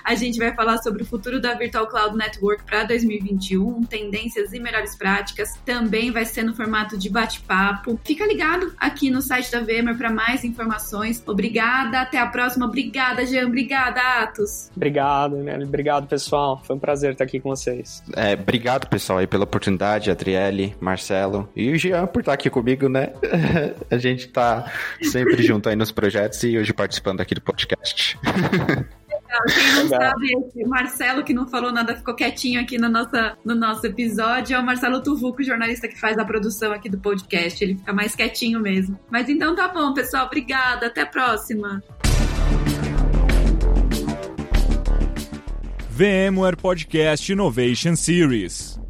a 0.05 0.15
gente 0.15 0.39
vai 0.39 0.55
falar 0.55 0.79
sobre 0.79 1.03
o 1.03 1.07
futuro 1.07 1.41
da 1.41 1.55
Virtual 1.55 1.87
Cloud 1.87 2.17
Network 2.17 2.65
para 2.65 2.85
2021, 2.85 3.85
tendências 3.85 4.53
e 4.53 4.61
melhores 4.61 4.97
práticas. 4.97 5.55
Também 5.65 6.11
vai 6.11 6.25
ser 6.25 6.43
no 6.43 6.55
formato 6.55 6.99
de 6.99 7.09
bate-papo. 7.09 7.99
Fica 8.05 8.27
ligado 8.27 8.73
aqui 8.79 9.11
no 9.11 9.23
site 9.23 9.51
da 9.51 9.61
Vemer 9.61 9.97
para 9.97 10.11
mais 10.11 10.45
informações. 10.45 11.23
Obrigada, 11.27 12.01
até 12.01 12.19
a 12.19 12.27
próxima. 12.27 12.67
Obrigada, 12.67 13.25
Jean. 13.27 13.47
Obrigada, 13.47 14.01
Atos. 14.23 14.71
Obrigado, 14.75 15.37
né? 15.37 15.59
Obrigado, 15.63 16.07
pessoal. 16.07 16.63
Foi 16.65 16.77
um 16.77 16.79
prazer 16.79 17.13
estar 17.13 17.25
aqui 17.25 17.41
com 17.41 17.51
vocês. 17.51 18.03
É, 18.15 18.35
obrigado, 18.35 18.89
pessoal, 18.89 19.19
aí 19.19 19.27
pela 19.27 19.45
oportunidade, 19.45 20.11
Adriele, 20.11 20.75
Marcelo 20.81 21.49
e 21.55 21.71
o 21.71 21.77
Jean 21.77 22.07
por 22.07 22.21
estar 22.21 22.33
aqui 22.33 22.51
comigo, 22.51 22.89
né? 22.89 23.13
a 23.91 23.99
gente 23.99 24.29
tá 24.29 24.71
sempre 25.03 25.43
junto 25.43 25.69
aí 25.69 25.77
nos 25.77 25.91
projetos 25.91 26.43
e 26.43 26.59
hoje 26.59 26.73
participando 26.73 27.21
aqui 27.21 27.35
do 27.35 27.41
podcast. 27.41 28.19
Quem 29.55 29.73
não 29.75 29.89
sabe, 29.89 30.27
esse 30.33 30.65
Marcelo, 30.65 31.25
que 31.25 31.33
não 31.33 31.47
falou 31.49 31.73
nada, 31.73 31.97
ficou 31.97 32.15
quietinho 32.15 32.61
aqui 32.61 32.79
no, 32.79 32.89
nossa, 32.89 33.37
no 33.45 33.55
nosso 33.55 33.87
episódio, 33.87 34.57
é 34.57 34.59
o 34.59 34.65
Marcelo 34.65 35.03
Tuvuco, 35.03 35.43
jornalista 35.43 35.89
que 35.89 35.99
faz 35.99 36.19
a 36.19 36.25
produção 36.25 36.73
aqui 36.73 36.89
do 36.89 36.99
podcast. 36.99 37.63
Ele 37.63 37.77
fica 37.77 37.93
mais 37.93 38.15
quietinho 38.15 38.61
mesmo. 38.61 38.99
Mas 39.11 39.29
então 39.29 39.55
tá 39.55 39.69
bom, 39.69 39.95
pessoal. 39.95 40.27
Obrigada. 40.27 40.87
Até 40.87 41.03
a 41.03 41.07
próxima. 41.07 41.83
VMware 45.91 46.57
Podcast 46.57 47.31
Innovation 47.31 47.95
Series. 47.95 48.82